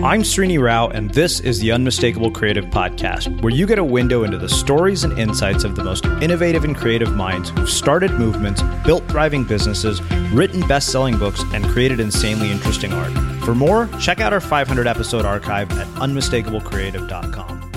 I'm 0.00 0.22
Srini 0.22 0.62
Rao, 0.62 0.86
and 0.86 1.10
this 1.10 1.40
is 1.40 1.58
the 1.58 1.72
Unmistakable 1.72 2.30
Creative 2.30 2.64
Podcast, 2.66 3.42
where 3.42 3.52
you 3.52 3.66
get 3.66 3.80
a 3.80 3.84
window 3.84 4.22
into 4.22 4.38
the 4.38 4.48
stories 4.48 5.02
and 5.02 5.18
insights 5.18 5.64
of 5.64 5.74
the 5.74 5.82
most 5.82 6.04
innovative 6.22 6.62
and 6.62 6.76
creative 6.76 7.16
minds 7.16 7.50
who've 7.50 7.68
started 7.68 8.12
movements, 8.12 8.62
built 8.86 9.02
thriving 9.08 9.42
businesses, 9.42 10.00
written 10.32 10.60
best 10.68 10.92
selling 10.92 11.18
books, 11.18 11.42
and 11.52 11.64
created 11.64 11.98
insanely 11.98 12.48
interesting 12.48 12.92
art. 12.92 13.12
For 13.44 13.56
more, 13.56 13.88
check 13.98 14.20
out 14.20 14.32
our 14.32 14.40
500 14.40 14.86
episode 14.86 15.24
archive 15.24 15.68
at 15.72 15.88
unmistakablecreative.com. 15.96 17.72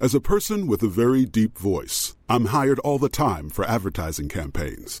As 0.00 0.16
a 0.16 0.20
person 0.20 0.66
with 0.66 0.82
a 0.82 0.88
very 0.88 1.24
deep 1.26 1.56
voice, 1.56 2.16
I'm 2.28 2.46
hired 2.46 2.80
all 2.80 2.98
the 2.98 3.08
time 3.08 3.50
for 3.50 3.64
advertising 3.66 4.28
campaigns. 4.28 5.00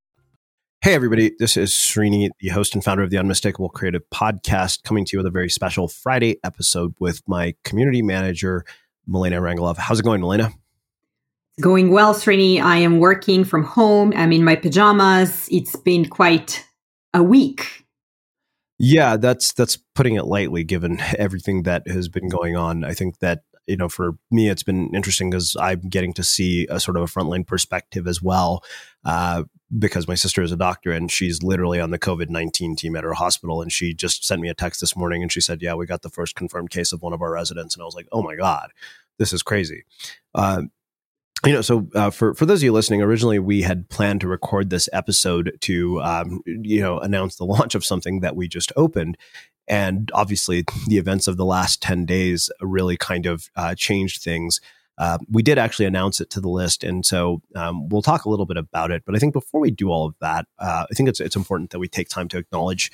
Hey, 0.83 0.95
everybody. 0.95 1.31
This 1.37 1.57
is 1.57 1.69
Srini, 1.69 2.31
the 2.39 2.49
host 2.49 2.73
and 2.73 2.83
founder 2.83 3.03
of 3.03 3.11
the 3.11 3.19
Unmistakable 3.19 3.69
Creative 3.69 4.01
Podcast, 4.11 4.81
coming 4.81 5.05
to 5.05 5.11
you 5.13 5.19
with 5.19 5.27
a 5.27 5.29
very 5.29 5.47
special 5.47 5.87
Friday 5.87 6.37
episode 6.43 6.95
with 6.97 7.21
my 7.27 7.53
community 7.63 8.01
manager, 8.01 8.65
Milena 9.05 9.39
Rangelov. 9.41 9.77
How's 9.77 9.99
it 9.99 10.03
going, 10.03 10.21
Milena? 10.21 10.49
Going 11.61 11.91
well, 11.91 12.15
Srini. 12.15 12.59
I 12.59 12.77
am 12.77 12.97
working 12.97 13.43
from 13.43 13.63
home. 13.63 14.11
I'm 14.15 14.31
in 14.31 14.43
my 14.43 14.55
pajamas. 14.55 15.47
It's 15.51 15.75
been 15.75 16.09
quite 16.09 16.65
a 17.13 17.21
week. 17.21 17.85
Yeah, 18.79 19.17
that's 19.17 19.53
that's 19.53 19.77
putting 19.93 20.15
it 20.15 20.25
lightly 20.25 20.63
given 20.63 20.99
everything 21.19 21.61
that 21.61 21.87
has 21.87 22.09
been 22.09 22.27
going 22.27 22.55
on. 22.55 22.83
I 22.83 22.95
think 22.95 23.19
that 23.19 23.43
you 23.67 23.77
know, 23.77 23.87
for 23.87 24.13
me, 24.31 24.49
it's 24.49 24.63
been 24.63 24.89
interesting 24.95 25.29
because 25.29 25.55
I'm 25.59 25.81
getting 25.81 26.13
to 26.13 26.23
see 26.23 26.65
a 26.71 26.79
sort 26.79 26.97
of 26.97 27.03
a 27.03 27.05
frontline 27.05 27.45
perspective 27.45 28.07
as 28.07 28.19
well. 28.19 28.63
Uh, 29.05 29.43
because 29.77 30.07
my 30.07 30.15
sister 30.15 30.41
is 30.41 30.51
a 30.51 30.57
doctor 30.57 30.91
and 30.91 31.11
she's 31.11 31.43
literally 31.43 31.79
on 31.79 31.91
the 31.91 31.99
COVID 31.99 32.29
19 32.29 32.75
team 32.75 32.95
at 32.95 33.03
her 33.03 33.13
hospital. 33.13 33.61
And 33.61 33.71
she 33.71 33.93
just 33.93 34.25
sent 34.25 34.41
me 34.41 34.49
a 34.49 34.53
text 34.53 34.81
this 34.81 34.95
morning 34.95 35.21
and 35.21 35.31
she 35.31 35.41
said, 35.41 35.61
Yeah, 35.61 35.75
we 35.75 35.85
got 35.85 36.01
the 36.01 36.09
first 36.09 36.35
confirmed 36.35 36.69
case 36.69 36.91
of 36.91 37.01
one 37.01 37.13
of 37.13 37.21
our 37.21 37.31
residents. 37.31 37.75
And 37.75 37.81
I 37.81 37.85
was 37.85 37.95
like, 37.95 38.07
Oh 38.11 38.21
my 38.21 38.35
God, 38.35 38.71
this 39.17 39.33
is 39.33 39.43
crazy. 39.43 39.83
Uh, 40.35 40.63
you 41.45 41.53
know, 41.53 41.61
so 41.61 41.87
uh, 41.95 42.11
for 42.11 42.35
for 42.35 42.45
those 42.45 42.59
of 42.59 42.63
you 42.63 42.71
listening, 42.71 43.01
originally 43.01 43.39
we 43.39 43.63
had 43.63 43.89
planned 43.89 44.21
to 44.21 44.27
record 44.27 44.69
this 44.69 44.87
episode 44.93 45.57
to, 45.61 45.99
um, 46.01 46.41
you 46.45 46.81
know, 46.81 46.99
announce 46.99 47.37
the 47.37 47.45
launch 47.45 47.73
of 47.73 47.85
something 47.85 48.19
that 48.19 48.35
we 48.35 48.47
just 48.47 48.71
opened, 48.75 49.17
and 49.67 50.11
obviously 50.13 50.65
the 50.87 50.97
events 50.97 51.27
of 51.27 51.37
the 51.37 51.45
last 51.45 51.81
ten 51.81 52.05
days 52.05 52.51
really 52.61 52.95
kind 52.95 53.25
of 53.25 53.49
uh, 53.55 53.73
changed 53.73 54.21
things. 54.21 54.61
Uh, 55.01 55.17
we 55.31 55.41
did 55.41 55.57
actually 55.57 55.87
announce 55.87 56.21
it 56.21 56.29
to 56.29 56.39
the 56.39 56.47
list, 56.47 56.83
and 56.83 57.03
so 57.03 57.41
um, 57.55 57.89
we'll 57.89 58.03
talk 58.03 58.25
a 58.25 58.29
little 58.29 58.45
bit 58.45 58.55
about 58.55 58.91
it. 58.91 59.01
But 59.03 59.15
I 59.15 59.17
think 59.17 59.33
before 59.33 59.59
we 59.59 59.71
do 59.71 59.89
all 59.89 60.05
of 60.05 60.13
that, 60.21 60.45
uh, 60.59 60.85
I 60.89 60.93
think 60.93 61.09
it's 61.09 61.19
it's 61.19 61.35
important 61.35 61.71
that 61.71 61.79
we 61.79 61.87
take 61.87 62.07
time 62.07 62.27
to 62.27 62.37
acknowledge 62.37 62.91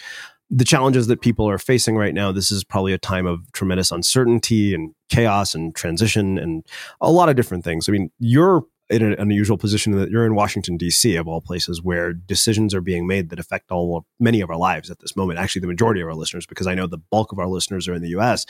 the 0.50 0.64
challenges 0.64 1.08
that 1.08 1.20
people 1.20 1.50
are 1.50 1.58
facing 1.58 1.98
right 1.98 2.14
now. 2.14 2.32
This 2.32 2.50
is 2.50 2.64
probably 2.64 2.94
a 2.94 2.98
time 2.98 3.26
of 3.26 3.52
tremendous 3.52 3.92
uncertainty 3.92 4.74
and 4.74 4.96
chaos 5.10 5.54
and 5.54 5.76
transition 5.76 6.38
and 6.38 6.66
a 7.02 7.12
lot 7.12 7.28
of 7.28 7.36
different 7.36 7.66
things. 7.66 7.90
I 7.90 7.92
mean, 7.92 8.10
you're 8.20 8.64
in 8.90 9.02
an 9.02 9.16
unusual 9.20 9.58
position 9.58 9.92
that 9.98 10.10
you're 10.10 10.26
in 10.26 10.34
Washington 10.34 10.78
D.C. 10.78 11.18
of 11.18 11.28
all 11.28 11.42
places, 11.42 11.82
where 11.82 12.14
decisions 12.14 12.74
are 12.74 12.80
being 12.80 13.06
made 13.06 13.32
that 13.32 13.40
affect 13.40 13.70
all 13.70 14.06
many 14.18 14.40
of 14.40 14.50
our 14.50 14.56
lives 14.56 14.90
at 14.90 15.00
this 15.00 15.18
moment. 15.18 15.40
Actually, 15.40 15.60
the 15.60 15.68
majority 15.68 16.00
of 16.00 16.08
our 16.08 16.16
listeners, 16.16 16.46
because 16.46 16.68
I 16.68 16.74
know 16.74 16.88
the 16.88 16.98
bulk 16.98 17.34
of 17.34 17.40
our 17.40 17.48
listeners 17.48 17.90
are 17.90 17.94
in 17.94 18.02
the 18.02 18.12
U.S. 18.12 18.46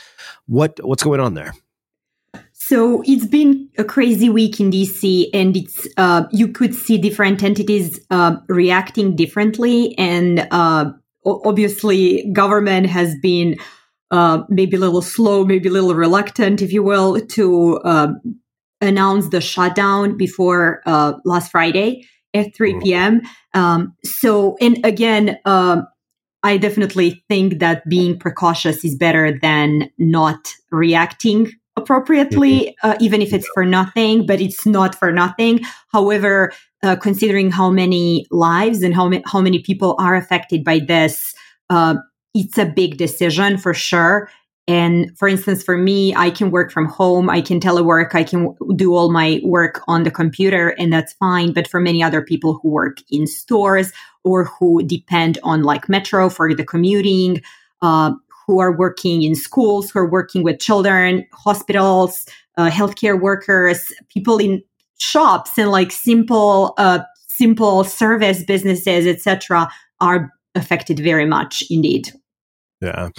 What 0.46 0.78
what's 0.86 1.02
going 1.02 1.18
on 1.18 1.34
there? 1.34 1.54
So 2.68 3.02
it's 3.06 3.24
been 3.24 3.70
a 3.78 3.84
crazy 3.84 4.28
week 4.28 4.60
in 4.60 4.70
DC, 4.70 5.30
and 5.32 5.56
it's 5.56 5.88
uh, 5.96 6.24
you 6.32 6.48
could 6.48 6.74
see 6.74 6.98
different 6.98 7.42
entities 7.42 7.98
uh, 8.10 8.36
reacting 8.46 9.16
differently, 9.16 9.96
and 9.96 10.46
uh, 10.50 10.90
obviously, 11.24 12.30
government 12.34 12.86
has 12.88 13.14
been 13.22 13.56
uh, 14.10 14.42
maybe 14.50 14.76
a 14.76 14.80
little 14.80 15.00
slow, 15.00 15.46
maybe 15.46 15.70
a 15.70 15.72
little 15.72 15.94
reluctant, 15.94 16.60
if 16.60 16.70
you 16.70 16.82
will, 16.82 17.18
to 17.28 17.78
uh, 17.86 18.08
announce 18.82 19.30
the 19.30 19.40
shutdown 19.40 20.18
before 20.18 20.82
uh, 20.84 21.14
last 21.24 21.50
Friday 21.50 22.04
at 22.34 22.54
3 22.54 22.72
mm-hmm. 22.72 22.82
p.m. 22.82 23.22
Um, 23.54 23.96
so, 24.04 24.58
and 24.60 24.78
again, 24.84 25.38
um, 25.46 25.86
I 26.42 26.58
definitely 26.58 27.24
think 27.30 27.60
that 27.60 27.88
being 27.88 28.18
precautious 28.18 28.84
is 28.84 28.94
better 28.94 29.38
than 29.40 29.90
not 29.96 30.52
reacting 30.70 31.50
appropriately, 31.78 32.58
mm-hmm. 32.58 32.90
uh, 32.90 32.96
even 33.00 33.22
if 33.22 33.32
it's 33.32 33.48
for 33.54 33.64
nothing, 33.64 34.26
but 34.26 34.40
it's 34.40 34.66
not 34.66 34.94
for 34.94 35.10
nothing. 35.10 35.60
However, 35.92 36.52
uh, 36.82 36.96
considering 36.96 37.50
how 37.50 37.70
many 37.70 38.26
lives 38.30 38.82
and 38.82 38.94
how, 38.94 39.08
ma- 39.08 39.26
how 39.26 39.40
many 39.40 39.60
people 39.60 39.96
are 39.98 40.14
affected 40.14 40.62
by 40.62 40.78
this, 40.78 41.34
uh, 41.70 41.96
it's 42.34 42.58
a 42.58 42.66
big 42.66 42.98
decision 42.98 43.56
for 43.56 43.74
sure. 43.74 44.28
And 44.68 45.16
for 45.16 45.28
instance, 45.28 45.62
for 45.62 45.78
me, 45.78 46.14
I 46.14 46.28
can 46.28 46.50
work 46.50 46.70
from 46.70 46.86
home, 46.86 47.30
I 47.30 47.40
can 47.40 47.58
telework, 47.58 48.14
I 48.14 48.22
can 48.22 48.54
do 48.76 48.94
all 48.94 49.10
my 49.10 49.40
work 49.42 49.80
on 49.88 50.02
the 50.02 50.10
computer, 50.10 50.74
and 50.78 50.92
that's 50.92 51.14
fine. 51.14 51.54
But 51.54 51.66
for 51.66 51.80
many 51.80 52.02
other 52.02 52.20
people 52.20 52.60
who 52.62 52.68
work 52.68 52.98
in 53.10 53.26
stores 53.26 53.92
or 54.24 54.44
who 54.44 54.82
depend 54.82 55.38
on 55.42 55.62
like 55.62 55.88
Metro 55.88 56.28
for 56.28 56.54
the 56.54 56.66
commuting, 56.66 57.40
uh, 57.80 58.12
who 58.48 58.58
are 58.58 58.76
working 58.76 59.22
in 59.22 59.36
schools, 59.36 59.90
who 59.90 60.00
are 60.00 60.10
working 60.10 60.42
with 60.42 60.58
children, 60.58 61.24
hospitals, 61.32 62.26
uh, 62.56 62.68
healthcare 62.70 63.20
workers, 63.20 63.92
people 64.08 64.38
in 64.38 64.60
shops 64.98 65.56
and 65.58 65.70
like 65.70 65.92
simple, 65.92 66.74
uh, 66.78 67.00
simple 67.28 67.84
service 67.84 68.42
businesses, 68.42 69.06
etc., 69.06 69.70
are 70.00 70.32
affected 70.56 70.98
very 70.98 71.26
much 71.26 71.62
indeed. 71.70 72.10
Yeah 72.80 73.10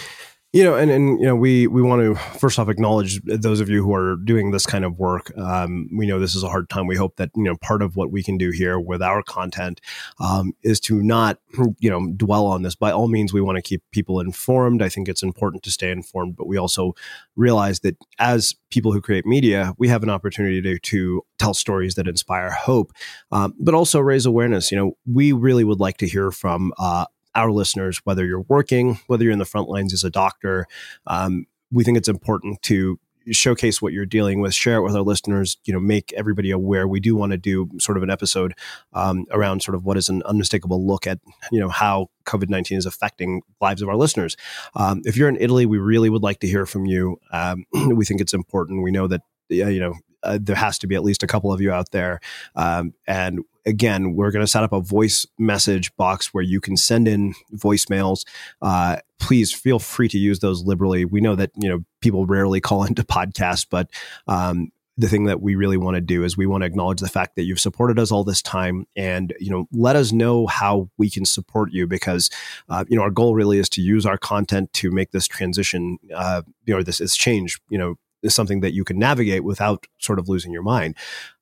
you 0.51 0.63
know 0.63 0.75
and, 0.75 0.89
and 0.89 1.19
you 1.19 1.25
know 1.25 1.35
we 1.35 1.67
we 1.67 1.81
want 1.81 2.01
to 2.01 2.15
first 2.39 2.57
off 2.57 2.69
acknowledge 2.69 3.21
those 3.23 3.59
of 3.59 3.69
you 3.69 3.83
who 3.83 3.93
are 3.93 4.15
doing 4.15 4.51
this 4.51 4.65
kind 4.65 4.83
of 4.83 4.97
work. 4.97 5.31
Um, 5.37 5.89
we 5.95 6.07
know 6.07 6.19
this 6.19 6.35
is 6.35 6.43
a 6.43 6.49
hard 6.49 6.69
time. 6.69 6.87
We 6.87 6.95
hope 6.95 7.17
that 7.17 7.29
you 7.35 7.43
know 7.43 7.55
part 7.57 7.81
of 7.81 7.95
what 7.95 8.11
we 8.11 8.23
can 8.23 8.37
do 8.37 8.49
here 8.49 8.79
with 8.79 9.01
our 9.01 9.21
content 9.21 9.79
um, 10.19 10.53
is 10.63 10.79
to 10.81 11.03
not 11.03 11.39
you 11.79 11.89
know 11.89 12.11
dwell 12.13 12.47
on 12.47 12.63
this. 12.63 12.75
By 12.75 12.91
all 12.91 13.07
means 13.07 13.31
we 13.31 13.41
want 13.41 13.57
to 13.57 13.61
keep 13.61 13.83
people 13.91 14.19
informed. 14.19 14.81
I 14.81 14.89
think 14.89 15.07
it's 15.07 15.23
important 15.23 15.63
to 15.63 15.71
stay 15.71 15.91
informed 15.91 16.35
but 16.35 16.47
we 16.47 16.57
also 16.57 16.93
realize 17.35 17.81
that 17.81 17.97
as 18.17 18.55
people 18.71 18.91
who 18.91 19.01
create 19.01 19.25
media 19.25 19.73
we 19.77 19.87
have 19.87 20.03
an 20.03 20.09
opportunity 20.09 20.61
to, 20.61 20.79
to 20.79 21.21
tell 21.37 21.53
stories 21.53 21.95
that 21.95 22.07
inspire 22.07 22.49
hope 22.51 22.91
um, 23.31 23.53
but 23.59 23.73
also 23.73 23.99
raise 23.99 24.25
awareness. 24.25 24.71
You 24.71 24.77
know 24.77 24.97
we 25.05 25.31
really 25.31 25.63
would 25.63 25.79
like 25.79 25.97
to 25.97 26.07
hear 26.07 26.31
from 26.31 26.73
uh, 26.79 27.05
our 27.35 27.51
listeners, 27.51 28.01
whether 28.03 28.25
you're 28.25 28.45
working, 28.47 28.99
whether 29.07 29.23
you're 29.23 29.33
in 29.33 29.39
the 29.39 29.45
front 29.45 29.69
lines 29.69 29.93
as 29.93 30.03
a 30.03 30.09
doctor, 30.09 30.67
um, 31.07 31.45
we 31.71 31.83
think 31.83 31.97
it's 31.97 32.09
important 32.09 32.61
to 32.63 32.99
showcase 33.31 33.81
what 33.81 33.93
you're 33.93 34.05
dealing 34.05 34.41
with, 34.41 34.53
share 34.53 34.77
it 34.77 34.81
with 34.81 34.95
our 34.95 35.01
listeners, 35.01 35.57
you 35.65 35.73
know, 35.73 35.79
make 35.79 36.13
everybody 36.13 36.51
aware. 36.51 36.87
We 36.87 36.99
do 36.99 37.15
want 37.15 37.31
to 37.31 37.37
do 37.37 37.69
sort 37.79 37.97
of 37.97 38.03
an 38.03 38.09
episode 38.09 38.53
um, 38.93 39.25
around 39.31 39.61
sort 39.61 39.75
of 39.75 39.85
what 39.85 39.97
is 39.97 40.09
an 40.09 40.23
unmistakable 40.23 40.85
look 40.85 41.05
at, 41.05 41.19
you 41.51 41.59
know, 41.59 41.69
how 41.69 42.09
COVID 42.25 42.49
19 42.49 42.77
is 42.77 42.85
affecting 42.85 43.41
lives 43.61 43.81
of 43.81 43.89
our 43.89 43.95
listeners. 43.95 44.35
Um, 44.75 45.01
if 45.05 45.17
you're 45.17 45.29
in 45.29 45.37
Italy, 45.39 45.65
we 45.65 45.77
really 45.77 46.09
would 46.09 46.23
like 46.23 46.39
to 46.39 46.47
hear 46.47 46.65
from 46.65 46.85
you. 46.85 47.19
Um, 47.31 47.65
we 47.95 48.05
think 48.05 48.21
it's 48.21 48.33
important. 48.33 48.83
We 48.83 48.91
know 48.91 49.07
that, 49.07 49.21
you 49.49 49.79
know, 49.79 49.95
uh, 50.23 50.37
there 50.41 50.55
has 50.55 50.77
to 50.79 50.87
be 50.87 50.95
at 50.95 51.03
least 51.03 51.23
a 51.23 51.27
couple 51.27 51.51
of 51.51 51.61
you 51.61 51.71
out 51.71 51.91
there. 51.91 52.19
Um, 52.55 52.93
and 53.07 53.39
again, 53.65 54.15
we're 54.15 54.31
going 54.31 54.43
to 54.43 54.51
set 54.51 54.63
up 54.63 54.73
a 54.73 54.81
voice 54.81 55.25
message 55.37 55.95
box 55.95 56.33
where 56.33 56.43
you 56.43 56.59
can 56.59 56.75
send 56.75 57.07
in 57.07 57.33
voicemails. 57.53 58.25
Uh, 58.61 58.97
please 59.19 59.53
feel 59.53 59.79
free 59.79 60.07
to 60.09 60.17
use 60.17 60.39
those 60.39 60.63
liberally. 60.63 61.05
We 61.05 61.21
know 61.21 61.35
that 61.35 61.51
you 61.55 61.69
know 61.69 61.83
people 62.01 62.25
rarely 62.25 62.61
call 62.61 62.83
into 62.85 63.03
podcasts, 63.03 63.65
but 63.69 63.89
um, 64.27 64.71
the 64.97 65.07
thing 65.07 65.25
that 65.25 65.41
we 65.41 65.55
really 65.55 65.77
want 65.77 65.95
to 65.95 66.01
do 66.01 66.25
is 66.25 66.35
we 66.35 66.45
want 66.45 66.61
to 66.61 66.65
acknowledge 66.65 66.99
the 66.99 67.07
fact 67.07 67.37
that 67.37 67.43
you've 67.43 67.59
supported 67.59 67.97
us 67.97 68.11
all 68.11 68.25
this 68.25 68.41
time 68.41 68.85
and 68.97 69.33
you 69.39 69.49
know 69.49 69.65
let 69.71 69.95
us 69.95 70.11
know 70.11 70.45
how 70.45 70.89
we 70.97 71.09
can 71.09 71.23
support 71.23 71.71
you 71.71 71.87
because 71.87 72.29
uh, 72.67 72.83
you 72.89 72.97
know 72.97 73.03
our 73.03 73.09
goal 73.09 73.33
really 73.33 73.59
is 73.59 73.69
to 73.69 73.81
use 73.81 74.05
our 74.05 74.17
content 74.17 74.71
to 74.73 74.91
make 74.91 75.11
this 75.11 75.25
transition 75.25 75.97
uh, 76.13 76.41
you 76.65 76.75
know 76.75 76.83
this 76.83 76.97
this 76.97 77.15
change 77.15 77.59
you 77.69 77.77
know 77.77 77.95
is 78.23 78.35
something 78.35 78.61
that 78.61 78.73
you 78.73 78.83
can 78.83 78.97
navigate 78.97 79.43
without 79.43 79.85
sort 79.99 80.19
of 80.19 80.29
losing 80.29 80.51
your 80.51 80.63
mind. 80.63 80.95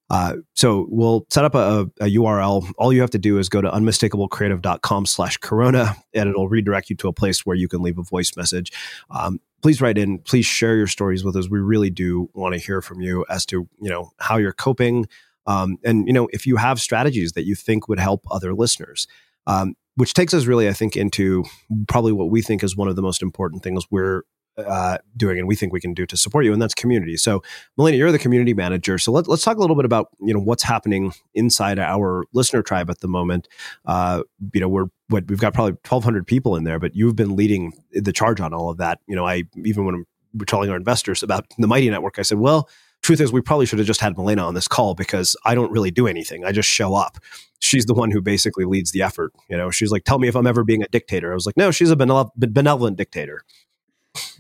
Uh, 0.10 0.36
so 0.54 0.88
we'll 0.90 1.26
set 1.30 1.44
up 1.44 1.54
a, 1.54 1.82
a, 2.00 2.06
URL. 2.06 2.72
All 2.78 2.94
you 2.94 3.02
have 3.02 3.10
to 3.10 3.18
do 3.18 3.38
is 3.40 3.50
go 3.50 3.62
to 3.62 3.70
unmistakablecreative.com 3.70 5.06
slash 5.06 5.38
corona 5.38 5.96
and 6.14 6.30
it'll 6.30 6.48
redirect 6.48 6.90
you 6.90 6.96
to 6.98 7.10
a 7.10 7.14
place 7.14 7.46
where 7.46 7.58
you 7.58 7.68
can 7.68 7.82
leave 7.82 7.98
a 7.98 8.04
voice 8.04 8.32
message. 8.38 8.72
Um, 9.10 9.42
please 9.62 9.82
write 9.82 9.98
in, 9.98 10.20
please 10.20 10.46
share 10.46 10.78
your 10.78 10.88
stories 10.88 11.26
with 11.26 11.36
us. 11.36 11.50
We 11.50 11.60
really 11.60 11.90
do 11.90 12.30
want 12.34 12.54
to 12.54 12.60
hear 12.60 12.82
from 12.82 13.02
you 13.02 13.26
as 13.30 13.46
to, 13.48 13.68
you 13.82 13.90
know, 13.90 14.12
how 14.20 14.38
you're 14.38 14.54
coping. 14.54 15.08
Um, 15.46 15.78
and, 15.84 16.08
you 16.08 16.14
know, 16.14 16.30
if 16.32 16.48
you 16.48 16.56
have 16.56 16.80
strategies 16.80 17.34
that 17.34 17.46
you 17.46 17.56
think 17.56 17.90
would 17.90 18.00
help 18.00 18.26
other 18.32 18.54
listeners. 18.54 19.08
Um, 19.46 19.76
which 19.96 20.14
takes 20.14 20.34
us 20.34 20.46
really, 20.46 20.70
I 20.70 20.74
think, 20.74 20.96
into 20.96 21.44
probably 21.88 22.12
what 22.12 22.30
we 22.30 22.44
think 22.44 22.64
is 22.64 22.78
one 22.78 22.88
of 22.88 22.96
the 22.96 23.02
most 23.02 23.24
important 23.24 23.64
things 23.64 23.86
we're 23.90 24.24
uh, 24.58 24.98
doing 25.16 25.38
and 25.40 25.48
we 25.48 25.56
think 25.56 25.72
we 25.72 25.80
can 25.80 25.94
do 25.94 26.06
to 26.06 26.18
support 26.18 26.46
you 26.46 26.54
and 26.54 26.62
that's 26.62 26.74
community 26.74 27.18
so 27.18 27.42
Milena 27.78 27.98
you're 27.98 28.12
the 28.12 28.20
community 28.20 28.54
manager 28.54 28.98
so 28.98 29.12
let, 29.12 29.28
us 29.28 29.44
talk 29.44 29.58
a 29.58 29.60
little 29.60 29.76
bit 29.76 29.86
about 29.86 30.10
you 30.20 30.34
know 30.34 30.40
what's 30.40 30.64
happening 30.64 31.14
inside 31.36 31.80
our 31.80 32.26
listener 32.34 32.62
tribe 32.62 32.90
at 32.90 33.00
the 33.00 33.08
moment 33.08 33.48
uh, 33.86 34.24
you 34.54 34.62
know 34.62 34.68
we're 34.68 34.88
what 35.10 35.28
we've 35.28 35.40
got 35.40 35.54
probably 35.54 35.74
1200 35.74 36.26
people 36.26 36.56
in 36.56 36.64
there 36.64 36.80
but 36.80 36.96
you've 36.96 37.16
been 37.16 37.36
leading 37.36 37.74
the 37.94 38.12
charge 38.12 38.42
on 38.42 38.54
all 38.54 38.70
of 38.70 38.78
that 38.78 39.00
you 39.08 39.16
know 39.16 39.26
i 39.26 39.44
even 39.64 39.86
when 39.86 40.06
we're 40.34 40.46
telling 40.46 40.70
our 40.70 40.76
investors 40.76 41.24
about 41.24 41.46
the 41.58 41.68
Mighty 41.68 41.90
Network, 41.90 42.20
I 42.20 42.22
said, 42.22 42.38
well, 42.38 42.70
truth 43.02 43.22
is, 43.22 43.32
we 43.32 43.42
probably 43.42 43.66
should 43.66 43.80
have 43.80 43.88
just 43.88 44.02
had 44.02 44.18
Milena 44.18 44.46
on 44.46 44.54
this 44.54 44.68
call 44.68 44.96
because 44.96 45.36
I 45.46 45.56
don't 45.56 45.72
really 45.72 45.92
do 45.92 46.08
anything. 46.08 46.46
I 46.46 46.52
just 46.52 46.70
show 46.70 46.96
up. 46.96 47.18
She's 47.60 47.86
the 47.86 47.94
one 47.94 48.12
who 48.12 48.22
basically 48.22 48.66
leads 48.66 48.92
the 48.92 49.02
effort. 49.02 49.34
You 49.50 49.58
know, 49.58 49.72
she's 49.72 49.92
like, 49.92 50.04
tell 50.04 50.20
me 50.20 50.28
if 50.28 50.36
I'm 50.36 50.48
ever 50.48 50.64
being 50.64 50.84
a 50.84 50.88
dictator. 50.88 51.32
I 51.32 51.36
was 51.36 51.46
like, 51.46 51.58
no, 51.58 51.72
she's 51.72 51.90
a 51.90 51.96
benevolent 51.96 52.98
dictator. 52.98 53.42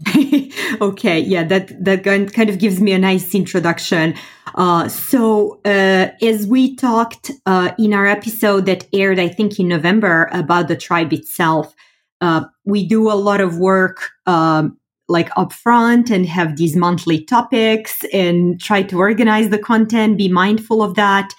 okay, 0.81 1.19
yeah, 1.19 1.43
that 1.43 1.83
that 1.83 2.03
kind 2.03 2.49
of 2.49 2.59
gives 2.59 2.79
me 2.79 2.91
a 2.91 2.99
nice 2.99 3.33
introduction. 3.35 4.15
Uh, 4.55 4.87
so, 4.87 5.59
uh, 5.65 6.09
as 6.21 6.47
we 6.47 6.75
talked 6.75 7.31
uh, 7.45 7.71
in 7.77 7.93
our 7.93 8.07
episode 8.07 8.65
that 8.65 8.87
aired, 8.93 9.19
I 9.19 9.27
think 9.27 9.59
in 9.59 9.67
November 9.67 10.29
about 10.31 10.67
the 10.67 10.75
tribe 10.75 11.13
itself, 11.13 11.75
uh, 12.21 12.45
we 12.65 12.87
do 12.87 13.11
a 13.11 13.13
lot 13.13 13.41
of 13.41 13.57
work 13.57 14.09
um, 14.25 14.77
like 15.09 15.29
upfront 15.31 16.09
and 16.09 16.25
have 16.25 16.57
these 16.57 16.75
monthly 16.75 17.23
topics 17.23 18.03
and 18.13 18.59
try 18.59 18.83
to 18.83 18.97
organize 18.97 19.49
the 19.49 19.59
content, 19.59 20.17
be 20.17 20.27
mindful 20.27 20.81
of 20.83 20.95
that. 20.95 21.33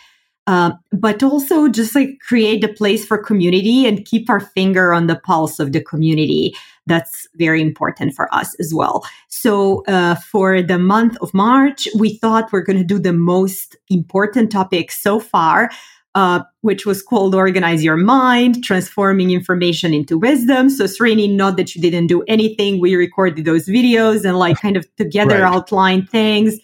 Uh, 0.46 0.72
but 0.92 1.22
also 1.22 1.68
just 1.68 1.94
like 1.94 2.18
create 2.26 2.64
a 2.64 2.68
place 2.68 3.04
for 3.04 3.18
community 3.18 3.86
and 3.86 4.06
keep 4.06 4.30
our 4.30 4.40
finger 4.40 4.94
on 4.94 5.06
the 5.06 5.16
pulse 5.16 5.58
of 5.58 5.72
the 5.72 5.82
community. 5.82 6.54
That's 6.88 7.28
very 7.36 7.60
important 7.60 8.14
for 8.14 8.26
us 8.34 8.54
as 8.58 8.72
well. 8.74 9.04
So 9.28 9.84
uh, 9.86 10.14
for 10.32 10.62
the 10.62 10.78
month 10.78 11.16
of 11.20 11.32
March, 11.34 11.86
we 12.02 12.16
thought 12.16 12.52
we're 12.52 12.68
going 12.68 12.78
to 12.78 12.84
do 12.94 12.98
the 12.98 13.12
most 13.12 13.76
important 13.88 14.50
topic 14.50 14.90
so 14.90 15.20
far, 15.20 15.70
uh, 16.14 16.40
which 16.62 16.86
was 16.86 17.02
called 17.02 17.34
Organize 17.34 17.84
Your 17.84 17.96
Mind, 17.96 18.64
Transforming 18.64 19.30
Information 19.30 19.92
into 19.92 20.18
Wisdom. 20.18 20.70
So, 20.70 20.84
Srini, 20.84 21.28
not 21.42 21.56
that 21.58 21.74
you 21.74 21.82
didn't 21.82 22.08
do 22.08 22.22
anything. 22.26 22.80
We 22.80 22.96
recorded 22.96 23.44
those 23.44 23.68
videos 23.68 24.24
and 24.24 24.38
like 24.38 24.60
kind 24.60 24.76
of 24.76 24.84
together 24.96 25.42
right. 25.42 25.54
outline 25.54 26.06
things. 26.06 26.58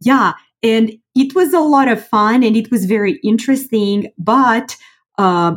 Yeah. 0.00 0.32
And 0.62 0.92
it 1.14 1.34
was 1.34 1.54
a 1.54 1.60
lot 1.60 1.88
of 1.88 2.06
fun 2.06 2.42
and 2.42 2.56
it 2.56 2.70
was 2.70 2.84
very 2.84 3.18
interesting, 3.22 4.12
but, 4.18 4.76
uh, 5.16 5.56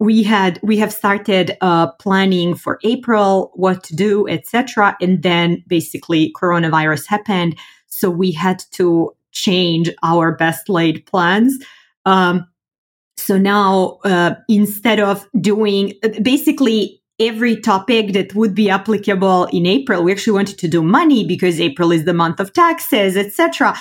we 0.00 0.22
had 0.22 0.58
we 0.62 0.78
have 0.78 0.92
started 0.92 1.56
uh, 1.60 1.92
planning 1.92 2.54
for 2.54 2.80
April, 2.82 3.52
what 3.54 3.84
to 3.84 3.94
do, 3.94 4.26
etc. 4.26 4.96
And 5.00 5.22
then 5.22 5.62
basically 5.66 6.32
coronavirus 6.32 7.06
happened, 7.06 7.56
so 7.86 8.10
we 8.10 8.32
had 8.32 8.64
to 8.72 9.14
change 9.30 9.90
our 10.02 10.34
best 10.34 10.68
laid 10.68 11.04
plans. 11.06 11.62
Um, 12.06 12.48
so 13.18 13.36
now, 13.36 13.98
uh, 14.04 14.34
instead 14.48 14.98
of 14.98 15.28
doing 15.38 15.92
basically 16.22 17.02
every 17.20 17.60
topic 17.60 18.14
that 18.14 18.34
would 18.34 18.54
be 18.54 18.70
applicable 18.70 19.44
in 19.52 19.66
April, 19.66 20.02
we 20.02 20.12
actually 20.12 20.32
wanted 20.32 20.58
to 20.58 20.68
do 20.68 20.82
money 20.82 21.26
because 21.26 21.60
April 21.60 21.92
is 21.92 22.06
the 22.06 22.14
month 22.14 22.40
of 22.40 22.54
taxes, 22.54 23.18
etc. 23.18 23.76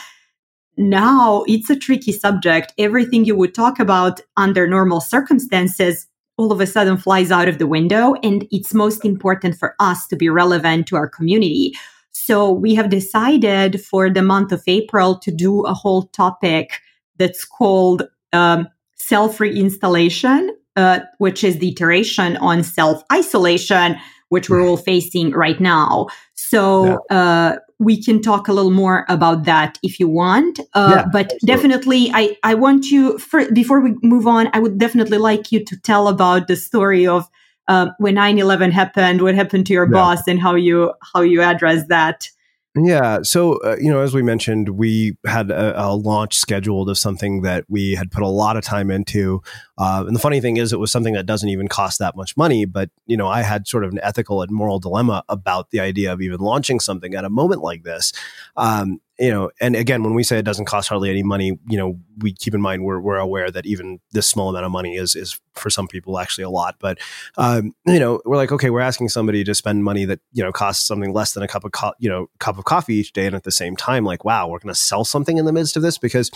Now 0.79 1.43
it's 1.45 1.69
a 1.69 1.75
tricky 1.75 2.13
subject. 2.13 2.73
Everything 2.77 3.25
you 3.25 3.35
would 3.35 3.53
talk 3.53 3.79
about 3.79 4.21
under 4.37 4.65
normal 4.65 5.01
circumstances 5.01 6.07
all 6.37 6.53
of 6.53 6.61
a 6.61 6.65
sudden 6.65 6.95
flies 6.95 7.31
out 7.31 7.49
of 7.49 7.57
the 7.57 7.67
window. 7.67 8.15
And 8.23 8.47
it's 8.49 8.73
most 8.73 9.03
important 9.03 9.57
for 9.57 9.75
us 9.81 10.07
to 10.07 10.15
be 10.15 10.29
relevant 10.29 10.87
to 10.87 10.95
our 10.95 11.09
community. 11.09 11.73
So 12.13 12.49
we 12.49 12.75
have 12.75 12.89
decided 12.89 13.83
for 13.83 14.09
the 14.09 14.21
month 14.21 14.53
of 14.53 14.63
April 14.65 15.19
to 15.19 15.31
do 15.31 15.65
a 15.65 15.73
whole 15.73 16.03
topic 16.07 16.79
that's 17.17 17.43
called 17.43 18.03
um, 18.31 18.69
self 18.95 19.39
reinstallation, 19.39 20.47
uh, 20.77 21.01
which 21.17 21.43
is 21.43 21.57
the 21.57 21.73
iteration 21.73 22.37
on 22.37 22.63
self 22.63 23.03
isolation, 23.11 23.97
which 24.29 24.49
we're 24.49 24.65
all 24.65 24.77
facing 24.77 25.31
right 25.31 25.59
now. 25.59 26.07
So 26.35 27.01
yeah. 27.11 27.17
uh, 27.17 27.55
we 27.79 28.01
can 28.01 28.21
talk 28.21 28.49
a 28.49 28.53
little 28.53 28.71
more 28.71 29.05
about 29.07 29.45
that 29.45 29.79
if 29.81 29.99
you 29.99 30.07
want. 30.09 30.59
Uh, 30.73 30.95
yeah, 30.95 31.05
but 31.11 31.31
absolutely. 31.33 31.47
definitely, 31.47 32.11
I, 32.13 32.37
I 32.43 32.53
want 32.55 32.87
you, 32.87 33.17
for, 33.17 33.49
before 33.51 33.79
we 33.79 33.95
move 34.03 34.27
on, 34.27 34.49
I 34.53 34.59
would 34.59 34.77
definitely 34.77 35.17
like 35.17 35.51
you 35.51 35.63
to 35.63 35.79
tell 35.79 36.09
about 36.09 36.47
the 36.47 36.57
story 36.57 37.07
of 37.07 37.29
uh, 37.69 37.87
when 37.97 38.15
9-11 38.15 38.71
happened, 38.71 39.21
what 39.21 39.35
happened 39.35 39.65
to 39.67 39.73
your 39.73 39.85
yeah. 39.85 39.93
boss 39.93 40.27
and 40.27 40.41
how 40.41 40.55
you, 40.55 40.93
how 41.13 41.21
you 41.21 41.41
address 41.41 41.87
that. 41.87 42.29
Yeah. 42.75 43.23
So, 43.23 43.57
uh, 43.63 43.77
you 43.79 43.89
know, 43.89 44.01
as 44.01 44.13
we 44.13 44.21
mentioned, 44.21 44.69
we 44.69 45.17
had 45.25 45.49
a, 45.49 45.87
a, 45.87 45.95
launch 45.95 46.35
scheduled 46.35 46.87
of 46.87 46.99
something 46.99 47.41
that 47.41 47.65
we 47.67 47.95
had 47.95 48.11
put 48.11 48.21
a 48.21 48.27
lot 48.27 48.57
of 48.57 48.63
time 48.63 48.91
into. 48.91 49.41
Uh, 49.79 50.03
and 50.05 50.15
the 50.15 50.19
funny 50.19 50.39
thing 50.39 50.57
is, 50.57 50.71
it 50.71 50.79
was 50.79 50.91
something 50.91 51.15
that 51.15 51.25
doesn't 51.25 51.49
even 51.49 51.67
cost 51.67 51.97
that 51.97 52.15
much 52.15 52.37
money. 52.37 52.65
But, 52.65 52.91
you 53.07 53.17
know, 53.17 53.27
I 53.27 53.41
had 53.41 53.67
sort 53.67 53.83
of 53.83 53.91
an 53.91 53.99
ethical 54.03 54.43
and 54.43 54.51
moral 54.51 54.77
dilemma 54.77 55.23
about 55.29 55.71
the 55.71 55.79
idea 55.79 56.13
of 56.13 56.21
even 56.21 56.39
launching 56.39 56.79
something 56.79 57.15
at 57.15 57.25
a 57.25 57.29
moment 57.29 57.63
like 57.63 57.83
this. 57.83 58.13
Um, 58.55 59.01
you 59.19 59.29
know, 59.29 59.51
and 59.59 59.75
again, 59.75 60.01
when 60.01 60.13
we 60.13 60.23
say 60.23 60.39
it 60.39 60.45
doesn't 60.45 60.65
cost 60.65 60.87
hardly 60.87 61.09
any 61.09 61.23
money, 61.23 61.59
you 61.67 61.77
know, 61.77 61.99
we 62.19 62.31
keep 62.31 62.53
in 62.53 62.61
mind 62.61 62.85
we're, 62.85 62.99
we're 62.99 63.17
aware 63.17 63.51
that 63.51 63.65
even 63.65 63.99
this 64.11 64.27
small 64.27 64.49
amount 64.49 64.65
of 64.65 64.71
money 64.71 64.95
is 64.95 65.13
is 65.15 65.39
for 65.55 65.69
some 65.69 65.87
people 65.87 66.17
actually 66.17 66.45
a 66.45 66.49
lot. 66.49 66.75
But 66.79 66.99
um, 67.37 67.73
you 67.85 67.99
know, 67.99 68.21
we're 68.25 68.37
like, 68.37 68.51
okay, 68.51 68.69
we're 68.69 68.79
asking 68.79 69.09
somebody 69.09 69.43
to 69.43 69.53
spend 69.53 69.83
money 69.83 70.05
that 70.05 70.21
you 70.31 70.41
know 70.41 70.53
costs 70.53 70.87
something 70.87 71.13
less 71.13 71.33
than 71.33 71.43
a 71.43 71.47
cup 71.47 71.65
of 71.65 71.73
co- 71.73 71.93
you 71.99 72.09
know 72.09 72.29
cup 72.39 72.57
of 72.57 72.65
coffee 72.65 72.95
each 72.95 73.11
day, 73.11 73.25
and 73.25 73.35
at 73.35 73.43
the 73.43 73.51
same 73.51 73.75
time, 73.75 74.05
like, 74.05 74.23
wow, 74.23 74.47
we're 74.47 74.59
going 74.59 74.73
to 74.73 74.79
sell 74.79 75.03
something 75.03 75.37
in 75.37 75.45
the 75.45 75.53
midst 75.53 75.75
of 75.75 75.83
this 75.83 75.97
because 75.97 76.31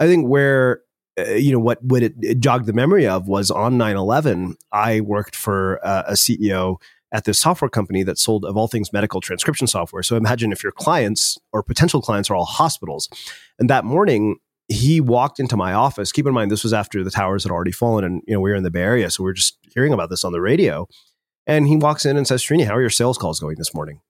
I 0.00 0.06
think 0.06 0.26
where 0.26 0.80
uh, 1.18 1.32
you 1.32 1.52
know 1.52 1.60
what 1.60 1.82
what 1.84 2.02
it, 2.02 2.14
it, 2.22 2.40
jogged 2.40 2.66
the 2.66 2.72
memory 2.72 3.06
of 3.06 3.28
was 3.28 3.48
on 3.48 3.78
9-11 3.78 4.54
i 4.72 5.00
worked 5.00 5.36
for 5.36 5.78
uh, 5.86 6.02
a 6.08 6.14
ceo 6.14 6.80
at 7.14 7.24
this 7.24 7.38
software 7.38 7.70
company 7.70 8.02
that 8.02 8.18
sold, 8.18 8.44
of 8.44 8.56
all 8.56 8.66
things, 8.66 8.92
medical 8.92 9.20
transcription 9.20 9.66
software. 9.66 10.02
So 10.02 10.16
imagine 10.16 10.52
if 10.52 10.62
your 10.62 10.72
clients 10.72 11.38
or 11.52 11.62
potential 11.62 12.02
clients 12.02 12.28
are 12.28 12.34
all 12.34 12.44
hospitals. 12.44 13.08
And 13.58 13.70
that 13.70 13.84
morning, 13.84 14.36
he 14.68 15.00
walked 15.00 15.38
into 15.38 15.56
my 15.56 15.72
office. 15.72 16.10
Keep 16.10 16.26
in 16.26 16.34
mind, 16.34 16.50
this 16.50 16.64
was 16.64 16.72
after 16.72 17.04
the 17.04 17.12
towers 17.12 17.44
had 17.44 17.52
already 17.52 17.70
fallen, 17.70 18.04
and 18.04 18.22
you 18.26 18.34
know 18.34 18.40
we 18.40 18.50
were 18.50 18.56
in 18.56 18.64
the 18.64 18.70
Bay 18.70 18.82
Area, 18.82 19.10
so 19.10 19.22
we 19.22 19.30
are 19.30 19.34
just 19.34 19.56
hearing 19.74 19.92
about 19.92 20.10
this 20.10 20.24
on 20.24 20.32
the 20.32 20.40
radio. 20.40 20.88
And 21.46 21.68
he 21.68 21.76
walks 21.76 22.04
in 22.04 22.16
and 22.16 22.26
says, 22.26 22.42
"Srini, 22.42 22.66
how 22.66 22.74
are 22.74 22.80
your 22.80 22.90
sales 22.90 23.16
calls 23.16 23.38
going 23.38 23.56
this 23.56 23.74
morning?" 23.74 24.00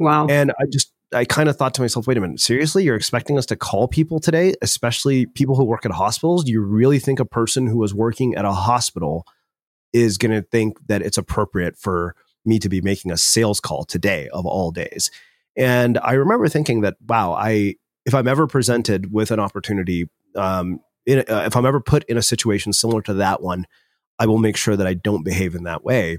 Wow. 0.00 0.26
And 0.28 0.52
I 0.58 0.64
just 0.70 0.92
I 1.14 1.24
kind 1.24 1.48
of 1.48 1.56
thought 1.56 1.74
to 1.74 1.80
myself, 1.80 2.06
wait 2.06 2.18
a 2.18 2.20
minute, 2.20 2.40
seriously, 2.40 2.84
you're 2.84 2.96
expecting 2.96 3.38
us 3.38 3.46
to 3.46 3.56
call 3.56 3.88
people 3.88 4.20
today, 4.20 4.54
especially 4.60 5.26
people 5.26 5.56
who 5.56 5.64
work 5.64 5.86
at 5.86 5.92
hospitals? 5.92 6.44
Do 6.44 6.52
you 6.52 6.60
really 6.60 6.98
think 6.98 7.18
a 7.18 7.24
person 7.24 7.66
who 7.66 7.82
is 7.82 7.94
working 7.94 8.34
at 8.34 8.44
a 8.44 8.52
hospital 8.52 9.24
is 9.92 10.18
going 10.18 10.32
to 10.32 10.42
think 10.42 10.76
that 10.86 11.00
it's 11.00 11.16
appropriate 11.16 11.78
for 11.78 12.14
me 12.48 12.58
to 12.58 12.68
be 12.68 12.80
making 12.80 13.12
a 13.12 13.16
sales 13.16 13.60
call 13.60 13.84
today 13.84 14.28
of 14.32 14.46
all 14.46 14.70
days. 14.70 15.10
And 15.56 15.98
I 15.98 16.12
remember 16.12 16.48
thinking 16.48 16.80
that, 16.82 16.96
wow, 17.06 17.32
I 17.32 17.76
if 18.06 18.14
I'm 18.14 18.26
ever 18.26 18.46
presented 18.46 19.12
with 19.12 19.30
an 19.30 19.38
opportunity, 19.38 20.08
um, 20.34 20.80
in, 21.04 21.18
uh, 21.20 21.42
if 21.46 21.56
I'm 21.56 21.66
ever 21.66 21.80
put 21.80 22.04
in 22.04 22.16
a 22.16 22.22
situation 22.22 22.72
similar 22.72 23.02
to 23.02 23.14
that 23.14 23.42
one, 23.42 23.66
I 24.18 24.26
will 24.26 24.38
make 24.38 24.56
sure 24.56 24.76
that 24.76 24.86
I 24.86 24.94
don't 24.94 25.24
behave 25.24 25.54
in 25.54 25.64
that 25.64 25.84
way. 25.84 26.16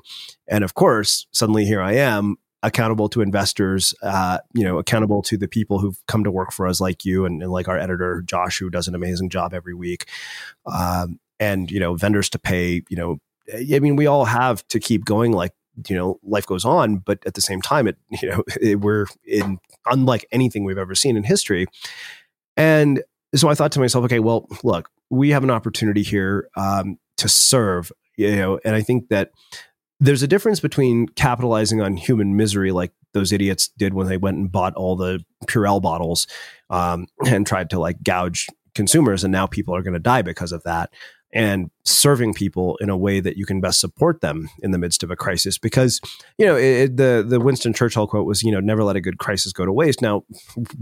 And 0.47 0.63
of 0.63 0.75
course, 0.75 1.27
suddenly 1.31 1.65
here 1.65 1.81
I 1.81 1.93
am, 1.93 2.37
accountable 2.61 3.09
to 3.09 3.21
investors, 3.21 3.95
uh, 4.03 4.39
you 4.53 4.63
know, 4.63 4.77
accountable 4.77 5.21
to 5.23 5.37
the 5.37 5.47
people 5.47 5.79
who've 5.79 5.99
come 6.07 6.23
to 6.23 6.31
work 6.31 6.51
for 6.51 6.67
us, 6.67 6.79
like 6.79 7.05
you 7.05 7.25
and, 7.25 7.41
and 7.41 7.51
like 7.51 7.67
our 7.67 7.77
editor 7.77 8.21
Josh, 8.21 8.59
who 8.59 8.69
does 8.69 8.87
an 8.87 8.95
amazing 8.95 9.29
job 9.29 9.53
every 9.53 9.73
week, 9.73 10.05
um, 10.65 11.19
and 11.39 11.71
you 11.71 11.79
know, 11.79 11.95
vendors 11.95 12.29
to 12.31 12.39
pay. 12.39 12.83
You 12.89 12.97
know, 12.97 13.17
I 13.53 13.79
mean, 13.79 13.95
we 13.95 14.07
all 14.07 14.25
have 14.25 14.67
to 14.69 14.79
keep 14.79 15.05
going 15.05 15.31
like 15.31 15.53
you 15.87 15.95
know 15.95 16.19
life 16.23 16.45
goes 16.45 16.65
on 16.65 16.97
but 16.97 17.19
at 17.25 17.33
the 17.33 17.41
same 17.41 17.61
time 17.61 17.87
it 17.87 17.97
you 18.21 18.29
know 18.29 18.43
it, 18.61 18.79
we're 18.79 19.05
in 19.25 19.59
unlike 19.85 20.25
anything 20.31 20.63
we've 20.63 20.77
ever 20.77 20.95
seen 20.95 21.17
in 21.17 21.23
history. 21.23 21.65
And 22.57 23.03
so 23.35 23.49
i 23.49 23.53
thought 23.53 23.71
to 23.71 23.79
myself 23.79 24.05
okay 24.05 24.19
well 24.19 24.47
look 24.63 24.89
we 25.09 25.29
have 25.29 25.43
an 25.43 25.51
opportunity 25.51 26.03
here 26.03 26.49
um, 26.55 26.97
to 27.17 27.29
serve 27.29 27.91
you 28.17 28.35
know 28.35 28.59
and 28.65 28.75
i 28.75 28.81
think 28.81 29.09
that 29.09 29.31
there's 29.99 30.23
a 30.23 30.27
difference 30.27 30.59
between 30.59 31.07
capitalizing 31.09 31.81
on 31.81 31.97
human 31.97 32.35
misery 32.35 32.71
like 32.71 32.91
those 33.13 33.31
idiots 33.31 33.69
did 33.77 33.93
when 33.93 34.07
they 34.07 34.17
went 34.17 34.37
and 34.37 34.51
bought 34.51 34.73
all 34.75 34.95
the 34.95 35.23
purell 35.45 35.81
bottles 35.81 36.27
um, 36.69 37.07
and 37.25 37.45
tried 37.45 37.69
to 37.69 37.79
like 37.79 38.01
gouge 38.03 38.47
consumers 38.75 39.23
and 39.23 39.31
now 39.31 39.47
people 39.47 39.75
are 39.75 39.81
going 39.81 39.93
to 39.93 39.99
die 39.99 40.21
because 40.21 40.51
of 40.51 40.63
that 40.63 40.89
and 41.31 41.69
serving 41.83 42.33
people 42.33 42.75
in 42.77 42.89
a 42.89 42.97
way 42.97 43.19
that 43.19 43.37
you 43.37 43.45
can 43.45 43.61
best 43.61 43.79
support 43.79 44.21
them 44.21 44.49
in 44.63 44.71
the 44.71 44.77
midst 44.77 45.03
of 45.03 45.11
a 45.11 45.15
crisis. 45.15 45.57
Because 45.57 46.01
you 46.37 46.45
know 46.45 46.55
it, 46.55 46.97
the 46.97 47.23
the 47.27 47.39
Winston 47.39 47.73
Churchill 47.73 48.07
quote 48.07 48.25
was, 48.25 48.41
you 48.41 48.51
know, 48.51 48.59
never 48.59 48.83
let 48.83 48.95
a 48.95 49.01
good 49.01 49.19
crisis 49.19 49.53
go 49.53 49.65
to 49.65 49.71
waste. 49.71 50.01
Now, 50.01 50.23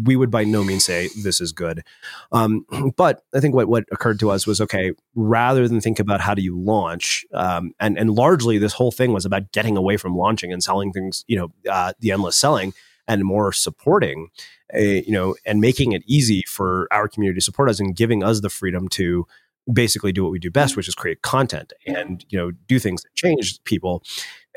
we 0.04 0.16
would 0.16 0.32
by 0.32 0.44
no 0.44 0.64
means 0.64 0.86
say 0.86 1.10
this 1.22 1.42
is 1.42 1.52
good, 1.52 1.84
um, 2.32 2.66
but 2.98 3.22
I 3.34 3.40
think 3.40 3.56
what 3.56 3.68
what 3.68 3.86
occurred 3.92 4.20
to 4.22 4.32
us 4.32 4.48
was 4.48 4.62
okay. 4.62 4.92
Rather 5.16 5.68
than 5.68 5.82
think 5.82 6.00
about 6.00 6.22
how 6.22 6.34
do 6.34 6.42
you 6.42 6.58
launch, 6.58 7.26
um, 7.34 7.74
and 7.80 7.98
and 7.98 8.12
largely 8.12 8.58
this 8.58 8.74
whole 8.74 8.92
thing 8.92 9.14
was 9.14 9.26
about 9.26 9.52
getting 9.52 9.76
away 9.76 9.98
from 9.98 10.16
launching 10.16 10.54
and 10.54 10.64
selling 10.64 10.94
things, 10.94 11.26
you 11.28 11.38
know, 11.38 11.52
uh, 11.70 11.94
the 12.00 12.12
endless 12.12 12.38
selling 12.38 12.74
and 13.08 13.24
more 13.24 13.52
supporting. 13.52 14.30
A, 14.74 15.02
you 15.04 15.14
know, 15.14 15.36
and 15.46 15.62
making 15.62 15.94
it 15.94 16.04
easy 16.08 16.44
for 16.46 16.90
our 16.92 17.08
community 17.08 17.40
to 17.40 17.44
support 17.44 17.70
us 17.70 17.80
and 17.80 17.96
giving 17.96 18.22
us 18.22 18.42
the 18.42 18.50
freedom 18.50 18.90
to 18.90 19.26
basically 19.72 20.12
do 20.12 20.24
what 20.24 20.32
we 20.32 20.40
do 20.40 20.52
best, 20.52 20.76
which 20.76 20.88
is 20.88 20.96
create 20.96 21.22
content 21.22 21.74
and 21.86 22.26
you 22.30 22.38
know 22.38 22.52
do 22.68 22.80
things 22.80 23.04
that 23.04 23.16
change 23.16 23.64
people. 23.64 24.04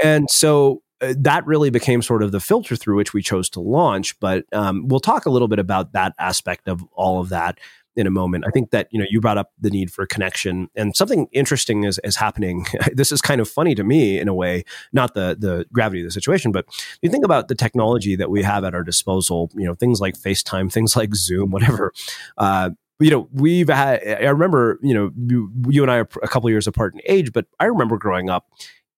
And 0.03 0.31
so 0.31 0.83
uh, 1.01 1.15
that 1.19 1.47
really 1.47 1.71
became 1.71 2.03
sort 2.03 2.23
of 2.23 2.33
the 2.33 2.41
filter 2.41 2.77
through 2.77 2.97
which 2.97 3.15
we 3.15 3.23
chose 3.23 3.49
to 3.51 3.61
launch. 3.61 4.19
But 4.21 4.45
um, 4.53 4.89
we'll 4.89 5.01
talk 5.01 5.27
a 5.27 5.31
little 5.31 5.49
bit 5.49 5.59
about 5.59 5.93
that 5.93 6.15
aspect 6.19 6.69
of 6.69 6.83
all 6.93 7.21
of 7.21 7.29
that 7.31 7.59
in 7.97 8.07
a 8.07 8.11
moment. 8.11 8.45
I 8.47 8.51
think 8.51 8.71
that 8.71 8.89
you 8.91 8.99
know 8.99 9.07
you 9.09 9.21
brought 9.21 9.39
up 9.39 9.53
the 9.61 9.71
need 9.71 9.93
for 9.93 10.07
connection, 10.07 10.69
and 10.75 10.97
something 10.97 11.27
interesting 11.33 11.85
is 11.85 12.01
is 12.05 12.17
happening. 12.17 12.67
this 12.93 13.13
is 13.13 13.21
kind 13.21 13.41
of 13.41 13.49
funny 13.49 13.75
to 13.75 13.85
me 13.85 14.19
in 14.19 14.29
a 14.29 14.35
way, 14.35 14.65
not 14.93 15.15
the 15.15 15.37
the 15.39 15.67
gravity 15.73 16.01
of 16.01 16.07
the 16.07 16.13
situation, 16.13 16.53
but 16.53 16.67
you 17.03 17.11
think 17.11 17.25
about 17.25 17.49
the 17.49 17.55
technology 17.55 18.17
that 18.17 18.31
we 18.31 18.43
have 18.43 18.65
at 18.65 18.75
our 18.75 18.85
disposal. 18.85 19.51
You 19.55 19.65
know, 19.65 19.75
things 19.75 20.01
like 20.01 20.17
FaceTime, 20.17 20.73
things 20.73 20.97
like 20.97 21.15
Zoom, 21.15 21.51
whatever. 21.51 21.93
Uh, 22.39 22.71
you 23.01 23.11
know, 23.11 23.29
we've 23.33 23.69
had. 23.69 24.07
I 24.07 24.29
remember, 24.29 24.79
you 24.83 24.95
know, 24.95 25.11
you, 25.17 25.51
you 25.69 25.83
and 25.83 25.91
I 25.91 25.97
are 25.97 26.09
a 26.23 26.29
couple 26.29 26.51
years 26.51 26.67
apart 26.67 26.95
in 26.95 27.01
age, 27.07 27.33
but 27.33 27.47
I 27.59 27.65
remember 27.65 27.97
growing 27.97 28.29
up 28.29 28.47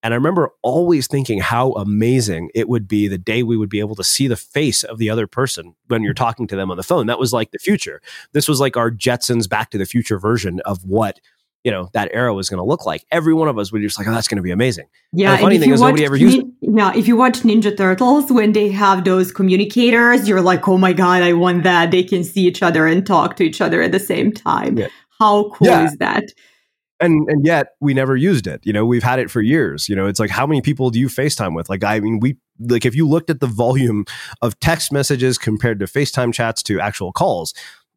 and 0.02 0.12
I 0.12 0.16
remember 0.16 0.50
always 0.62 1.06
thinking 1.06 1.40
how 1.40 1.72
amazing 1.72 2.50
it 2.54 2.68
would 2.68 2.88
be 2.88 3.08
the 3.08 3.18
day 3.18 3.42
we 3.42 3.56
would 3.56 3.68
be 3.68 3.80
able 3.80 3.94
to 3.96 4.04
see 4.04 4.26
the 4.26 4.36
face 4.36 4.82
of 4.82 4.98
the 4.98 5.08
other 5.08 5.26
person 5.26 5.74
when 5.88 6.02
you're 6.02 6.14
talking 6.14 6.46
to 6.48 6.56
them 6.56 6.70
on 6.70 6.76
the 6.76 6.82
phone. 6.82 7.06
That 7.06 7.18
was 7.18 7.32
like 7.32 7.52
the 7.52 7.58
future. 7.58 8.02
This 8.32 8.48
was 8.48 8.60
like 8.60 8.76
our 8.76 8.90
Jetsons 8.90 9.48
Back 9.48 9.70
to 9.70 9.78
the 9.78 9.86
Future 9.86 10.18
version 10.18 10.60
of 10.64 10.84
what 10.84 11.20
you 11.64 11.70
know 11.70 11.88
that 11.92 12.10
era 12.12 12.34
was 12.34 12.48
going 12.48 12.58
to 12.58 12.64
look 12.64 12.84
like. 12.84 13.04
Every 13.12 13.32
one 13.32 13.46
of 13.46 13.56
us 13.58 13.70
would 13.70 13.78
be 13.78 13.86
just 13.86 13.98
like, 13.98 14.08
"Oh, 14.08 14.12
that's 14.12 14.26
going 14.26 14.36
to 14.36 14.42
be 14.42 14.50
amazing." 14.50 14.86
Yeah. 15.12 15.30
And 15.30 15.38
the 15.38 15.42
funny 15.42 15.58
thing 15.58 15.70
is, 15.70 15.80
nobody 15.80 16.04
ever 16.04 16.16
used. 16.16 16.38
Nin- 16.38 16.52
yeah, 16.60 16.92
if 16.96 17.06
you 17.06 17.16
watch 17.16 17.40
Ninja 17.40 17.76
Turtles 17.76 18.32
when 18.32 18.52
they 18.52 18.68
have 18.68 19.04
those 19.04 19.30
communicators, 19.30 20.28
you're 20.28 20.40
like, 20.40 20.66
"Oh 20.66 20.78
my 20.78 20.92
god, 20.92 21.22
I 21.22 21.32
want 21.34 21.62
that!" 21.62 21.92
They 21.92 22.02
can 22.02 22.24
see 22.24 22.46
each 22.46 22.62
other 22.62 22.86
and 22.86 23.06
talk 23.06 23.36
to 23.36 23.44
each 23.44 23.60
other 23.60 23.80
at 23.80 23.92
the 23.92 24.00
same 24.00 24.32
time. 24.32 24.78
Yeah. 24.78 24.88
How 25.20 25.50
cool 25.50 25.68
yeah. 25.68 25.84
is 25.84 25.96
that? 25.98 26.24
And 27.02 27.28
and 27.28 27.44
yet 27.44 27.68
we 27.80 27.94
never 27.94 28.16
used 28.16 28.46
it. 28.46 28.60
You 28.64 28.72
know 28.72 28.86
we've 28.86 29.02
had 29.02 29.18
it 29.18 29.30
for 29.30 29.40
years. 29.40 29.88
You 29.88 29.96
know 29.96 30.06
it's 30.06 30.20
like 30.20 30.30
how 30.30 30.46
many 30.46 30.60
people 30.60 30.90
do 30.90 30.98
you 30.98 31.08
facetime 31.08 31.54
with? 31.54 31.68
Like 31.68 31.84
i 31.84 32.00
mean 32.00 32.20
we 32.20 32.36
like 32.58 32.84
if 32.84 32.94
you 32.94 33.08
looked 33.08 33.30
at 33.30 33.40
the 33.40 33.46
volume 33.46 34.04
of 34.40 34.58
text 34.60 34.92
messages 34.92 35.38
compared 35.38 35.80
to 35.80 35.86
facetime 35.86 36.32
chats 36.32 36.62
to 36.64 36.80
actual 36.80 37.12
calls 37.12 37.54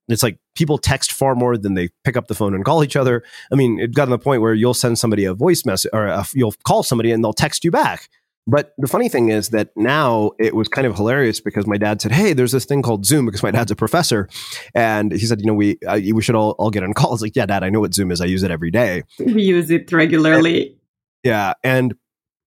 it's 0.07 0.23
like 0.23 0.37
people 0.55 0.77
text 0.77 1.11
far 1.11 1.35
more 1.35 1.57
than 1.57 1.73
they 1.73 1.89
pick 2.03 2.15
up 2.15 2.27
the 2.27 2.35
phone 2.35 2.53
and 2.53 2.63
call 2.63 2.83
each 2.83 2.95
other. 2.95 3.23
I 3.51 3.55
mean 3.55 3.79
it 3.79 3.93
got 3.93 4.05
to 4.05 4.11
the 4.11 4.19
point 4.19 4.41
where 4.41 4.53
you'll 4.53 4.73
send 4.73 4.99
somebody 4.99 5.25
a 5.25 5.33
voice 5.33 5.65
message 5.65 5.89
or 5.93 6.05
a, 6.05 6.25
you'll 6.33 6.53
call 6.63 6.83
somebody 6.83 7.11
and 7.11 7.23
they'll 7.23 7.33
text 7.33 7.63
you 7.63 7.71
back 7.71 8.09
but 8.47 8.73
the 8.77 8.87
funny 8.87 9.09
thing 9.09 9.29
is 9.29 9.49
that 9.49 9.69
now 9.75 10.31
it 10.39 10.55
was 10.55 10.67
kind 10.67 10.85
of 10.85 10.95
hilarious 10.95 11.39
because 11.39 11.65
my 11.65 11.77
dad 11.77 12.01
said, 12.01 12.11
"Hey, 12.11 12.33
there's 12.33 12.51
this 12.51 12.65
thing 12.65 12.81
called 12.81 13.05
Zoom." 13.05 13.25
Because 13.25 13.41
my 13.41 13.51
dad's 13.51 13.71
a 13.71 13.75
professor, 13.75 14.29
and 14.73 15.11
he 15.11 15.25
said, 15.25 15.39
"You 15.39 15.47
know, 15.47 15.53
we 15.53 15.79
uh, 15.87 15.99
we 16.13 16.21
should 16.21 16.35
all, 16.35 16.51
all 16.59 16.69
get 16.69 16.83
on 16.83 16.93
calls." 16.93 17.21
Like, 17.21 17.35
yeah, 17.35 17.45
Dad, 17.45 17.63
I 17.63 17.69
know 17.69 17.79
what 17.79 17.93
Zoom 17.93 18.11
is. 18.11 18.21
I 18.21 18.25
use 18.25 18.43
it 18.43 18.51
every 18.51 18.71
day. 18.71 19.03
We 19.19 19.43
use 19.43 19.71
it 19.71 19.91
regularly. 19.91 20.67
And, 20.67 20.75
yeah, 21.23 21.53
and 21.63 21.95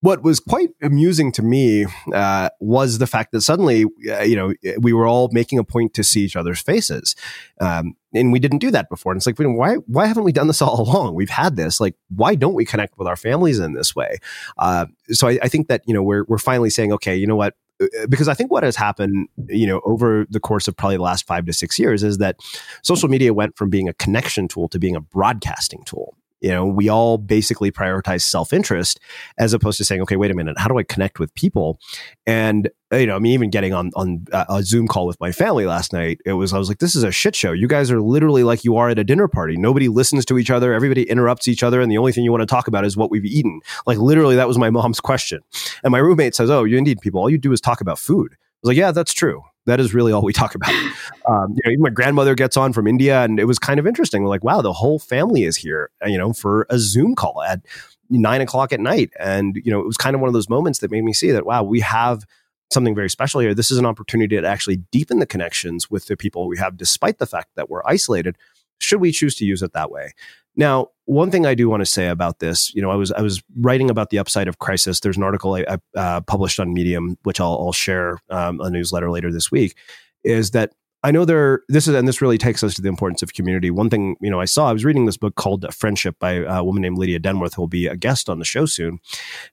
what 0.01 0.23
was 0.23 0.39
quite 0.39 0.71
amusing 0.81 1.33
to 1.33 1.43
me 1.43 1.87
uh, 2.15 2.51
was 2.61 2.99
the 2.99 3.07
fact 3.07 3.33
that 3.33 3.41
suddenly, 3.41 3.85
uh, 4.09 4.21
you 4.21 4.37
know, 4.37 4.55
we 4.81 4.93
were 4.93 5.07
all 5.07 5.29
making 5.33 5.59
a 5.59 5.65
point 5.65 5.95
to 5.95 6.05
see 6.05 6.21
each 6.21 6.37
other's 6.37 6.61
faces, 6.61 7.17
um, 7.61 7.97
and 8.15 8.33
we 8.33 8.39
didn't 8.39 8.59
do 8.59 8.71
that 8.71 8.89
before. 8.89 9.13
And 9.13 9.19
it's 9.19 9.27
like, 9.27 9.37
why 9.39 9.75
why 9.87 10.07
haven't 10.07 10.25
we 10.25 10.33
done 10.33 10.47
this 10.47 10.63
all 10.63 10.81
along? 10.89 11.15
We've 11.15 11.31
had 11.31 11.57
this. 11.57 11.81
Like, 11.81 11.95
why 12.09 12.35
don't 12.35 12.55
we 12.55 12.65
connect 12.65 12.99
with 12.99 13.09
our 13.09 13.17
families 13.17 13.59
in 13.59 13.75
this 13.75 13.95
way? 13.95 14.19
Uh, 14.59 14.87
so 15.11 15.29
I, 15.29 15.39
I 15.43 15.49
think 15.49 15.69
that 15.69 15.83
you 15.87 15.95
know 15.95 16.03
we're 16.03 16.25
we're 16.25 16.39
finally 16.39 16.71
saying, 16.71 16.93
okay, 16.93 17.17
you 17.17 17.27
know 17.27 17.37
what? 17.37 17.55
Uh, 17.81 18.07
because 18.09 18.29
I 18.29 18.35
think 18.35 18.51
what 18.51 18.65
has 18.65 18.77
happened, 18.77 19.29
you 19.49 19.67
know, 19.67 19.81
over 19.85 20.27
the 20.31 20.41
course 20.41 20.69
of 20.69 20.77
probably 20.77 20.97
the 20.97 21.03
last 21.03 21.27
five 21.27 21.47
to 21.47 21.53
six 21.53 21.79
years 21.79 22.03
is 22.03 22.19
that 22.19 22.41
social 22.83 23.09
media 23.09 23.33
went 23.35 23.57
from 23.57 23.71
being 23.71 23.89
a 23.89 23.95
connection 23.95 24.49
tool 24.49 24.69
to 24.69 24.79
being 24.79 24.97
a 24.97 25.01
broadcasting 25.01 25.83
tool. 25.85 26.17
You 26.41 26.51
know, 26.51 26.67
we 26.67 26.89
all 26.89 27.19
basically 27.19 27.71
prioritize 27.71 28.23
self 28.23 28.53
interest 28.53 29.01
as 29.39 29.53
opposed 29.53 29.79
to 29.79 29.85
saying, 29.85 30.03
okay, 30.03 30.17
wait 30.17 30.31
a 30.31 30.35
minute, 30.35 30.59
how 30.59 30.69
do 30.69 30.79
I 30.79 30.83
connect 30.83 31.19
with 31.19 31.35
people? 31.35 31.79
And 32.27 32.71
you 32.93 33.07
know, 33.07 33.17
I 33.17 33.19
mean, 33.19 33.33
even 33.33 33.51
getting 33.51 33.75
on 33.75 33.91
on 33.97 34.25
uh, 34.33 34.45
a 34.49 34.63
Zoom 34.63 34.89
call 34.89 35.07
with 35.07 35.21
my 35.21 35.33
family 35.33 35.67
last 35.67 35.93
night, 35.93 36.21
it 36.25 36.33
was 36.35 36.53
I 36.53 36.59
was 36.59 36.69
like, 36.69 36.79
this 36.79 36.95
is 36.95 37.03
a 37.03 37.11
shit 37.11 37.37
show. 37.37 37.53
You 37.53 37.69
guys 37.69 37.91
are 37.91 38.01
literally 38.01 38.45
like 38.45 38.65
you 38.65 38.77
are 38.77 38.89
at 38.89 38.99
a 38.99 39.05
dinner 39.05 39.29
party. 39.29 39.57
Nobody 39.57 39.89
listens 39.89 40.25
to 40.27 40.39
each 40.39 40.51
other. 40.51 40.73
Everybody 40.73 41.03
interrupts 41.03 41.49
each 41.49 41.63
other, 41.63 41.81
and 41.81 41.91
the 41.91 41.99
only 41.99 42.13
thing 42.13 42.25
you 42.25 42.31
want 42.31 42.43
to 42.43 42.47
talk 42.47 42.69
about 42.69 42.85
is 42.85 42.97
what 42.97 43.11
we've 43.11 43.25
eaten. 43.25 43.61
Like 43.87 43.99
literally, 43.99 44.37
that 44.37 44.49
was 44.49 44.59
my 44.59 44.71
mom's 44.71 45.01
question. 45.09 45.41
And 45.83 45.93
my 45.93 45.99
roommate 45.99 46.35
says, 46.35 46.51
"Oh, 46.51 46.65
you 46.65 46.79
Indian 46.79 46.99
people, 46.99 47.21
all 47.21 47.31
you 47.31 47.39
do 47.39 47.53
is 47.53 47.61
talk 47.61 47.81
about 47.81 47.99
food." 47.99 48.37
I 48.59 48.67
was 48.67 48.71
like, 48.71 48.77
yeah, 48.77 48.91
that's 48.91 49.15
true. 49.15 49.43
That 49.69 49.81
is 49.81 49.95
really 49.95 50.13
all 50.13 50.23
we 50.23 50.33
talk 50.33 50.55
about. 50.55 50.73
Um, 51.29 51.51
you 51.51 51.61
know, 51.63 51.73
even 51.73 51.83
my 51.83 51.91
grandmother 51.91 52.35
gets 52.35 52.57
on 52.57 52.73
from 52.73 52.87
India, 52.87 53.23
and 53.23 53.39
it 53.39 53.45
was 53.45 53.59
kind 53.59 53.79
of 53.79 53.87
interesting. 53.87 54.23
We're 54.23 54.31
like, 54.31 54.43
wow, 54.45 54.63
the 54.63 54.73
whole 54.73 54.99
family 54.99 55.45
is 55.45 55.59
here, 55.59 55.91
uh, 56.03 56.09
you 56.09 56.17
know, 56.17 56.33
for 56.33 56.67
a 56.71 56.79
Zoom 56.79 57.15
call 57.15 57.43
at 57.43 57.61
nine 58.09 58.41
o'clock 58.41 58.73
at 58.73 58.81
night, 58.81 59.11
and 59.21 59.61
you 59.63 59.71
know, 59.71 59.79
it 59.79 59.85
was 59.85 59.99
kind 59.99 60.15
of 60.15 60.23
one 60.23 60.29
of 60.29 60.33
those 60.33 60.49
moments 60.49 60.79
that 60.79 60.91
made 60.91 61.05
me 61.05 61.13
see 61.13 61.31
that 61.33 61.45
wow, 61.45 61.63
we 61.63 61.81
have 61.81 62.25
something 62.73 62.95
very 62.95 63.11
special 63.11 63.41
here. 63.41 63.53
This 63.53 63.71
is 63.71 63.77
an 63.77 63.85
opportunity 63.85 64.41
to 64.41 64.47
actually 64.47 64.77
deepen 64.91 65.19
the 65.19 65.27
connections 65.27 65.91
with 65.91 66.07
the 66.07 66.17
people 66.17 66.49
we 66.49 66.57
have, 66.57 66.79
despite 66.79 67.19
the 67.19 67.27
fact 67.27 67.51
that 67.57 67.69
we're 67.69 67.83
isolated. 67.85 68.37
Should 68.81 69.03
we 69.03 69.13
choose 69.13 69.35
to 69.37 69.45
use 69.45 69.63
it 69.63 69.75
that 69.75 69.91
way? 69.91 70.13
Now, 70.59 70.89
one 71.07 71.31
thing 71.31 71.47
I 71.47 71.55
do 71.55 71.71
want 71.71 71.81
to 71.81 71.87
say 71.87 72.09
about 72.09 72.41
this, 72.41 72.75
you 72.75 72.83
know, 72.83 72.91
I 72.91 72.97
was 72.97 73.13
I 73.13 73.23
was 73.23 73.43
writing 73.59 73.89
about 73.89 74.11
the 74.11 74.19
upside 74.19 74.49
of 74.49 74.59
crisis. 74.59 75.01
There's 75.01 75.17
an 75.17 75.23
article 75.23 75.55
I, 75.55 75.65
I 75.69 75.99
uh, 75.99 76.21
published 76.21 76.61
on 76.61 76.75
Medium, 76.75 77.17
which 77.23 77.41
I'll, 77.41 77.53
I'll 77.53 77.73
share 77.73 78.19
um, 78.29 78.61
a 78.61 78.69
newsletter 78.69 79.11
later 79.11 79.33
this 79.33 79.51
week. 79.51 79.77
Is 80.25 80.51
that 80.51 80.73
I 81.05 81.13
know 81.13 81.25
there. 81.25 81.63
This 81.69 81.87
is 81.87 81.95
and 81.95 82.09
this 82.09 82.21
really 82.21 82.39
takes 82.39 82.65
us 82.65 82.75
to 82.75 82.83
the 82.83 82.89
importance 82.89 83.23
of 83.23 83.33
community. 83.33 83.71
One 83.71 83.89
thing 83.89 84.17
you 84.21 84.31
know, 84.31 84.41
I 84.41 84.47
saw 84.47 84.69
I 84.69 84.73
was 84.73 84.85
reading 84.85 85.07
this 85.07 85.17
book 85.17 85.37
called 85.37 85.65
Friendship 85.73 86.17
by 86.19 86.33
a 86.33 86.65
woman 86.65 86.83
named 86.83 86.99
Lydia 86.99 87.21
Denworth, 87.21 87.55
who 87.55 87.63
will 87.63 87.69
be 87.69 87.87
a 87.87 87.97
guest 87.97 88.29
on 88.29 88.41
the 88.41 88.45
show 88.45 88.67
soon. 88.67 88.99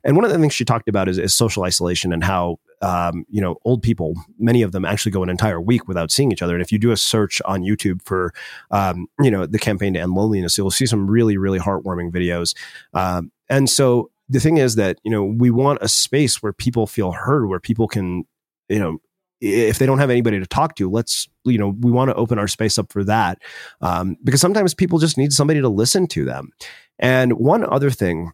And 0.04 0.16
one 0.16 0.26
of 0.26 0.32
the 0.32 0.40
things 0.40 0.54
she 0.54 0.66
talked 0.66 0.90
about 0.90 1.08
is, 1.08 1.20
is 1.20 1.36
social 1.36 1.64
isolation 1.64 2.12
and 2.12 2.24
how 2.24 2.58
um, 2.82 3.26
you 3.30 3.42
know 3.42 3.58
old 3.66 3.82
people, 3.82 4.16
many 4.38 4.62
of 4.62 4.72
them 4.72 4.86
actually 4.86 5.12
go 5.12 5.24
an 5.24 5.30
entire 5.30 5.62
week 5.62 5.88
without 5.88 6.12
seeing 6.12 6.32
each 6.32 6.42
other. 6.42 6.54
And 6.54 6.62
if 6.62 6.72
you 6.72 6.80
do 6.80 6.92
a 6.92 6.98
search 6.98 7.42
on 7.46 7.62
YouTube 7.62 8.02
for 8.04 8.34
um, 8.72 9.08
you 9.22 9.32
know 9.32 9.46
the 9.46 9.60
campaign 9.60 9.94
to 9.94 10.00
end 10.00 10.14
loneliness, 10.14 10.58
you'll 10.58 10.72
see 10.72 10.86
some 10.86 11.10
really 11.10 11.38
really 11.38 11.60
heartwarming 11.60 12.12
videos. 12.12 12.56
Um, 12.94 13.32
and 13.50 13.70
so 13.70 14.12
the 14.30 14.40
thing 14.40 14.58
is 14.58 14.76
that 14.76 15.00
you 15.04 15.12
know 15.12 15.24
we 15.24 15.52
want 15.52 15.80
a 15.82 15.88
space 15.88 16.42
where 16.42 16.54
people 16.54 16.88
feel 16.88 17.12
heard, 17.12 17.48
where 17.48 17.60
people 17.60 17.88
can 17.88 18.26
you 18.70 18.80
know 18.80 19.00
if 19.42 19.80
they 19.80 19.86
don't 19.86 20.00
have 20.00 20.10
anybody 20.10 20.40
to 20.40 20.46
talk 20.46 20.76
to, 20.76 20.90
let's, 20.90 21.28
you 21.44 21.58
know, 21.58 21.76
we 21.82 21.92
want 21.92 22.10
to 22.10 22.16
open 22.16 22.40
our 22.40 22.48
space 22.48 22.78
up 22.78 22.92
for 22.92 23.04
that. 23.04 23.42
Um, 23.82 24.18
because 24.24 24.42
sometimes 24.42 24.74
people 24.74 25.00
just 25.00 25.18
need 25.18 25.34
somebody 25.34 25.62
to 25.62 25.70
listen 25.70 26.08
to 26.08 26.26
them. 26.26 26.52
And 27.00 27.34
one 27.34 27.66
other 27.66 27.92
thing 27.92 28.32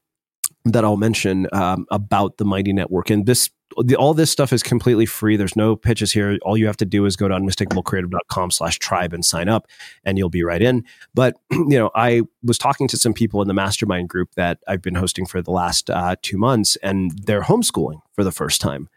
that 0.66 0.86
I'll 0.86 0.98
mention 0.98 1.48
um, 1.52 1.86
about 1.90 2.38
the 2.38 2.46
Mighty 2.46 2.72
Network, 2.72 3.10
and 3.10 3.26
this, 3.26 3.50
the, 3.78 3.96
all 3.96 4.14
this 4.14 4.32
stuff 4.32 4.54
is 4.54 4.64
completely 4.64 5.06
free. 5.06 5.36
There's 5.36 5.56
no 5.56 5.76
pitches 5.76 6.12
here. 6.12 6.38
All 6.44 6.58
you 6.58 6.68
have 6.68 6.78
to 6.78 6.86
do 6.86 7.06
is 7.06 7.16
go 7.16 7.28
to 7.28 7.36
unmistakablecreative.com 7.36 8.52
slash 8.52 8.80
tribe 8.80 9.14
and 9.14 9.24
sign 9.26 9.50
up, 9.50 9.68
and 10.04 10.18
you'll 10.18 10.30
be 10.30 10.44
right 10.44 10.62
in. 10.62 10.86
But, 11.14 11.38
you 11.52 11.78
know, 11.78 11.92
I 11.96 12.24
was 12.44 12.58
talking 12.58 12.88
to 12.90 12.98
some 12.98 13.14
people 13.14 13.42
in 13.42 13.48
the 13.48 13.54
mastermind 13.54 14.10
group 14.10 14.36
that 14.36 14.60
I've 14.68 14.82
been 14.82 14.96
hosting 14.96 15.26
for 15.26 15.42
the 15.42 15.52
last 15.52 15.90
uh, 15.90 16.16
two 16.22 16.38
months, 16.38 16.76
and 16.78 17.12
they're 17.26 17.44
homeschooling 17.44 18.02
for 18.14 18.24
the 18.24 18.32
first 18.32 18.62
time. 18.62 18.90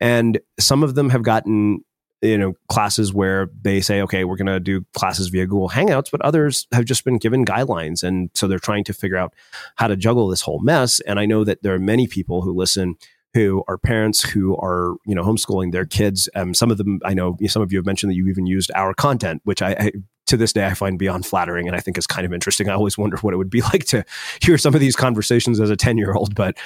And 0.00 0.40
some 0.58 0.82
of 0.82 0.94
them 0.94 1.10
have 1.10 1.22
gotten 1.22 1.84
you 2.22 2.36
know 2.36 2.54
classes 2.68 3.14
where 3.14 3.48
they 3.62 3.80
say 3.80 4.02
okay 4.02 4.24
we're 4.24 4.36
going 4.36 4.46
to 4.46 4.60
do 4.60 4.84
classes 4.92 5.28
via 5.28 5.46
google 5.46 5.70
hangouts 5.70 6.10
but 6.10 6.20
others 6.20 6.66
have 6.72 6.84
just 6.84 7.04
been 7.04 7.16
given 7.16 7.44
guidelines 7.44 8.02
and 8.02 8.30
so 8.34 8.46
they're 8.46 8.58
trying 8.58 8.84
to 8.84 8.92
figure 8.92 9.16
out 9.16 9.34
how 9.76 9.86
to 9.86 9.96
juggle 9.96 10.28
this 10.28 10.42
whole 10.42 10.60
mess 10.60 11.00
and 11.00 11.18
i 11.18 11.24
know 11.24 11.44
that 11.44 11.62
there 11.62 11.74
are 11.74 11.78
many 11.78 12.06
people 12.06 12.42
who 12.42 12.52
listen 12.52 12.96
who 13.34 13.62
are 13.68 13.78
parents 13.78 14.22
who 14.22 14.56
are 14.56 14.94
you 15.06 15.14
know 15.14 15.22
homeschooling 15.22 15.72
their 15.72 15.86
kids 15.86 16.28
um, 16.34 16.54
some 16.54 16.70
of 16.70 16.78
them 16.78 17.00
i 17.04 17.14
know 17.14 17.36
some 17.46 17.62
of 17.62 17.72
you 17.72 17.78
have 17.78 17.86
mentioned 17.86 18.10
that 18.10 18.16
you've 18.16 18.28
even 18.28 18.46
used 18.46 18.70
our 18.74 18.92
content 18.94 19.40
which 19.44 19.62
I, 19.62 19.70
I 19.78 19.92
to 20.30 20.36
this 20.36 20.52
day 20.52 20.64
I 20.64 20.74
find 20.74 20.98
beyond 20.98 21.26
flattering 21.26 21.66
and 21.66 21.76
I 21.76 21.80
think 21.80 21.98
is 21.98 22.06
kind 22.06 22.24
of 22.24 22.32
interesting. 22.32 22.68
I 22.68 22.74
always 22.74 22.96
wonder 22.96 23.16
what 23.18 23.34
it 23.34 23.36
would 23.36 23.50
be 23.50 23.60
like 23.72 23.84
to 23.86 24.04
hear 24.40 24.56
some 24.56 24.74
of 24.74 24.80
these 24.80 24.96
conversations 24.96 25.60
as 25.60 25.70
a 25.70 25.76
10 25.76 25.98
year 25.98 26.14
old. 26.14 26.34
But 26.34 26.56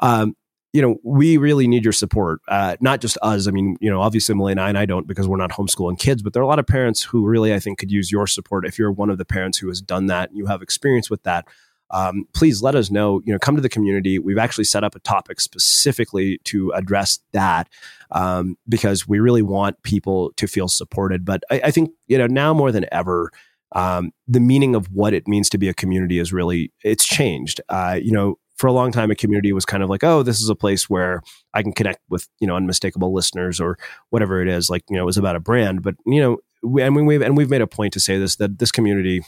um, 0.00 0.36
you 0.72 0.82
know, 0.82 0.96
we 1.04 1.36
really 1.36 1.68
need 1.68 1.84
your 1.84 1.92
support. 1.92 2.40
Uh, 2.48 2.76
not 2.80 3.00
just 3.00 3.16
us. 3.22 3.46
I 3.46 3.52
mean, 3.52 3.76
you 3.80 3.88
know, 3.88 4.00
obviously 4.00 4.34
Milena 4.34 4.64
and 4.64 4.76
I 4.76 4.86
don't 4.86 5.06
because 5.06 5.28
we're 5.28 5.36
not 5.36 5.52
homeschooling 5.52 6.00
kids, 6.00 6.20
but 6.20 6.32
there 6.32 6.42
are 6.42 6.44
a 6.44 6.48
lot 6.48 6.58
of 6.58 6.66
parents 6.66 7.00
who 7.00 7.24
really, 7.24 7.54
I 7.54 7.60
think, 7.60 7.78
could 7.78 7.92
use 7.92 8.10
your 8.10 8.26
support. 8.26 8.66
If 8.66 8.76
you're 8.76 8.90
one 8.90 9.08
of 9.08 9.18
the 9.18 9.24
parents 9.24 9.58
who 9.58 9.68
has 9.68 9.80
done 9.80 10.06
that 10.06 10.30
and 10.30 10.38
you 10.38 10.46
have 10.46 10.62
experience 10.62 11.08
with 11.08 11.22
that, 11.22 11.46
um, 11.90 12.26
please 12.34 12.62
let 12.62 12.74
us 12.74 12.90
know. 12.90 13.20
You 13.24 13.32
know, 13.32 13.38
come 13.38 13.56
to 13.56 13.62
the 13.62 13.68
community. 13.68 14.18
We've 14.18 14.38
actually 14.38 14.64
set 14.64 14.84
up 14.84 14.94
a 14.94 15.00
topic 15.00 15.40
specifically 15.40 16.38
to 16.44 16.70
address 16.72 17.20
that 17.32 17.68
um, 18.10 18.56
because 18.68 19.06
we 19.06 19.20
really 19.20 19.42
want 19.42 19.82
people 19.82 20.32
to 20.36 20.46
feel 20.46 20.68
supported. 20.68 21.24
But 21.24 21.42
I, 21.50 21.62
I 21.64 21.70
think 21.70 21.90
you 22.06 22.18
know 22.18 22.26
now 22.26 22.54
more 22.54 22.72
than 22.72 22.86
ever. 22.92 23.30
Um, 23.76 24.12
the 24.28 24.38
meaning 24.38 24.76
of 24.76 24.86
what 24.92 25.14
it 25.14 25.26
means 25.26 25.48
to 25.50 25.58
be 25.58 25.68
a 25.68 25.74
community 25.74 26.20
is 26.20 26.32
really 26.32 26.72
it's 26.84 27.04
changed. 27.04 27.60
Uh, 27.68 27.98
you 28.00 28.12
know, 28.12 28.38
for 28.56 28.68
a 28.68 28.72
long 28.72 28.92
time 28.92 29.10
a 29.10 29.14
community 29.14 29.52
was 29.52 29.64
kind 29.64 29.82
of 29.82 29.90
like 29.90 30.04
oh 30.04 30.22
this 30.22 30.40
is 30.40 30.48
a 30.48 30.54
place 30.54 30.88
where 30.88 31.22
i 31.54 31.62
can 31.62 31.72
connect 31.72 32.00
with 32.08 32.28
you 32.40 32.46
know 32.46 32.56
unmistakable 32.56 33.12
listeners 33.12 33.60
or 33.60 33.76
whatever 34.10 34.40
it 34.40 34.48
is 34.48 34.70
like 34.70 34.84
you 34.88 34.96
know 34.96 35.02
it 35.02 35.06
was 35.06 35.18
about 35.18 35.36
a 35.36 35.40
brand 35.40 35.82
but 35.82 35.94
you 36.06 36.20
know 36.20 36.38
we, 36.62 36.88
mean 36.88 37.06
we've 37.06 37.22
and 37.22 37.36
we've 37.36 37.50
made 37.50 37.60
a 37.60 37.66
point 37.66 37.92
to 37.92 38.00
say 38.00 38.18
this 38.18 38.36
that 38.36 38.58
this 38.58 38.70
community 38.70 39.22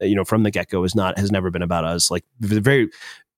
you 0.00 0.14
know 0.14 0.24
from 0.24 0.42
the 0.42 0.50
get-go 0.50 0.84
is 0.84 0.94
not 0.94 1.18
has 1.18 1.30
never 1.30 1.50
been 1.50 1.62
about 1.62 1.84
us 1.84 2.10
like 2.10 2.24
very 2.40 2.88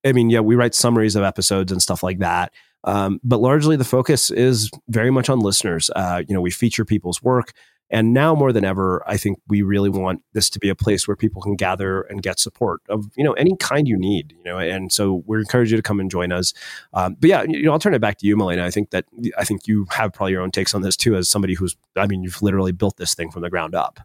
i 0.04 0.12
mean 0.12 0.30
yeah 0.30 0.40
we 0.40 0.54
write 0.54 0.74
summaries 0.74 1.16
of 1.16 1.22
episodes 1.22 1.72
and 1.72 1.82
stuff 1.82 2.02
like 2.02 2.18
that 2.18 2.52
Um, 2.84 3.20
but 3.22 3.38
largely, 3.40 3.76
the 3.76 3.84
focus 3.84 4.30
is 4.30 4.68
very 4.88 5.10
much 5.12 5.28
on 5.30 5.38
listeners. 5.38 5.88
Uh, 5.94 6.22
you 6.26 6.34
know, 6.34 6.40
we 6.40 6.50
feature 6.50 6.84
people's 6.84 7.22
work. 7.22 7.52
And 7.90 8.12
now 8.12 8.34
more 8.34 8.52
than 8.52 8.64
ever, 8.64 9.02
I 9.06 9.16
think 9.18 9.38
we 9.48 9.62
really 9.62 9.90
want 9.90 10.22
this 10.32 10.50
to 10.50 10.58
be 10.58 10.68
a 10.70 10.74
place 10.74 11.06
where 11.06 11.16
people 11.16 11.42
can 11.42 11.54
gather 11.56 12.00
and 12.10 12.22
get 12.22 12.40
support 12.40 12.80
of 12.88 13.04
you 13.16 13.22
know 13.22 13.34
any 13.34 13.54
kind 13.56 13.86
you 13.86 13.96
need. 13.98 14.32
You 14.36 14.42
know, 14.44 14.58
and 14.58 14.90
so 14.90 15.22
we 15.26 15.38
encourage 15.38 15.70
you 15.70 15.76
to 15.76 15.82
come 15.82 16.00
and 16.00 16.10
join 16.10 16.32
us. 16.32 16.54
Um, 16.94 17.16
but 17.20 17.28
yeah, 17.30 17.42
you 17.46 17.62
know, 17.64 17.72
I'll 17.72 17.78
turn 17.78 17.94
it 17.94 18.00
back 18.00 18.18
to 18.18 18.26
you, 18.26 18.36
Milena. 18.36 18.64
I 18.64 18.70
think 18.70 18.90
that 18.90 19.04
I 19.38 19.44
think 19.44 19.68
you 19.68 19.86
have 19.90 20.12
probably 20.12 20.32
your 20.32 20.42
own 20.42 20.50
takes 20.50 20.74
on 20.74 20.82
this 20.82 20.96
too, 20.96 21.14
as 21.16 21.28
somebody 21.28 21.54
who's 21.54 21.76
I 21.94 22.06
mean, 22.08 22.22
you've 22.24 22.42
literally 22.42 22.72
built 22.72 22.96
this 22.96 23.14
thing 23.14 23.30
from 23.30 23.42
the 23.42 23.50
ground 23.50 23.74
up. 23.76 24.00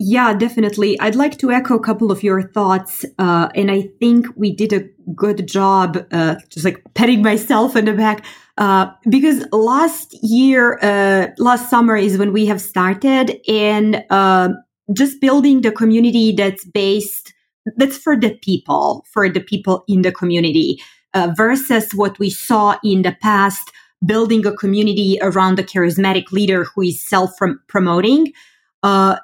Yeah, 0.00 0.32
definitely. 0.32 0.98
I'd 1.00 1.16
like 1.16 1.38
to 1.38 1.50
echo 1.50 1.74
a 1.74 1.80
couple 1.82 2.12
of 2.12 2.22
your 2.22 2.42
thoughts. 2.42 3.04
Uh, 3.18 3.48
and 3.56 3.68
I 3.70 3.88
think 3.98 4.26
we 4.36 4.54
did 4.54 4.72
a 4.72 4.84
good 5.14 5.48
job, 5.48 6.06
uh, 6.12 6.36
just 6.50 6.64
like 6.64 6.80
patting 6.94 7.20
myself 7.20 7.74
in 7.74 7.86
the 7.86 7.94
back. 7.94 8.24
Uh, 8.58 8.90
because 9.08 9.44
last 9.52 10.14
year, 10.22 10.78
uh, 10.82 11.28
last 11.38 11.68
summer 11.68 11.96
is 11.96 12.16
when 12.16 12.32
we 12.32 12.46
have 12.46 12.60
started 12.60 13.40
and, 13.48 14.04
uh, 14.10 14.50
just 14.92 15.20
building 15.20 15.62
the 15.62 15.72
community 15.72 16.32
that's 16.32 16.64
based, 16.64 17.34
that's 17.76 17.98
for 17.98 18.16
the 18.16 18.38
people, 18.42 19.04
for 19.12 19.28
the 19.28 19.40
people 19.40 19.84
in 19.88 20.02
the 20.02 20.12
community, 20.12 20.80
uh, 21.14 21.32
versus 21.36 21.92
what 21.92 22.18
we 22.20 22.30
saw 22.30 22.76
in 22.84 23.02
the 23.02 23.16
past, 23.20 23.70
building 24.06 24.46
a 24.46 24.52
community 24.56 25.18
around 25.22 25.58
a 25.58 25.62
charismatic 25.64 26.30
leader 26.30 26.64
who 26.64 26.82
is 26.82 27.00
self 27.00 27.32
promoting. 27.66 28.32
Uh, 28.82 29.16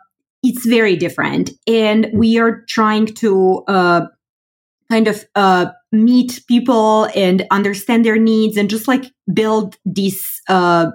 it's 0.44 0.66
very 0.66 0.94
different. 0.94 1.50
And 1.66 2.10
we 2.12 2.38
are 2.38 2.64
trying 2.68 3.06
to 3.06 3.64
uh, 3.66 4.06
kind 4.90 5.08
of 5.08 5.24
uh, 5.34 5.66
meet 5.90 6.42
people 6.46 7.08
and 7.16 7.46
understand 7.50 8.04
their 8.04 8.18
needs 8.18 8.58
and 8.58 8.68
just 8.68 8.86
like 8.86 9.10
build 9.32 9.76
this 9.86 10.42
uh, 10.48 10.90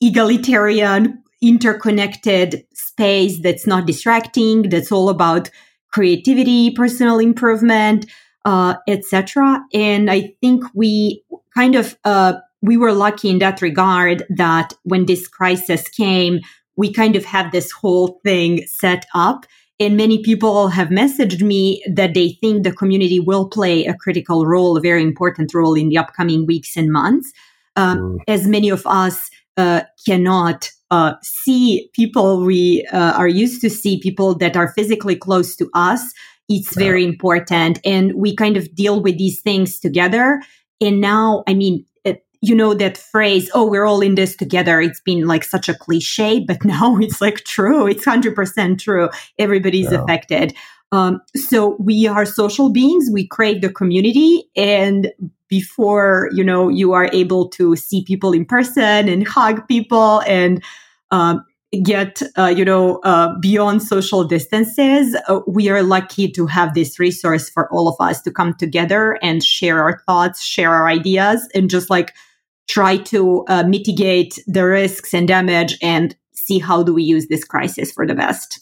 egalitarian, 0.00 1.22
interconnected 1.40 2.64
space 2.74 3.40
that's 3.40 3.68
not 3.68 3.86
distracting, 3.86 4.62
that's 4.68 4.90
all 4.90 5.08
about 5.08 5.48
creativity, 5.92 6.72
personal 6.72 7.20
improvement, 7.20 8.06
uh, 8.44 8.74
etc. 8.88 9.60
And 9.72 10.10
I 10.10 10.34
think 10.40 10.64
we 10.74 11.22
kind 11.54 11.76
of 11.76 11.96
uh, 12.04 12.34
we 12.62 12.76
were 12.76 12.92
lucky 12.92 13.30
in 13.30 13.38
that 13.38 13.62
regard 13.62 14.24
that 14.30 14.72
when 14.82 15.06
this 15.06 15.28
crisis 15.28 15.88
came, 15.88 16.40
we 16.76 16.92
kind 16.92 17.16
of 17.16 17.24
have 17.24 17.52
this 17.52 17.70
whole 17.70 18.20
thing 18.24 18.66
set 18.66 19.06
up. 19.14 19.46
And 19.80 19.96
many 19.96 20.22
people 20.22 20.68
have 20.68 20.88
messaged 20.88 21.42
me 21.42 21.82
that 21.92 22.14
they 22.14 22.38
think 22.40 22.62
the 22.62 22.72
community 22.72 23.18
will 23.18 23.48
play 23.48 23.84
a 23.84 23.94
critical 23.94 24.46
role, 24.46 24.76
a 24.76 24.80
very 24.80 25.02
important 25.02 25.52
role 25.54 25.74
in 25.74 25.88
the 25.88 25.98
upcoming 25.98 26.46
weeks 26.46 26.76
and 26.76 26.92
months. 26.92 27.32
Um, 27.74 27.98
mm. 27.98 28.18
As 28.28 28.46
many 28.46 28.68
of 28.68 28.86
us 28.86 29.30
uh, 29.56 29.82
cannot 30.06 30.70
uh, 30.90 31.14
see 31.22 31.90
people 31.94 32.44
we 32.44 32.86
uh, 32.92 33.12
are 33.12 33.28
used 33.28 33.60
to 33.62 33.70
see, 33.70 33.98
people 33.98 34.34
that 34.36 34.56
are 34.56 34.72
physically 34.72 35.16
close 35.16 35.56
to 35.56 35.68
us, 35.74 36.12
it's 36.48 36.76
yeah. 36.76 36.84
very 36.84 37.04
important. 37.04 37.80
And 37.84 38.14
we 38.14 38.36
kind 38.36 38.56
of 38.56 38.74
deal 38.74 39.02
with 39.02 39.18
these 39.18 39.40
things 39.40 39.80
together. 39.80 40.42
And 40.80 41.00
now, 41.00 41.44
I 41.48 41.54
mean, 41.54 41.84
you 42.42 42.54
know 42.54 42.74
that 42.74 42.98
phrase 42.98 43.50
oh 43.54 43.64
we're 43.64 43.86
all 43.86 44.00
in 44.00 44.16
this 44.16 44.36
together 44.36 44.80
it's 44.80 45.00
been 45.00 45.26
like 45.26 45.44
such 45.44 45.68
a 45.68 45.74
cliche 45.74 46.40
but 46.40 46.64
now 46.64 46.96
it's 46.98 47.20
like 47.20 47.44
true. 47.44 47.86
It's 47.86 48.04
100% 48.04 48.78
true. 48.78 49.08
Everybody's 49.38 49.90
yeah. 49.90 50.02
affected. 50.02 50.54
Um, 50.90 51.22
so 51.34 51.76
we 51.80 52.06
are 52.06 52.26
social 52.26 52.70
beings. 52.70 53.08
We 53.10 53.26
crave 53.26 53.62
the 53.62 53.72
community. 53.72 54.44
And 54.56 55.10
before 55.48 56.30
you 56.32 56.42
know 56.42 56.70
you 56.70 56.94
are 56.94 57.10
able 57.12 57.46
to 57.46 57.76
see 57.76 58.02
people 58.04 58.32
in 58.32 58.44
person 58.46 59.06
and 59.06 59.28
hug 59.28 59.68
people 59.68 60.22
and 60.26 60.64
um, 61.10 61.44
get 61.82 62.22
uh, 62.38 62.46
you 62.46 62.64
know 62.64 63.00
uh, 63.04 63.38
beyond 63.38 63.82
social 63.82 64.24
distances 64.24 65.14
uh, 65.28 65.40
we 65.46 65.68
are 65.68 65.82
lucky 65.82 66.26
to 66.26 66.46
have 66.46 66.72
this 66.72 66.98
resource 66.98 67.50
for 67.50 67.70
all 67.70 67.86
of 67.86 67.96
us 68.00 68.22
to 68.22 68.30
come 68.30 68.54
together 68.54 69.18
and 69.20 69.44
share 69.44 69.82
our 69.82 70.00
thoughts 70.06 70.42
share 70.42 70.72
our 70.72 70.88
ideas 70.88 71.46
and 71.54 71.68
just 71.68 71.90
like 71.90 72.14
try 72.68 72.96
to 72.96 73.44
uh, 73.48 73.64
mitigate 73.64 74.38
the 74.46 74.64
risks 74.64 75.12
and 75.14 75.28
damage 75.28 75.76
and 75.82 76.16
see 76.32 76.58
how 76.58 76.82
do 76.82 76.94
we 76.94 77.02
use 77.02 77.28
this 77.28 77.44
crisis 77.44 77.92
for 77.92 78.06
the 78.06 78.14
best. 78.14 78.60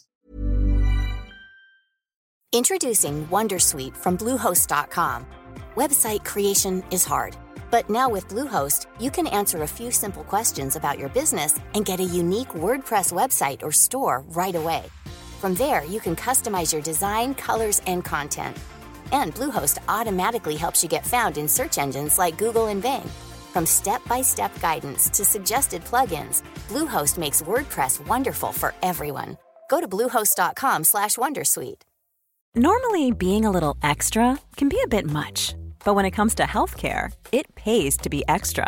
Introducing 2.53 3.25
Wondersuite 3.27 3.95
from 3.95 4.17
Bluehost.com. 4.17 5.25
Website 5.75 6.25
creation 6.25 6.83
is 6.91 7.05
hard, 7.05 7.37
but 7.69 7.89
now 7.89 8.09
with 8.09 8.27
Bluehost, 8.27 8.87
you 8.99 9.09
can 9.09 9.25
answer 9.27 9.63
a 9.63 9.67
few 9.67 9.89
simple 9.89 10.25
questions 10.25 10.75
about 10.75 10.99
your 10.99 11.07
business 11.09 11.57
and 11.75 11.85
get 11.85 12.01
a 12.01 12.03
unique 12.03 12.49
WordPress 12.49 13.13
website 13.13 13.63
or 13.63 13.71
store 13.71 14.25
right 14.29 14.55
away. 14.55 14.83
From 15.39 15.53
there, 15.55 15.85
you 15.85 16.01
can 16.01 16.13
customize 16.15 16.73
your 16.73 16.81
design, 16.81 17.35
colors, 17.35 17.81
and 17.87 18.03
content. 18.03 18.57
And 19.13 19.33
Bluehost 19.33 19.77
automatically 19.87 20.57
helps 20.57 20.83
you 20.83 20.89
get 20.89 21.07
found 21.07 21.37
in 21.37 21.47
search 21.47 21.77
engines 21.77 22.17
like 22.17 22.37
Google 22.37 22.67
and 22.67 22.81
Bing. 22.81 23.09
From 23.51 23.65
step-by-step 23.65 24.59
guidance 24.61 25.09
to 25.09 25.23
suggested 25.25 25.83
plugins, 25.83 26.41
Bluehost 26.69 27.17
makes 27.17 27.41
WordPress 27.41 28.05
wonderful 28.07 28.51
for 28.51 28.73
everyone. 28.81 29.37
Go 29.69 29.79
to 29.79 29.87
bluehost.com/wondersuite. 29.87 31.81
Normally, 32.55 33.11
being 33.11 33.45
a 33.45 33.51
little 33.51 33.75
extra 33.81 34.37
can 34.57 34.69
be 34.69 34.79
a 34.83 34.87
bit 34.87 35.05
much, 35.05 35.55
but 35.85 35.95
when 35.95 36.05
it 36.05 36.11
comes 36.11 36.35
to 36.35 36.43
healthcare, 36.43 37.11
it 37.31 37.45
pays 37.55 37.97
to 37.97 38.09
be 38.09 38.23
extra 38.27 38.67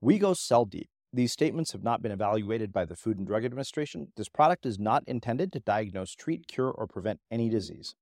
We 0.00 0.18
go 0.18 0.34
cell 0.34 0.64
deep. 0.64 0.88
These 1.12 1.32
statements 1.32 1.72
have 1.72 1.82
not 1.82 2.02
been 2.02 2.12
evaluated 2.12 2.72
by 2.72 2.84
the 2.84 2.94
Food 2.94 3.18
and 3.18 3.26
Drug 3.26 3.44
Administration. 3.44 4.08
This 4.16 4.28
product 4.28 4.66
is 4.66 4.78
not 4.78 5.02
intended 5.06 5.52
to 5.52 5.60
diagnose, 5.60 6.14
treat, 6.14 6.46
cure, 6.46 6.70
or 6.70 6.86
prevent 6.86 7.20
any 7.30 7.48
disease. 7.48 7.94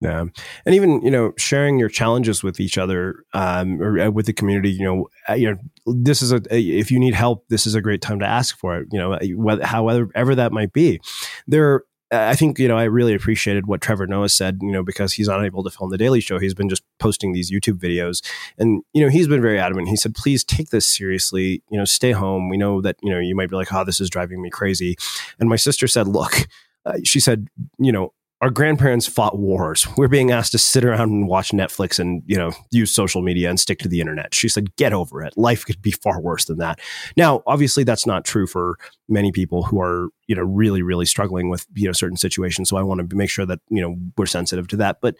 Yeah, 0.00 0.24
and 0.64 0.74
even 0.74 1.02
you 1.02 1.10
know 1.10 1.34
sharing 1.36 1.78
your 1.78 1.90
challenges 1.90 2.42
with 2.42 2.58
each 2.58 2.78
other 2.78 3.24
um, 3.34 3.82
or 3.82 3.98
uh, 3.98 4.10
with 4.10 4.24
the 4.24 4.32
community. 4.32 4.70
You 4.70 4.84
know, 4.84 5.08
uh, 5.28 5.34
you 5.34 5.50
know 5.50 5.94
this 5.94 6.22
is 6.22 6.32
a, 6.32 6.40
if 6.50 6.90
you 6.90 6.98
need 6.98 7.14
help, 7.14 7.44
this 7.48 7.66
is 7.66 7.74
a 7.74 7.82
great 7.82 8.00
time 8.00 8.18
to 8.20 8.26
ask 8.26 8.56
for 8.56 8.78
it. 8.78 8.88
You 8.90 8.98
know, 8.98 9.18
whether, 9.36 9.64
however 9.64 10.34
that 10.34 10.52
might 10.52 10.72
be. 10.72 11.00
There, 11.46 11.84
I 12.12 12.34
think 12.34 12.58
you 12.58 12.66
know 12.66 12.76
I 12.76 12.84
really 12.84 13.14
appreciated 13.14 13.66
what 13.66 13.80
Trevor 13.80 14.06
Noah 14.06 14.28
said. 14.28 14.58
You 14.62 14.72
know, 14.72 14.82
because 14.82 15.12
he's 15.12 15.28
unable 15.28 15.62
to 15.62 15.70
film 15.70 15.90
the 15.90 15.98
Daily 15.98 16.20
Show, 16.20 16.38
he's 16.38 16.54
been 16.54 16.68
just 16.68 16.82
posting 16.98 17.32
these 17.32 17.50
YouTube 17.50 17.78
videos, 17.78 18.22
and 18.58 18.82
you 18.92 19.02
know 19.02 19.08
he's 19.08 19.28
been 19.28 19.42
very 19.42 19.58
adamant. 19.58 19.88
He 19.88 19.96
said, 19.96 20.14
"Please 20.14 20.42
take 20.42 20.70
this 20.70 20.86
seriously. 20.86 21.62
You 21.70 21.78
know, 21.78 21.84
stay 21.84 22.12
home. 22.12 22.48
We 22.48 22.56
know 22.56 22.80
that 22.80 22.96
you 23.02 23.10
know 23.10 23.18
you 23.18 23.36
might 23.36 23.50
be 23.50 23.56
like, 23.56 23.72
oh, 23.72 23.84
this 23.84 24.00
is 24.00 24.10
driving 24.10 24.42
me 24.42 24.50
crazy." 24.50 24.96
And 25.38 25.48
my 25.48 25.56
sister 25.56 25.86
said, 25.86 26.08
"Look." 26.08 26.48
Uh, 26.86 26.94
she 27.04 27.20
said, 27.20 27.46
you 27.78 27.92
know, 27.92 28.10
our 28.40 28.48
grandparents 28.48 29.06
fought 29.06 29.38
wars. 29.38 29.86
We're 29.98 30.08
being 30.08 30.30
asked 30.30 30.52
to 30.52 30.58
sit 30.58 30.82
around 30.82 31.10
and 31.10 31.28
watch 31.28 31.50
Netflix 31.50 31.98
and, 31.98 32.22
you 32.26 32.36
know, 32.36 32.52
use 32.70 32.90
social 32.90 33.20
media 33.20 33.50
and 33.50 33.60
stick 33.60 33.78
to 33.80 33.88
the 33.88 34.00
internet. 34.00 34.34
She 34.34 34.48
said, 34.48 34.74
get 34.76 34.94
over 34.94 35.22
it. 35.22 35.36
Life 35.36 35.66
could 35.66 35.82
be 35.82 35.90
far 35.90 36.20
worse 36.20 36.46
than 36.46 36.56
that. 36.58 36.80
Now, 37.18 37.42
obviously 37.46 37.84
that's 37.84 38.06
not 38.06 38.24
true 38.24 38.46
for 38.46 38.76
many 39.08 39.30
people 39.30 39.64
who 39.64 39.78
are, 39.80 40.08
you 40.26 40.34
know, 40.34 40.42
really, 40.42 40.80
really 40.80 41.04
struggling 41.04 41.50
with, 41.50 41.66
you 41.74 41.84
know, 41.84 41.92
certain 41.92 42.16
situations. 42.16 42.70
So 42.70 42.78
I 42.78 42.82
want 42.82 43.10
to 43.10 43.16
make 43.16 43.28
sure 43.28 43.44
that, 43.44 43.60
you 43.68 43.82
know, 43.82 43.96
we're 44.16 44.24
sensitive 44.24 44.68
to 44.68 44.76
that. 44.78 45.02
But, 45.02 45.16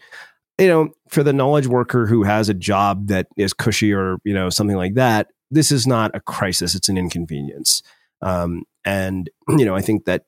you 0.57 0.67
know, 0.67 0.89
for 1.09 1.21
the 1.21 1.33
knowledge 1.33 1.67
worker 1.67 2.07
who 2.07 2.23
has 2.23 2.49
a 2.49 2.55
job 2.55 3.07
that 3.07 3.27
is 3.37 3.53
cushy 3.53 3.93
or, 3.93 4.17
you 4.23 4.33
know, 4.33 4.49
something 4.49 4.77
like 4.77 4.95
that, 4.95 5.27
this 5.51 5.71
is 5.71 5.85
not 5.85 6.15
a 6.15 6.21
crisis. 6.21 6.73
It's 6.73 6.89
an 6.89 6.97
inconvenience. 6.97 7.83
Um, 8.23 8.63
and, 8.83 9.29
you 9.49 9.65
know, 9.65 9.75
I 9.75 9.81
think 9.81 10.05
that 10.05 10.23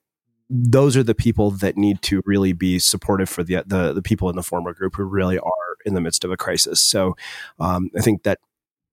those 0.50 0.96
are 0.96 1.04
the 1.04 1.16
people 1.16 1.52
that 1.52 1.78
need 1.78 2.02
to 2.04 2.22
really 2.26 2.54
be 2.54 2.80
supportive 2.80 3.30
for 3.30 3.44
the, 3.44 3.64
the, 3.66 3.94
the 3.94 4.02
people 4.02 4.30
in 4.30 4.36
the 4.36 4.44
former 4.44 4.74
group 4.74 4.96
who 4.96 5.04
really 5.04 5.40
are 5.40 5.78
in 5.86 5.94
the 5.94 6.02
midst 6.02 6.24
of 6.24 6.32
a 6.32 6.38
crisis. 6.38 6.82
So 6.82 7.16
um, 7.60 7.90
I 7.98 8.02
think 8.02 8.24
that 8.24 8.40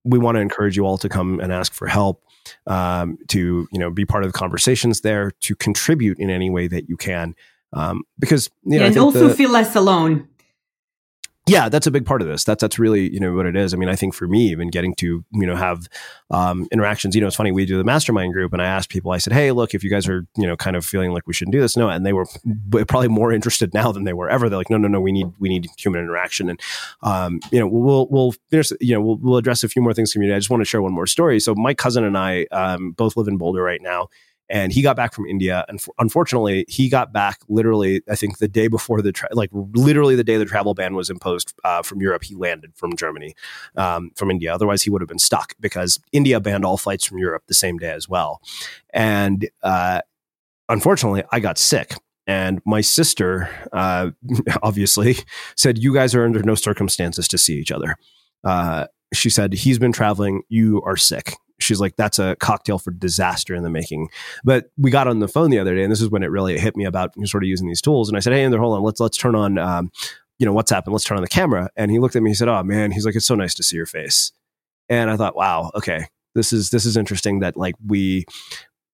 we 0.03 0.17
want 0.17 0.35
to 0.35 0.41
encourage 0.41 0.75
you 0.75 0.85
all 0.85 0.97
to 0.97 1.09
come 1.09 1.39
and 1.39 1.53
ask 1.53 1.73
for 1.73 1.87
help, 1.87 2.23
um, 2.65 3.17
to 3.27 3.67
you 3.71 3.79
know 3.79 3.91
be 3.91 4.05
part 4.05 4.23
of 4.23 4.31
the 4.31 4.37
conversations 4.37 5.01
there, 5.01 5.31
to 5.41 5.55
contribute 5.55 6.19
in 6.19 6.29
any 6.29 6.49
way 6.49 6.67
that 6.67 6.89
you 6.89 6.97
can, 6.97 7.35
um, 7.73 8.03
because 8.19 8.49
you 8.63 8.79
know, 8.79 8.85
and 8.85 8.97
also 8.97 9.27
the, 9.27 9.33
feel 9.35 9.51
less 9.51 9.75
alone 9.75 10.27
yeah, 11.47 11.69
that's 11.69 11.87
a 11.87 11.91
big 11.91 12.05
part 12.05 12.21
of 12.21 12.27
this. 12.27 12.43
That's 12.43 12.61
that's 12.61 12.77
really 12.77 13.11
you 13.11 13.19
know 13.19 13.33
what 13.33 13.47
it 13.47 13.55
is. 13.55 13.73
I 13.73 13.77
mean, 13.77 13.89
I 13.89 13.95
think 13.95 14.13
for 14.13 14.27
me, 14.27 14.49
even 14.51 14.69
getting 14.69 14.93
to 14.95 15.25
you 15.31 15.47
know 15.47 15.55
have 15.55 15.87
um, 16.29 16.67
interactions. 16.71 17.15
You 17.15 17.21
know, 17.21 17.27
it's 17.27 17.35
funny. 17.35 17.51
We 17.51 17.65
do 17.65 17.77
the 17.77 17.83
mastermind 17.83 18.33
group, 18.33 18.53
and 18.53 18.61
I 18.61 18.65
asked 18.65 18.89
people. 18.89 19.11
I 19.11 19.17
said, 19.17 19.33
"Hey, 19.33 19.51
look, 19.51 19.73
if 19.73 19.83
you 19.83 19.89
guys 19.89 20.07
are 20.07 20.27
you 20.37 20.45
know 20.45 20.55
kind 20.55 20.75
of 20.75 20.85
feeling 20.85 21.11
like 21.11 21.25
we 21.25 21.33
shouldn't 21.33 21.53
do 21.53 21.59
this, 21.59 21.75
no," 21.75 21.89
and 21.89 22.05
they 22.05 22.13
were 22.13 22.27
probably 22.87 23.07
more 23.07 23.31
interested 23.31 23.73
now 23.73 23.91
than 23.91 24.03
they 24.03 24.13
were 24.13 24.29
ever. 24.29 24.49
They're 24.49 24.59
like, 24.59 24.69
"No, 24.69 24.77
no, 24.77 24.87
no, 24.87 25.01
we 25.01 25.11
need 25.11 25.27
we 25.39 25.49
need 25.49 25.67
human 25.77 25.99
interaction." 25.99 26.47
And 26.47 26.59
um, 27.01 27.39
you 27.51 27.59
know, 27.59 27.67
we'll 27.67 28.07
we'll. 28.09 28.35
You 28.79 28.93
know, 28.93 29.01
we'll 29.01 29.17
we'll 29.17 29.37
address 29.37 29.63
a 29.63 29.69
few 29.69 29.81
more 29.81 29.93
things. 29.93 30.13
Community. 30.13 30.35
I 30.35 30.39
just 30.39 30.51
want 30.51 30.61
to 30.61 30.65
share 30.65 30.81
one 30.81 30.93
more 30.93 31.07
story. 31.07 31.39
So 31.39 31.55
my 31.55 31.73
cousin 31.73 32.03
and 32.03 32.17
I 32.17 32.45
um, 32.51 32.91
both 32.91 33.17
live 33.17 33.27
in 33.27 33.37
Boulder 33.37 33.63
right 33.63 33.81
now 33.81 34.09
and 34.51 34.73
he 34.73 34.81
got 34.81 34.97
back 34.97 35.13
from 35.13 35.25
India. 35.25 35.63
And 35.69 35.81
unfortunately, 35.97 36.65
he 36.67 36.89
got 36.89 37.13
back 37.13 37.39
literally, 37.47 38.01
I 38.09 38.15
think, 38.15 38.39
the 38.39 38.49
day 38.49 38.67
before 38.67 39.01
the 39.01 39.13
tra- 39.13 39.29
like 39.31 39.49
literally 39.53 40.15
the 40.15 40.25
day 40.25 40.35
the 40.35 40.45
travel 40.45 40.73
ban 40.73 40.93
was 40.93 41.09
imposed 41.09 41.53
uh, 41.63 41.81
from 41.81 42.01
Europe. 42.01 42.25
He 42.25 42.35
landed 42.35 42.75
from 42.75 42.97
Germany, 42.97 43.33
um, 43.77 44.11
from 44.15 44.29
India. 44.29 44.53
Otherwise, 44.53 44.83
he 44.83 44.89
would 44.89 45.01
have 45.01 45.07
been 45.07 45.19
stuck 45.19 45.53
because 45.61 45.99
India 46.11 46.41
banned 46.41 46.65
all 46.65 46.75
flights 46.75 47.05
from 47.05 47.17
Europe 47.17 47.43
the 47.47 47.53
same 47.53 47.77
day 47.77 47.91
as 47.91 48.09
well. 48.09 48.41
And 48.93 49.49
uh, 49.63 50.01
unfortunately, 50.67 51.23
I 51.31 51.39
got 51.39 51.57
sick. 51.57 51.93
And 52.27 52.61
my 52.65 52.81
sister, 52.81 53.49
uh, 53.71 54.11
obviously, 54.63 55.15
said, 55.55 55.77
"You 55.77 55.93
guys 55.93 56.13
are 56.13 56.25
under 56.25 56.43
no 56.43 56.55
circumstances 56.55 57.27
to 57.29 57.37
see 57.37 57.55
each 57.55 57.71
other." 57.71 57.95
Uh, 58.43 58.87
she 59.13 59.29
said, 59.29 59.53
"He's 59.53 59.79
been 59.79 59.93
traveling. 59.93 60.41
You 60.49 60.81
are 60.85 60.97
sick." 60.97 61.35
She's 61.71 61.81
like, 61.81 61.95
that's 61.95 62.19
a 62.19 62.35
cocktail 62.39 62.77
for 62.77 62.91
disaster 62.91 63.55
in 63.55 63.63
the 63.63 63.69
making. 63.69 64.09
But 64.43 64.71
we 64.77 64.91
got 64.91 65.07
on 65.07 65.19
the 65.19 65.27
phone 65.27 65.49
the 65.49 65.59
other 65.59 65.75
day, 65.75 65.83
and 65.83 65.91
this 65.91 66.01
is 66.01 66.09
when 66.09 66.23
it 66.23 66.27
really 66.27 66.57
hit 66.57 66.75
me 66.75 66.85
about 66.85 67.13
sort 67.25 67.43
of 67.43 67.47
using 67.47 67.67
these 67.67 67.81
tools. 67.81 68.09
And 68.09 68.17
I 68.17 68.19
said, 68.19 68.33
hey, 68.33 68.43
Andrew, 68.43 68.59
hold 68.59 68.75
on, 68.75 68.83
let's 68.83 68.99
let's 68.99 69.17
turn 69.17 69.35
on, 69.35 69.57
um, 69.57 69.91
you 70.39 70.45
know, 70.45 70.53
WhatsApp 70.53 70.83
and 70.85 70.93
let's 70.93 71.05
turn 71.05 71.17
on 71.17 71.23
the 71.23 71.29
camera. 71.29 71.69
And 71.75 71.89
he 71.91 71.99
looked 71.99 72.15
at 72.15 72.23
me, 72.23 72.31
he 72.31 72.35
said, 72.35 72.49
oh 72.49 72.63
man, 72.63 72.91
he's 72.91 73.05
like, 73.05 73.15
it's 73.15 73.25
so 73.25 73.35
nice 73.35 73.53
to 73.55 73.63
see 73.63 73.77
your 73.77 73.85
face. 73.85 74.31
And 74.89 75.09
I 75.09 75.15
thought, 75.15 75.35
wow, 75.35 75.71
okay, 75.75 76.07
this 76.35 76.51
is 76.51 76.69
this 76.69 76.85
is 76.85 76.97
interesting 76.97 77.39
that 77.39 77.57
like 77.57 77.75
we 77.85 78.25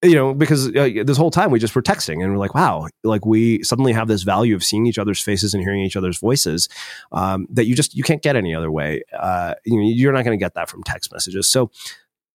you 0.03 0.13
know 0.13 0.33
because 0.33 0.67
uh, 0.75 0.89
this 1.05 1.17
whole 1.17 1.31
time 1.31 1.49
we 1.49 1.59
just 1.59 1.75
were 1.75 1.81
texting 1.81 2.23
and 2.23 2.31
we're 2.31 2.37
like 2.37 2.53
wow 2.53 2.87
like 3.03 3.25
we 3.25 3.63
suddenly 3.63 3.93
have 3.93 4.07
this 4.07 4.23
value 4.23 4.55
of 4.55 4.63
seeing 4.63 4.85
each 4.85 4.99
other's 4.99 5.21
faces 5.21 5.53
and 5.53 5.63
hearing 5.63 5.81
each 5.81 5.95
other's 5.95 6.19
voices 6.19 6.69
um, 7.11 7.47
that 7.49 7.65
you 7.65 7.75
just 7.75 7.95
you 7.95 8.03
can't 8.03 8.21
get 8.21 8.35
any 8.35 8.53
other 8.53 8.71
way 8.71 9.01
uh, 9.17 9.55
you 9.65 9.77
know, 9.77 9.87
you're 9.87 10.13
not 10.13 10.23
going 10.23 10.37
to 10.37 10.43
get 10.43 10.53
that 10.53 10.69
from 10.69 10.83
text 10.83 11.11
messages 11.11 11.47
so 11.47 11.71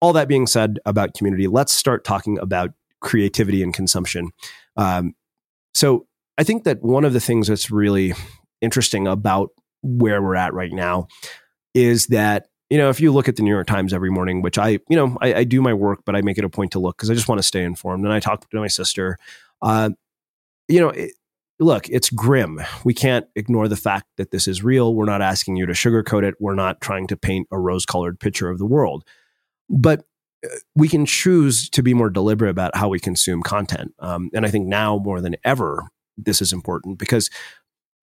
all 0.03 0.12
that 0.12 0.29
being 0.29 0.49
said 0.49 0.81
about 0.85 1.15
community, 1.15 1.47
let's 1.47 1.73
start 1.73 2.05
talking 2.05 2.37
about 2.38 2.73
creativity 3.01 3.62
and 3.62 3.73
consumption. 3.73 4.31
Um, 4.77 5.15
so 5.75 6.07
I 6.37 6.43
think 6.43 6.65
that 6.65 6.83
one 6.83 7.05
of 7.05 7.12
the 7.12 7.21
things 7.21 7.47
that's 7.47 7.71
really 7.71 8.12
interesting 8.61 9.07
about 9.07 9.51
where 9.83 10.21
we're 10.21 10.35
at 10.35 10.53
right 10.55 10.73
now 10.73 11.07
is 11.73 12.09
that 12.09 12.49
you 12.69 12.79
know 12.79 12.91
if 12.91 13.01
you 13.01 13.12
look 13.12 13.29
at 13.29 13.37
the 13.37 13.43
New 13.43 13.51
York 13.51 13.67
Times 13.67 13.93
every 13.95 14.11
morning, 14.11 14.43
which 14.43 14.59
I 14.59 14.81
you 14.88 14.97
know 14.97 15.17
I, 15.21 15.35
I 15.35 15.45
do 15.45 15.62
my 15.62 15.73
work, 15.73 16.01
but 16.05 16.17
I 16.17 16.21
make 16.21 16.37
it 16.37 16.45
a 16.45 16.49
point 16.49 16.73
to 16.73 16.81
look 16.81 16.97
because 16.97 17.11
I 17.11 17.15
just 17.15 17.29
want 17.29 17.38
to 17.38 17.47
stay 17.47 17.62
informed. 17.62 18.05
And 18.05 18.12
I 18.12 18.19
talk 18.19 18.49
to 18.51 18.61
my 18.61 18.67
sister. 18.67 19.19
Uh, 19.61 19.91
you 20.69 20.81
know, 20.81 20.91
it, 20.91 21.12
look, 21.61 21.88
it's 21.88 22.11
grim. 22.11 22.61
We 22.85 22.93
can't 22.93 23.27
ignore 23.37 23.69
the 23.69 23.77
fact 23.77 24.07
that 24.17 24.33
this 24.33 24.49
is 24.49 24.65
real. 24.65 24.95
We're 24.95 25.05
not 25.05 25.23
asking 25.23 25.57
you 25.57 25.67
to 25.67 25.73
sugarcoat 25.73 26.25
it. 26.25 26.35
We're 26.41 26.57
not 26.57 26.81
trying 26.81 27.07
to 27.09 27.17
paint 27.17 27.47
a 27.53 27.59
rose 27.59 27.87
colored 27.87 28.19
picture 28.19 28.51
of 28.51 28.59
the 28.59 28.67
world. 28.67 29.05
But 29.68 30.05
uh, 30.44 30.48
we 30.75 30.88
can 30.88 31.07
choose 31.07 31.68
to 31.70 31.83
be 31.83 31.94
more 31.94 32.11
deliberate 32.11 32.51
about 32.51 32.77
how 32.77 32.88
we 32.88 32.98
consume 32.98 33.42
content. 33.42 33.94
Um, 33.98 34.31
and 34.35 34.46
I 34.46 34.51
think 34.51 34.66
now 34.66 34.98
more 34.98 35.20
than 35.20 35.37
ever, 35.44 35.85
this 36.16 36.42
is 36.42 36.53
important 36.53 36.98
because 36.98 37.31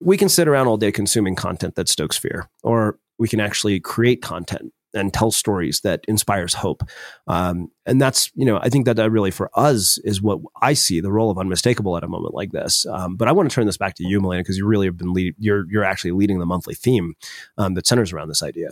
we 0.00 0.16
can 0.16 0.28
sit 0.28 0.48
around 0.48 0.66
all 0.66 0.76
day 0.76 0.92
consuming 0.92 1.34
content 1.34 1.74
that 1.74 1.88
stokes 1.88 2.16
fear, 2.16 2.48
or 2.62 2.98
we 3.18 3.28
can 3.28 3.40
actually 3.40 3.80
create 3.80 4.22
content 4.22 4.72
and 4.94 5.14
tell 5.14 5.30
stories 5.30 5.82
that 5.82 6.00
inspires 6.08 6.54
hope. 6.54 6.82
Um, 7.28 7.70
and 7.86 8.00
that's, 8.00 8.30
you 8.34 8.44
know, 8.44 8.58
I 8.58 8.68
think 8.68 8.86
that, 8.86 8.96
that 8.96 9.10
really 9.10 9.30
for 9.30 9.50
us 9.54 9.98
is 9.98 10.20
what 10.20 10.40
I 10.60 10.72
see 10.72 11.00
the 11.00 11.12
role 11.12 11.30
of 11.30 11.38
unmistakable 11.38 11.96
at 11.96 12.02
a 12.02 12.08
moment 12.08 12.34
like 12.34 12.50
this. 12.50 12.86
Um, 12.86 13.16
but 13.16 13.28
I 13.28 13.32
want 13.32 13.48
to 13.48 13.54
turn 13.54 13.66
this 13.66 13.76
back 13.76 13.94
to 13.96 14.04
you, 14.04 14.20
Milena, 14.20 14.40
because 14.40 14.58
you 14.58 14.66
really 14.66 14.86
have 14.86 14.96
been 14.96 15.12
lead, 15.12 15.34
you're 15.38 15.70
you're 15.70 15.84
actually 15.84 16.12
leading 16.12 16.38
the 16.40 16.46
monthly 16.46 16.74
theme 16.74 17.14
um, 17.56 17.74
that 17.74 17.86
centers 17.86 18.12
around 18.12 18.28
this 18.28 18.42
idea. 18.42 18.70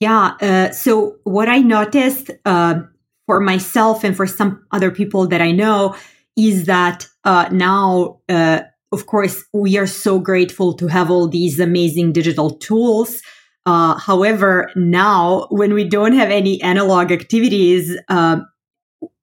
Yeah. 0.00 0.36
Uh, 0.40 0.70
so 0.72 1.16
what 1.24 1.48
I 1.48 1.58
noticed 1.58 2.30
uh, 2.44 2.80
for 3.26 3.40
myself 3.40 4.04
and 4.04 4.16
for 4.16 4.26
some 4.26 4.64
other 4.70 4.90
people 4.90 5.26
that 5.28 5.40
I 5.40 5.52
know 5.52 5.96
is 6.36 6.66
that 6.66 7.08
uh, 7.24 7.48
now, 7.50 8.20
uh, 8.28 8.60
of 8.92 9.06
course, 9.06 9.42
we 9.52 9.78
are 9.78 9.86
so 9.86 10.18
grateful 10.18 10.74
to 10.74 10.86
have 10.86 11.10
all 11.10 11.28
these 11.28 11.58
amazing 11.58 12.12
digital 12.12 12.50
tools. 12.50 13.20
Uh, 13.64 13.98
however, 13.98 14.70
now 14.76 15.46
when 15.50 15.74
we 15.74 15.82
don't 15.88 16.12
have 16.12 16.30
any 16.30 16.62
analog 16.62 17.10
activities, 17.10 17.96
uh, 18.08 18.40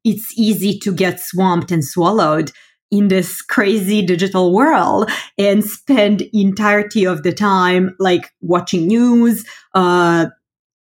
it's 0.03 0.37
easy 0.37 0.77
to 0.79 0.91
get 0.91 1.19
swamped 1.19 1.71
and 1.71 1.85
swallowed 1.85 2.51
in 2.91 3.07
this 3.07 3.41
crazy 3.55 4.05
digital 4.05 4.53
world 4.53 5.09
and 5.37 5.63
spend 5.63 6.23
entirety 6.33 7.05
of 7.05 7.23
the 7.23 7.31
time 7.31 7.95
like 7.99 8.31
watching 8.41 8.87
news, 8.87 9.45
uh, 9.75 10.25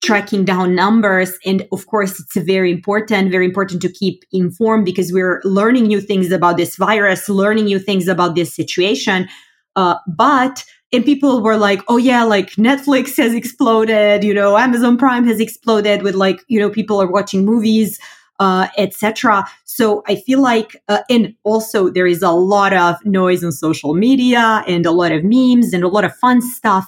tracking 0.02 0.44
down 0.44 0.74
numbers. 0.74 1.38
And 1.46 1.66
of 1.72 1.86
course, 1.86 2.18
it's 2.18 2.36
very 2.36 2.70
important, 2.70 3.30
very 3.30 3.44
important 3.44 3.80
to 3.82 3.92
keep 3.92 4.24
informed 4.32 4.84
because 4.84 5.12
we're 5.12 5.40
learning 5.44 5.84
new 5.84 6.00
things 6.00 6.32
about 6.32 6.56
this 6.56 6.76
virus, 6.76 7.28
learning 7.28 7.66
new 7.66 7.78
things 7.78 8.08
about 8.08 8.34
this 8.34 8.54
situation. 8.54 9.28
Uh, 9.76 9.96
but 10.06 10.64
and 10.92 11.04
people 11.04 11.42
were 11.42 11.56
like, 11.56 11.80
oh 11.88 11.96
yeah, 11.96 12.22
like 12.22 12.50
Netflix 12.52 13.16
has 13.16 13.32
exploded, 13.32 14.22
you 14.22 14.34
know, 14.34 14.58
Amazon 14.58 14.98
Prime 14.98 15.26
has 15.26 15.40
exploded 15.40 16.02
with 16.02 16.14
like, 16.14 16.42
you 16.48 16.60
know, 16.60 16.68
people 16.68 17.00
are 17.00 17.10
watching 17.10 17.46
movies, 17.46 17.98
uh, 18.38 18.68
etc. 18.76 19.46
So 19.64 20.02
I 20.06 20.16
feel 20.16 20.42
like, 20.42 20.76
uh, 20.88 21.00
and 21.08 21.34
also 21.44 21.88
there 21.88 22.06
is 22.06 22.22
a 22.22 22.30
lot 22.30 22.74
of 22.74 22.96
noise 23.06 23.42
on 23.42 23.52
social 23.52 23.94
media 23.94 24.64
and 24.66 24.84
a 24.84 24.90
lot 24.90 25.12
of 25.12 25.22
memes 25.24 25.72
and 25.72 25.82
a 25.82 25.88
lot 25.88 26.04
of 26.04 26.14
fun 26.16 26.42
stuff 26.42 26.86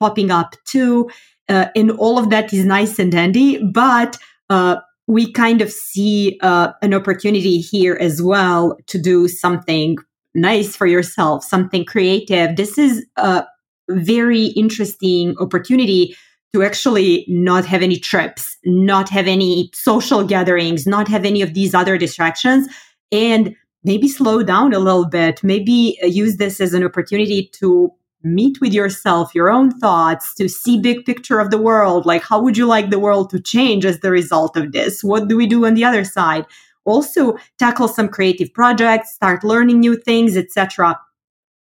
popping 0.00 0.30
up 0.32 0.56
too. 0.64 1.08
Uh, 1.48 1.66
and 1.74 1.90
all 1.92 2.18
of 2.18 2.30
that 2.30 2.52
is 2.52 2.64
nice 2.64 2.98
and 2.98 3.12
dandy, 3.12 3.62
but 3.72 4.18
uh, 4.50 4.76
we 5.06 5.32
kind 5.32 5.62
of 5.62 5.72
see 5.72 6.38
uh, 6.42 6.72
an 6.82 6.92
opportunity 6.92 7.58
here 7.58 7.96
as 8.00 8.22
well 8.22 8.76
to 8.86 9.00
do 9.00 9.26
something 9.28 9.96
nice 10.34 10.76
for 10.76 10.86
yourself, 10.86 11.42
something 11.42 11.84
creative. 11.84 12.56
This 12.56 12.76
is 12.76 13.04
a 13.16 13.44
very 13.88 14.46
interesting 14.48 15.34
opportunity 15.40 16.14
to 16.52 16.62
actually 16.62 17.24
not 17.28 17.64
have 17.64 17.82
any 17.82 17.98
trips, 17.98 18.56
not 18.64 19.08
have 19.08 19.26
any 19.26 19.70
social 19.74 20.24
gatherings, 20.24 20.86
not 20.86 21.08
have 21.08 21.24
any 21.24 21.42
of 21.42 21.54
these 21.54 21.74
other 21.74 21.98
distractions, 21.98 22.68
and 23.12 23.54
maybe 23.84 24.08
slow 24.08 24.42
down 24.42 24.72
a 24.72 24.78
little 24.78 25.06
bit, 25.06 25.42
maybe 25.42 25.98
use 26.02 26.36
this 26.36 26.60
as 26.60 26.74
an 26.74 26.84
opportunity 26.84 27.50
to 27.54 27.90
meet 28.22 28.60
with 28.60 28.72
yourself, 28.72 29.34
your 29.34 29.50
own 29.50 29.70
thoughts, 29.78 30.34
to 30.34 30.48
see 30.48 30.80
big 30.80 31.04
picture 31.04 31.40
of 31.40 31.50
the 31.50 31.58
world. 31.58 32.06
Like, 32.06 32.22
how 32.22 32.40
would 32.42 32.56
you 32.56 32.66
like 32.66 32.90
the 32.90 32.98
world 32.98 33.30
to 33.30 33.40
change 33.40 33.84
as 33.84 34.00
the 34.00 34.10
result 34.10 34.56
of 34.56 34.72
this? 34.72 35.04
What 35.04 35.28
do 35.28 35.36
we 35.36 35.46
do 35.46 35.64
on 35.66 35.74
the 35.74 35.84
other 35.84 36.04
side? 36.04 36.46
Also, 36.84 37.36
tackle 37.58 37.88
some 37.88 38.08
creative 38.08 38.52
projects, 38.52 39.12
start 39.12 39.44
learning 39.44 39.80
new 39.80 39.96
things, 39.96 40.36
etc. 40.36 40.98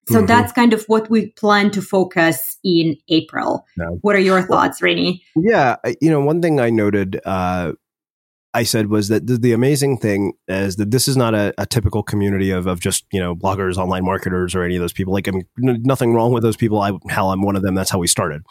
So 0.10 0.18
mm-hmm. 0.18 0.26
that's 0.26 0.52
kind 0.52 0.74
of 0.74 0.84
what 0.86 1.10
we 1.10 1.28
plan 1.28 1.70
to 1.72 1.82
focus 1.82 2.58
in 2.64 2.98
April. 3.10 3.66
What 4.02 4.16
are 4.16 4.20
your 4.20 4.42
thoughts, 4.42 4.82
Srini? 4.82 5.22
Yeah, 5.36 5.76
you 6.02 6.10
know, 6.10 6.22
one 6.22 6.42
thing 6.42 6.60
I 6.60 6.72
noted 6.72 7.22
uh, 7.24 7.74
I 8.54 8.64
said 8.64 8.88
was 8.88 9.08
that 9.08 9.28
the, 9.28 9.38
the, 9.38 9.54
amazing 9.54 9.98
thing 9.98 10.34
is 10.48 10.76
that 10.76 10.92
this 10.92 11.08
is 11.08 11.16
not 11.16 11.34
a, 11.34 11.54
a, 11.58 11.66
typical 11.66 12.04
community 12.04 12.52
of, 12.52 12.68
of 12.68 12.82
just, 12.82 13.06
you 13.12 13.20
know, 13.20 13.34
bloggers, 13.34 13.78
online 13.78 14.04
marketers, 14.04 14.54
or 14.54 14.64
any 14.64 14.76
of 14.76 14.82
those 14.82 14.92
people. 14.92 15.14
Like, 15.14 15.30
I 15.30 15.32
mean, 15.32 15.46
nothing 15.58 16.14
wrong 16.14 16.34
with 16.34 16.44
those 16.44 16.58
people. 16.58 16.82
I, 16.82 16.92
hell, 17.08 17.32
I'm 17.32 17.42
one 17.42 17.56
of 17.56 17.62
them. 17.62 17.76
That's 17.76 17.90
how 17.90 18.00
we 18.00 18.08
started. 18.08 18.42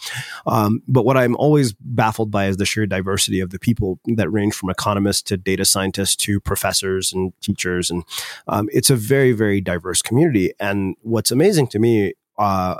Um, 0.46 0.82
but 0.88 1.04
what 1.04 1.18
I'm 1.18 1.36
always 1.36 1.74
baffled 1.80 2.30
by 2.30 2.46
is 2.46 2.56
the 2.56 2.64
sheer 2.64 2.86
diversity 2.86 3.40
of 3.40 3.50
the 3.50 3.58
people 3.58 4.00
that 4.06 4.30
range 4.30 4.54
from 4.54 4.70
economists 4.70 5.22
to 5.22 5.36
data 5.36 5.66
scientists 5.66 6.16
to 6.16 6.40
professors 6.40 7.12
and 7.12 7.32
teachers. 7.42 7.90
And 7.90 8.04
um, 8.48 8.68
it's 8.72 8.88
a 8.88 8.96
very, 8.96 9.32
very 9.32 9.60
diverse 9.60 10.00
community. 10.00 10.52
And 10.58 10.96
what's 11.02 11.30
amazing 11.30 11.66
to 11.68 11.78
me, 11.78 12.14
uh, 12.38 12.76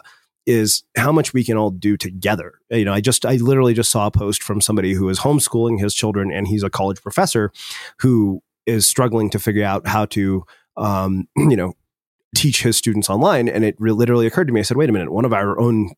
is 0.46 0.82
how 0.96 1.12
much 1.12 1.32
we 1.32 1.44
can 1.44 1.56
all 1.56 1.70
do 1.70 1.96
together. 1.96 2.54
You 2.70 2.84
know, 2.84 2.92
I 2.92 3.00
just, 3.00 3.24
I 3.26 3.36
literally 3.36 3.74
just 3.74 3.90
saw 3.90 4.06
a 4.06 4.10
post 4.10 4.42
from 4.42 4.60
somebody 4.60 4.94
who 4.94 5.08
is 5.08 5.20
homeschooling 5.20 5.80
his 5.80 5.94
children 5.94 6.32
and 6.32 6.46
he's 6.48 6.62
a 6.62 6.70
college 6.70 7.02
professor 7.02 7.52
who 7.98 8.42
is 8.66 8.86
struggling 8.86 9.30
to 9.30 9.38
figure 9.38 9.64
out 9.64 9.86
how 9.86 10.06
to, 10.06 10.44
um, 10.76 11.28
you 11.36 11.56
know, 11.56 11.74
teach 12.34 12.62
his 12.62 12.76
students 12.76 13.10
online. 13.10 13.48
And 13.48 13.64
it 13.64 13.74
re- 13.78 13.90
literally 13.90 14.26
occurred 14.26 14.46
to 14.46 14.52
me, 14.52 14.60
I 14.60 14.62
said, 14.62 14.76
wait 14.76 14.88
a 14.88 14.92
minute, 14.92 15.12
one 15.12 15.24
of 15.24 15.32
our 15.32 15.58
own 15.58 15.90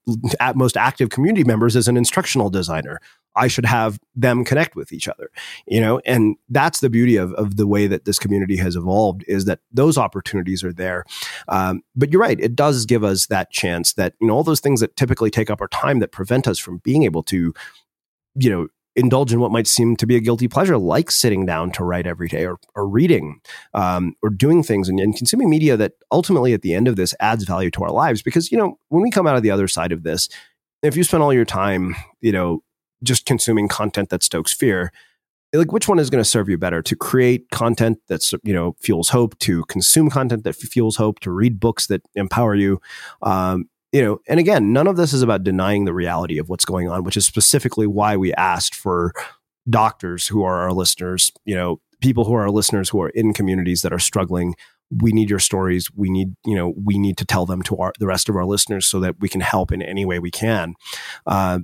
most 0.54 0.76
active 0.76 1.10
community 1.10 1.44
members 1.44 1.76
is 1.76 1.88
an 1.88 1.96
instructional 1.96 2.48
designer. 2.48 3.00
I 3.36 3.48
should 3.48 3.66
have 3.66 3.98
them 4.14 4.44
connect 4.44 4.76
with 4.76 4.92
each 4.92 5.08
other, 5.08 5.30
you 5.66 5.80
know, 5.80 6.00
and 6.04 6.36
that's 6.48 6.80
the 6.80 6.90
beauty 6.90 7.16
of, 7.16 7.32
of 7.34 7.56
the 7.56 7.66
way 7.66 7.86
that 7.86 8.04
this 8.04 8.18
community 8.18 8.56
has 8.56 8.76
evolved 8.76 9.24
is 9.26 9.46
that 9.46 9.60
those 9.72 9.96
opportunities 9.96 10.62
are 10.62 10.72
there. 10.72 11.04
Um, 11.48 11.82
but 11.96 12.10
you're 12.10 12.20
right. 12.20 12.38
It 12.40 12.54
does 12.54 12.84
give 12.84 13.04
us 13.04 13.26
that 13.26 13.50
chance 13.50 13.94
that, 13.94 14.14
you 14.20 14.26
know, 14.26 14.34
all 14.34 14.44
those 14.44 14.60
things 14.60 14.80
that 14.80 14.96
typically 14.96 15.30
take 15.30 15.50
up 15.50 15.60
our 15.60 15.68
time 15.68 15.98
that 16.00 16.12
prevent 16.12 16.46
us 16.46 16.58
from 16.58 16.78
being 16.78 17.04
able 17.04 17.22
to, 17.24 17.54
you 18.34 18.50
know, 18.50 18.68
indulge 18.94 19.32
in 19.32 19.40
what 19.40 19.50
might 19.50 19.66
seem 19.66 19.96
to 19.96 20.06
be 20.06 20.16
a 20.16 20.20
guilty 20.20 20.48
pleasure, 20.48 20.76
like 20.76 21.10
sitting 21.10 21.46
down 21.46 21.70
to 21.72 21.84
write 21.84 22.06
every 22.06 22.28
day 22.28 22.44
or, 22.44 22.58
or 22.74 22.86
reading 22.86 23.40
um, 23.74 24.14
or 24.22 24.30
doing 24.30 24.62
things 24.62 24.88
and, 24.88 25.00
and, 25.00 25.16
consuming 25.16 25.48
media 25.48 25.76
that 25.76 25.92
ultimately 26.10 26.52
at 26.52 26.62
the 26.62 26.74
end 26.74 26.88
of 26.88 26.96
this 26.96 27.14
adds 27.20 27.44
value 27.44 27.70
to 27.70 27.82
our 27.82 27.90
lives. 27.90 28.22
Because, 28.22 28.52
you 28.52 28.58
know, 28.58 28.78
when 28.88 29.02
we 29.02 29.10
come 29.10 29.26
out 29.26 29.36
of 29.36 29.42
the 29.42 29.50
other 29.50 29.68
side 29.68 29.92
of 29.92 30.02
this, 30.02 30.28
if 30.82 30.96
you 30.96 31.04
spend 31.04 31.22
all 31.22 31.32
your 31.32 31.44
time, 31.44 31.94
you 32.20 32.32
know, 32.32 32.62
just 33.02 33.24
consuming 33.24 33.68
content 33.68 34.10
that 34.10 34.22
stokes 34.22 34.52
fear 34.52 34.92
like 35.58 35.72
which 35.72 35.88
one 35.88 35.98
is 35.98 36.08
going 36.08 36.22
to 36.22 36.28
serve 36.28 36.48
you 36.48 36.56
better 36.56 36.82
to 36.82 36.96
create 36.96 37.50
content 37.50 37.98
that's 38.08 38.32
you 38.42 38.52
know 38.52 38.74
fuels 38.80 39.08
hope 39.10 39.38
to 39.38 39.64
consume 39.66 40.08
content 40.08 40.44
that 40.44 40.54
fuels 40.54 40.96
hope 40.96 41.20
to 41.20 41.30
read 41.30 41.60
books 41.60 41.86
that 41.86 42.02
empower 42.14 42.54
you 42.54 42.80
um, 43.22 43.68
you 43.92 44.02
know 44.02 44.18
and 44.28 44.40
again 44.40 44.72
none 44.72 44.86
of 44.86 44.96
this 44.96 45.12
is 45.12 45.22
about 45.22 45.44
denying 45.44 45.84
the 45.84 45.94
reality 45.94 46.38
of 46.38 46.48
what's 46.48 46.64
going 46.64 46.88
on 46.88 47.04
which 47.04 47.16
is 47.16 47.26
specifically 47.26 47.86
why 47.86 48.16
we 48.16 48.32
asked 48.34 48.74
for 48.74 49.12
doctors 49.68 50.26
who 50.26 50.42
are 50.42 50.60
our 50.60 50.72
listeners 50.72 51.30
you 51.44 51.54
know 51.54 51.80
people 52.02 52.24
who 52.24 52.34
are 52.34 52.42
our 52.42 52.50
listeners 52.50 52.90
who 52.90 53.00
are 53.00 53.08
in 53.10 53.32
communities 53.32 53.80
that 53.82 53.92
are 53.92 53.98
struggling. 53.98 54.54
We 54.90 55.12
need 55.12 55.30
your 55.30 55.38
stories. 55.38 55.88
We 55.94 56.10
need 56.10 56.34
you 56.44 56.54
know 56.54 56.74
we 56.84 56.98
need 56.98 57.16
to 57.18 57.24
tell 57.24 57.46
them 57.46 57.62
to 57.62 57.76
our 57.78 57.94
the 57.98 58.06
rest 58.06 58.28
of 58.28 58.36
our 58.36 58.44
listeners 58.44 58.86
so 58.86 59.00
that 59.00 59.16
we 59.20 59.28
can 59.28 59.40
help 59.40 59.72
in 59.72 59.80
any 59.80 60.04
way 60.04 60.18
we 60.18 60.30
can. 60.30 60.74
Uh, 61.26 61.60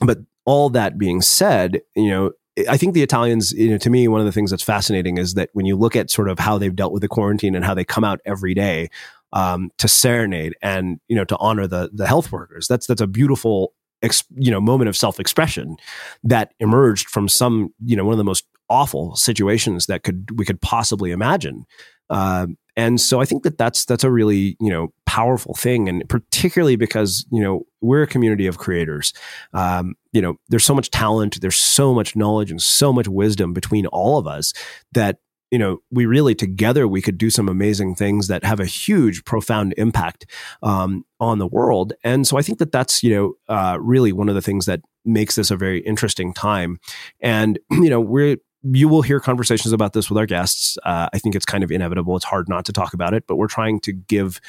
but 0.00 0.18
all 0.46 0.70
that 0.70 0.98
being 0.98 1.20
said, 1.20 1.82
you 1.94 2.08
know, 2.08 2.32
I 2.68 2.76
think 2.76 2.94
the 2.94 3.02
Italians, 3.02 3.52
you 3.52 3.70
know, 3.70 3.78
to 3.78 3.90
me, 3.90 4.08
one 4.08 4.20
of 4.20 4.26
the 4.26 4.32
things 4.32 4.50
that's 4.50 4.62
fascinating 4.62 5.18
is 5.18 5.34
that 5.34 5.50
when 5.52 5.66
you 5.66 5.76
look 5.76 5.94
at 5.94 6.10
sort 6.10 6.28
of 6.28 6.38
how 6.40 6.58
they've 6.58 6.74
dealt 6.74 6.92
with 6.92 7.02
the 7.02 7.08
quarantine 7.08 7.54
and 7.54 7.64
how 7.64 7.74
they 7.74 7.84
come 7.84 8.02
out 8.02 8.20
every 8.24 8.54
day 8.54 8.88
um, 9.32 9.70
to 9.78 9.88
serenade 9.88 10.54
and 10.62 11.00
you 11.08 11.16
know 11.16 11.24
to 11.24 11.36
honor 11.38 11.66
the 11.66 11.90
the 11.92 12.06
health 12.06 12.32
workers, 12.32 12.66
that's 12.68 12.86
that's 12.86 13.00
a 13.00 13.06
beautiful 13.06 13.74
ex, 14.02 14.24
you 14.36 14.50
know 14.50 14.60
moment 14.60 14.88
of 14.88 14.96
self 14.96 15.20
expression 15.20 15.76
that 16.24 16.52
emerged 16.60 17.08
from 17.08 17.28
some 17.28 17.72
you 17.84 17.96
know 17.96 18.04
one 18.04 18.12
of 18.12 18.18
the 18.18 18.24
most 18.24 18.44
awful 18.68 19.16
situations 19.16 19.86
that 19.86 20.02
could 20.02 20.38
we 20.38 20.44
could 20.44 20.60
possibly 20.60 21.10
imagine. 21.10 21.66
Uh, 22.08 22.46
and 22.76 23.00
so 23.00 23.20
I 23.20 23.24
think 23.24 23.42
that 23.42 23.58
that's 23.58 23.84
that's 23.84 24.04
a 24.04 24.10
really 24.10 24.56
you 24.60 24.70
know 24.70 24.92
powerful 25.06 25.54
thing, 25.54 25.88
and 25.88 26.08
particularly 26.08 26.76
because 26.76 27.26
you 27.30 27.42
know 27.42 27.66
we're 27.80 28.02
a 28.02 28.06
community 28.06 28.46
of 28.46 28.58
creators. 28.58 29.12
Um, 29.52 29.94
you 30.12 30.22
know, 30.22 30.36
there's 30.48 30.64
so 30.64 30.74
much 30.74 30.90
talent, 30.90 31.40
there's 31.40 31.58
so 31.58 31.92
much 31.92 32.16
knowledge, 32.16 32.50
and 32.50 32.60
so 32.62 32.92
much 32.92 33.08
wisdom 33.08 33.52
between 33.52 33.86
all 33.86 34.18
of 34.18 34.26
us 34.26 34.52
that 34.92 35.18
you 35.50 35.58
know 35.58 35.78
we 35.90 36.06
really 36.06 36.34
together 36.34 36.86
we 36.86 37.02
could 37.02 37.18
do 37.18 37.30
some 37.30 37.48
amazing 37.48 37.94
things 37.94 38.28
that 38.28 38.44
have 38.44 38.60
a 38.60 38.66
huge 38.66 39.24
profound 39.24 39.74
impact 39.76 40.26
um, 40.62 41.04
on 41.18 41.38
the 41.38 41.46
world 41.46 41.92
and 42.04 42.26
so 42.26 42.36
i 42.36 42.42
think 42.42 42.58
that 42.58 42.72
that's 42.72 43.02
you 43.02 43.14
know 43.14 43.54
uh, 43.54 43.78
really 43.80 44.12
one 44.12 44.28
of 44.28 44.34
the 44.34 44.42
things 44.42 44.66
that 44.66 44.80
makes 45.04 45.34
this 45.34 45.50
a 45.50 45.56
very 45.56 45.80
interesting 45.80 46.32
time 46.32 46.78
and 47.20 47.58
you 47.70 47.90
know 47.90 48.00
we're 48.00 48.36
you 48.62 48.88
will 48.88 49.02
hear 49.02 49.20
conversations 49.20 49.72
about 49.72 49.94
this 49.94 50.10
with 50.10 50.18
our 50.18 50.26
guests. 50.26 50.76
Uh, 50.84 51.08
I 51.12 51.18
think 51.18 51.34
it's 51.34 51.46
kind 51.46 51.64
of 51.64 51.70
inevitable. 51.70 52.16
It's 52.16 52.26
hard 52.26 52.48
not 52.48 52.64
to 52.66 52.72
talk 52.72 52.92
about 52.92 53.14
it, 53.14 53.24
but 53.26 53.36
we're 53.36 53.48
trying 53.48 53.80
to 53.80 53.92
give 53.92 54.40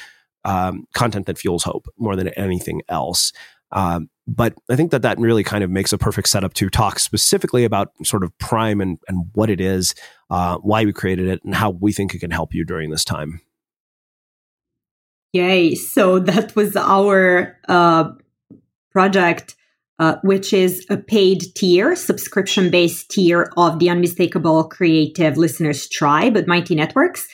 um, 0.43 0.85
content 0.93 1.27
that 1.27 1.37
fuels 1.37 1.63
hope 1.63 1.87
more 1.97 2.15
than 2.15 2.29
anything 2.29 2.81
else. 2.89 3.31
Um, 3.71 4.09
but 4.35 4.53
I 4.69 4.75
think 4.75 4.91
that 4.91 5.01
that 5.01 5.19
really 5.19 5.43
kind 5.43 5.63
of 5.63 5.69
makes 5.69 5.91
a 5.93 5.97
perfect 5.97 6.29
setup 6.29 6.53
to 6.55 6.69
talk 6.69 6.99
specifically 6.99 7.63
about 7.63 7.91
sort 8.03 8.23
of 8.23 8.37
Prime 8.37 8.81
and, 8.81 8.97
and 9.07 9.29
what 9.33 9.49
it 9.49 9.59
is, 9.59 9.93
uh, 10.29 10.57
why 10.57 10.85
we 10.85 10.93
created 10.93 11.27
it, 11.27 11.43
and 11.43 11.55
how 11.55 11.71
we 11.71 11.91
think 11.91 12.13
it 12.13 12.19
can 12.19 12.31
help 12.31 12.53
you 12.53 12.63
during 12.63 12.89
this 12.89 13.03
time. 13.03 13.41
Yay. 15.33 15.75
So 15.75 16.19
that 16.31 16.55
was 16.55 16.75
our 16.75 17.57
uh, 17.67 18.11
project 18.91 19.55
uh, 20.01 20.17
which 20.23 20.51
is 20.51 20.83
a 20.89 20.97
paid 20.97 21.43
tier, 21.53 21.95
subscription 21.95 22.71
based 22.71 23.11
tier 23.11 23.51
of 23.55 23.77
the 23.77 23.87
Unmistakable 23.87 24.63
Creative 24.63 25.37
Listeners 25.37 25.87
Tribe 25.87 26.35
at 26.35 26.47
Mighty 26.47 26.73
Networks. 26.73 27.27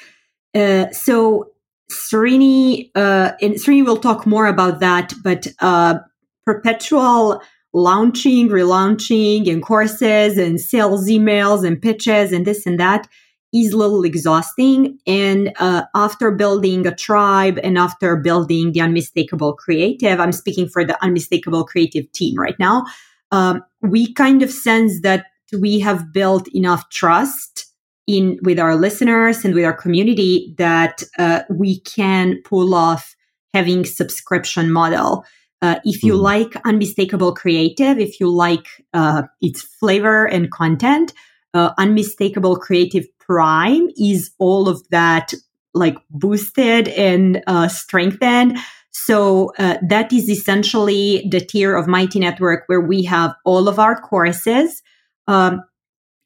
Uh, 0.54 0.92
so 0.92 1.52
Srini, 1.90 2.92
uh, 2.94 3.32
and 3.42 3.56
Srini 3.56 3.86
will 3.86 3.96
talk 3.96 4.26
more 4.28 4.48
about 4.48 4.82
that, 4.82 5.14
but 5.24 5.48
uh, 5.62 6.00
perpetual 6.48 7.42
launching, 7.74 8.48
relaunching, 8.48 9.52
and 9.52 9.62
courses 9.62 10.38
and 10.38 10.62
sales 10.62 11.10
emails 11.10 11.68
and 11.68 11.82
pitches 11.82 12.32
and 12.32 12.46
this 12.46 12.66
and 12.66 12.80
that 12.80 13.06
is 13.54 13.74
a 13.74 13.78
little 13.78 14.04
exhausting. 14.06 14.98
And 15.06 15.52
uh, 15.60 15.84
after 15.94 16.32
building 16.32 16.88
a 16.88 16.96
tribe 16.96 17.60
and 17.64 17.78
after 17.78 18.16
building 18.16 18.72
the 18.72 18.80
unmistakable 18.80 19.54
creative, 19.54 20.22
I'm 20.22 20.32
speaking 20.32 20.70
for 20.70 20.86
the 20.86 21.02
unmistakable 21.04 21.66
creative 21.66 22.10
team 22.14 22.36
right 22.40 22.58
now. 22.60 22.86
Um, 23.34 23.62
we 23.82 24.14
kind 24.14 24.42
of 24.42 24.50
sense 24.50 25.02
that 25.02 25.26
we 25.52 25.80
have 25.82 26.14
built 26.14 26.48
enough 26.56 26.90
trust 26.90 27.66
in 28.08 28.40
with 28.42 28.58
our 28.58 28.78
listeners 28.78 29.44
and 29.44 29.54
with 29.54 29.66
our 29.66 29.74
community 29.74 30.56
that 30.58 31.04
uh, 31.18 31.42
we 31.50 31.82
can 31.82 32.42
pull 32.44 32.74
off 32.74 33.16
having 33.54 33.84
subscription 33.84 34.72
model. 34.72 35.26
Uh, 35.62 35.80
if 35.84 36.04
you 36.04 36.14
mm. 36.14 36.22
like 36.22 36.56
unmistakable 36.66 37.34
creative, 37.34 37.98
if 37.98 38.20
you 38.20 38.30
like 38.30 38.68
uh, 38.94 39.24
its 39.42 39.62
flavor 39.62 40.26
and 40.26 40.52
content, 40.52 41.14
uh, 41.54 41.74
unmistakable 41.78 42.58
creative 42.58 43.06
prime 43.20 43.90
is 43.98 44.32
all 44.38 44.70
of 44.70 44.88
that 44.90 45.34
like 45.74 45.98
boosted 46.10 46.88
and 46.90 47.44
uh, 47.48 47.68
strengthened. 47.68 48.58
So 48.92 49.54
uh, 49.60 49.78
that 49.88 50.12
is 50.12 50.30
essentially 50.30 51.28
the 51.30 51.40
tier 51.40 51.76
of 51.76 51.88
Mighty 51.88 52.20
Network 52.20 52.64
where 52.68 52.82
we 52.82 53.04
have 53.04 53.34
all 53.46 53.68
of 53.68 53.80
our 53.80 54.00
courses 54.00 54.82
um, 55.28 55.62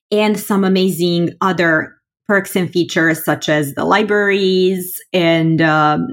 and 0.09 0.39
some 0.39 0.63
amazing 0.63 1.31
other 1.41 1.95
perks 2.27 2.55
and 2.55 2.71
features 2.71 3.23
such 3.25 3.49
as 3.49 3.73
the 3.73 3.83
libraries 3.83 5.01
and 5.11 5.61
um, 5.61 6.07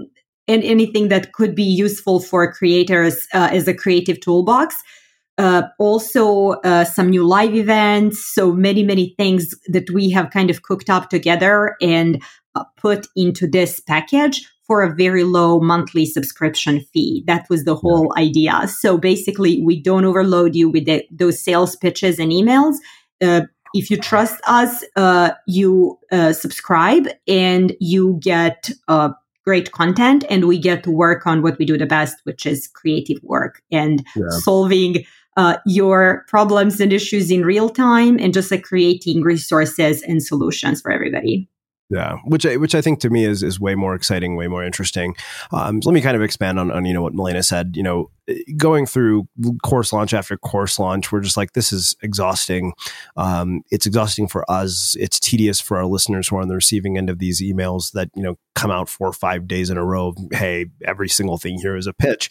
and 0.49 0.64
anything 0.64 1.09
that 1.09 1.32
could 1.32 1.55
be 1.55 1.62
useful 1.62 2.20
for 2.20 2.53
creators 2.53 3.26
uh, 3.34 3.51
as 3.53 3.68
a 3.68 3.74
creative 3.74 4.20
toolbox. 4.20 4.82
Uh, 5.36 5.62
also, 5.78 6.51
uh, 6.64 6.84
some 6.84 7.11
new 7.11 7.24
live 7.24 7.55
events. 7.55 8.24
So 8.24 8.53
many, 8.53 8.82
many 8.82 9.14
things 9.16 9.55
that 9.68 9.88
we 9.90 10.11
have 10.11 10.30
kind 10.30 10.51
of 10.51 10.62
cooked 10.62 10.90
up 10.90 11.11
together 11.11 11.76
and 11.80 12.20
uh, 12.57 12.64
put 12.76 13.07
into 13.14 13.46
this 13.46 13.78
package 13.78 14.44
for 14.66 14.82
a 14.82 14.94
very 14.94 15.24
low 15.24 15.61
monthly 15.61 16.05
subscription 16.05 16.80
fee. 16.92 17.22
That 17.26 17.49
was 17.49 17.64
the 17.64 17.76
whole 17.76 18.12
idea. 18.18 18.66
So 18.68 18.99
basically, 18.99 19.62
we 19.62 19.80
don't 19.80 20.05
overload 20.05 20.57
you 20.57 20.68
with 20.68 20.86
the, 20.86 21.05
those 21.11 21.42
sales 21.42 21.76
pitches 21.76 22.18
and 22.18 22.32
emails. 22.32 22.74
Uh, 23.22 23.42
if 23.74 23.90
you 23.90 23.96
trust 23.96 24.40
us, 24.46 24.84
uh, 24.96 25.30
you 25.46 25.99
uh, 26.11 26.32
subscribe 26.32 27.07
and 27.26 27.76
you 27.80 28.18
get 28.20 28.70
uh, 28.88 29.11
great 29.49 29.72
content, 29.72 30.24
and 30.28 30.44
we 30.44 30.59
get 30.59 30.82
to 30.84 30.90
work 30.90 31.26
on 31.26 31.40
what 31.40 31.59
we 31.59 31.64
do 31.64 31.78
the 31.78 31.86
best, 31.86 32.16
which 32.24 32.44
is 32.44 32.68
creative 32.68 33.18
work 33.22 33.62
and 33.72 34.05
yeah. 34.14 34.28
solving 34.44 35.07
uh, 35.38 35.57
your 35.64 36.26
problems 36.28 36.80
and 36.80 36.92
issues 36.92 37.30
in 37.30 37.46
real 37.46 37.70
time, 37.70 38.18
and 38.18 38.34
just 38.34 38.51
like 38.51 38.62
creating 38.62 39.22
resources 39.22 40.03
and 40.03 40.22
solutions 40.22 40.82
for 40.82 40.90
everybody. 40.92 41.49
Yeah, 41.91 42.16
which 42.26 42.45
I, 42.45 42.57
which 42.57 42.74
I 42.74 42.82
think 42.82 43.01
to 43.01 43.09
me 43.09 43.24
is 43.24 43.43
is 43.43 43.59
way 43.59 43.74
more 43.74 43.95
exciting, 43.95 44.36
way 44.36 44.47
more 44.47 44.62
interesting. 44.62 45.16
Um, 45.53 45.80
so 45.80 45.89
let 45.89 45.95
me 45.95 46.03
kind 46.03 46.16
of 46.16 46.22
expand 46.22 46.59
on, 46.59 46.70
on 46.70 46.84
you 46.84 46.93
know 46.93 47.01
what 47.01 47.14
Milena 47.14 47.43
said. 47.43 47.76
You 47.76 47.82
know, 47.82 48.11
going 48.59 48.84
through 48.84 49.26
course 49.62 49.91
launch 49.91 50.12
after 50.12 50.36
course 50.36 50.78
launch, 50.78 51.11
we're 51.11 51.20
just 51.22 51.39
like 51.39 51.55
this 51.55 51.72
is 51.72 51.97
exhausting. 52.03 52.74
Um, 53.16 53.62
it's 53.70 53.86
exhausting 53.86 54.28
for 54.28 54.49
us. 54.51 54.97
It's 55.01 55.18
tedious 55.18 55.62
for 55.62 55.78
our 55.78 55.86
listeners 55.86 56.28
who 56.28 56.36
are 56.36 56.43
on 56.43 56.49
the 56.49 56.57
receiving 56.57 56.99
end 56.99 57.09
of 57.09 57.20
these 57.20 57.41
emails 57.41 57.93
that 57.93 58.11
you 58.14 58.22
know 58.22 58.39
come 58.55 58.70
out 58.70 58.91
four 58.91 59.09
or 59.09 59.14
five 59.14 59.49
days 59.49 59.70
in 59.70 59.78
a 59.78 59.84
row. 59.84 60.14
Hey, 60.30 60.66
every 60.84 61.09
single 61.09 61.39
thing 61.39 61.59
here 61.59 61.74
is 61.74 61.86
a 61.86 61.95
pitch. 61.95 62.28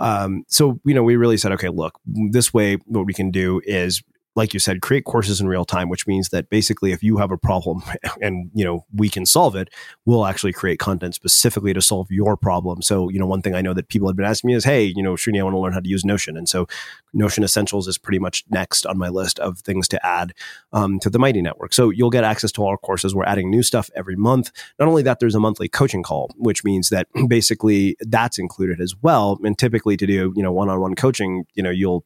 Um, 0.00 0.44
so 0.48 0.80
you 0.84 0.94
know, 0.94 1.02
we 1.02 1.16
really 1.16 1.36
said, 1.36 1.52
okay, 1.52 1.68
look, 1.68 1.98
this 2.06 2.54
way, 2.54 2.76
what 2.86 3.04
we 3.04 3.12
can 3.12 3.30
do 3.30 3.60
is 3.64 4.02
like 4.36 4.52
you 4.52 4.60
said, 4.60 4.82
create 4.82 5.04
courses 5.04 5.40
in 5.40 5.46
real 5.46 5.64
time, 5.64 5.88
which 5.88 6.06
means 6.06 6.30
that 6.30 6.50
basically 6.50 6.92
if 6.92 7.02
you 7.02 7.18
have 7.18 7.30
a 7.30 7.38
problem 7.38 7.82
and, 8.20 8.50
you 8.54 8.64
know, 8.64 8.84
we 8.92 9.08
can 9.08 9.24
solve 9.24 9.54
it, 9.54 9.68
we'll 10.04 10.26
actually 10.26 10.52
create 10.52 10.78
content 10.78 11.14
specifically 11.14 11.72
to 11.72 11.80
solve 11.80 12.08
your 12.10 12.36
problem. 12.36 12.82
So, 12.82 13.08
you 13.08 13.18
know, 13.18 13.26
one 13.26 13.42
thing 13.42 13.54
I 13.54 13.62
know 13.62 13.74
that 13.74 13.88
people 13.88 14.08
have 14.08 14.16
been 14.16 14.26
asking 14.26 14.48
me 14.48 14.54
is, 14.54 14.64
hey, 14.64 14.84
you 14.84 15.02
know, 15.02 15.14
Srini, 15.14 15.40
I 15.40 15.44
want 15.44 15.54
to 15.54 15.58
learn 15.58 15.72
how 15.72 15.80
to 15.80 15.88
use 15.88 16.04
Notion. 16.04 16.36
And 16.36 16.48
so 16.48 16.66
Notion 17.12 17.44
Essentials 17.44 17.86
is 17.86 17.96
pretty 17.96 18.18
much 18.18 18.44
next 18.50 18.86
on 18.86 18.98
my 18.98 19.08
list 19.08 19.38
of 19.38 19.60
things 19.60 19.86
to 19.88 20.06
add 20.06 20.32
um, 20.72 20.98
to 21.00 21.10
the 21.10 21.18
Mighty 21.18 21.40
Network. 21.40 21.72
So 21.72 21.90
you'll 21.90 22.10
get 22.10 22.24
access 22.24 22.50
to 22.52 22.62
all 22.62 22.68
our 22.68 22.76
courses. 22.76 23.14
We're 23.14 23.24
adding 23.24 23.50
new 23.50 23.62
stuff 23.62 23.88
every 23.94 24.16
month. 24.16 24.50
Not 24.78 24.88
only 24.88 25.02
that, 25.02 25.20
there's 25.20 25.34
a 25.36 25.40
monthly 25.40 25.68
coaching 25.68 26.02
call, 26.02 26.32
which 26.36 26.64
means 26.64 26.88
that 26.88 27.06
basically 27.28 27.96
that's 28.00 28.38
included 28.38 28.80
as 28.80 28.94
well. 29.00 29.38
And 29.44 29.56
typically 29.56 29.96
to 29.96 30.06
do, 30.06 30.32
you 30.34 30.42
know, 30.42 30.52
one-on-one 30.52 30.96
coaching, 30.96 31.44
you 31.54 31.62
know, 31.62 31.70
you'll 31.70 32.04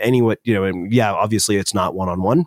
any 0.00 0.22
what 0.22 0.38
you 0.44 0.54
know 0.54 0.64
and 0.64 0.92
yeah 0.92 1.12
obviously 1.12 1.56
it's 1.56 1.74
not 1.74 1.94
one-on-one. 1.94 2.44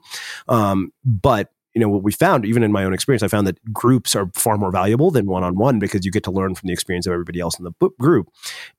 Um, 0.47 0.91
but 1.05 1.51
you 1.73 1.79
know 1.81 1.89
what 1.89 2.03
we 2.03 2.11
found 2.11 2.45
even 2.45 2.63
in 2.63 2.71
my 2.71 2.83
own 2.83 2.93
experience 2.93 3.23
i 3.23 3.29
found 3.29 3.47
that 3.47 3.71
groups 3.71 4.13
are 4.13 4.29
far 4.35 4.57
more 4.57 4.71
valuable 4.71 5.09
than 5.09 5.25
one-on-one 5.25 5.79
because 5.79 6.03
you 6.05 6.11
get 6.11 6.23
to 6.23 6.31
learn 6.31 6.53
from 6.53 6.67
the 6.67 6.73
experience 6.73 7.05
of 7.05 7.13
everybody 7.13 7.39
else 7.39 7.57
in 7.57 7.63
the 7.63 7.71
group. 7.97 8.27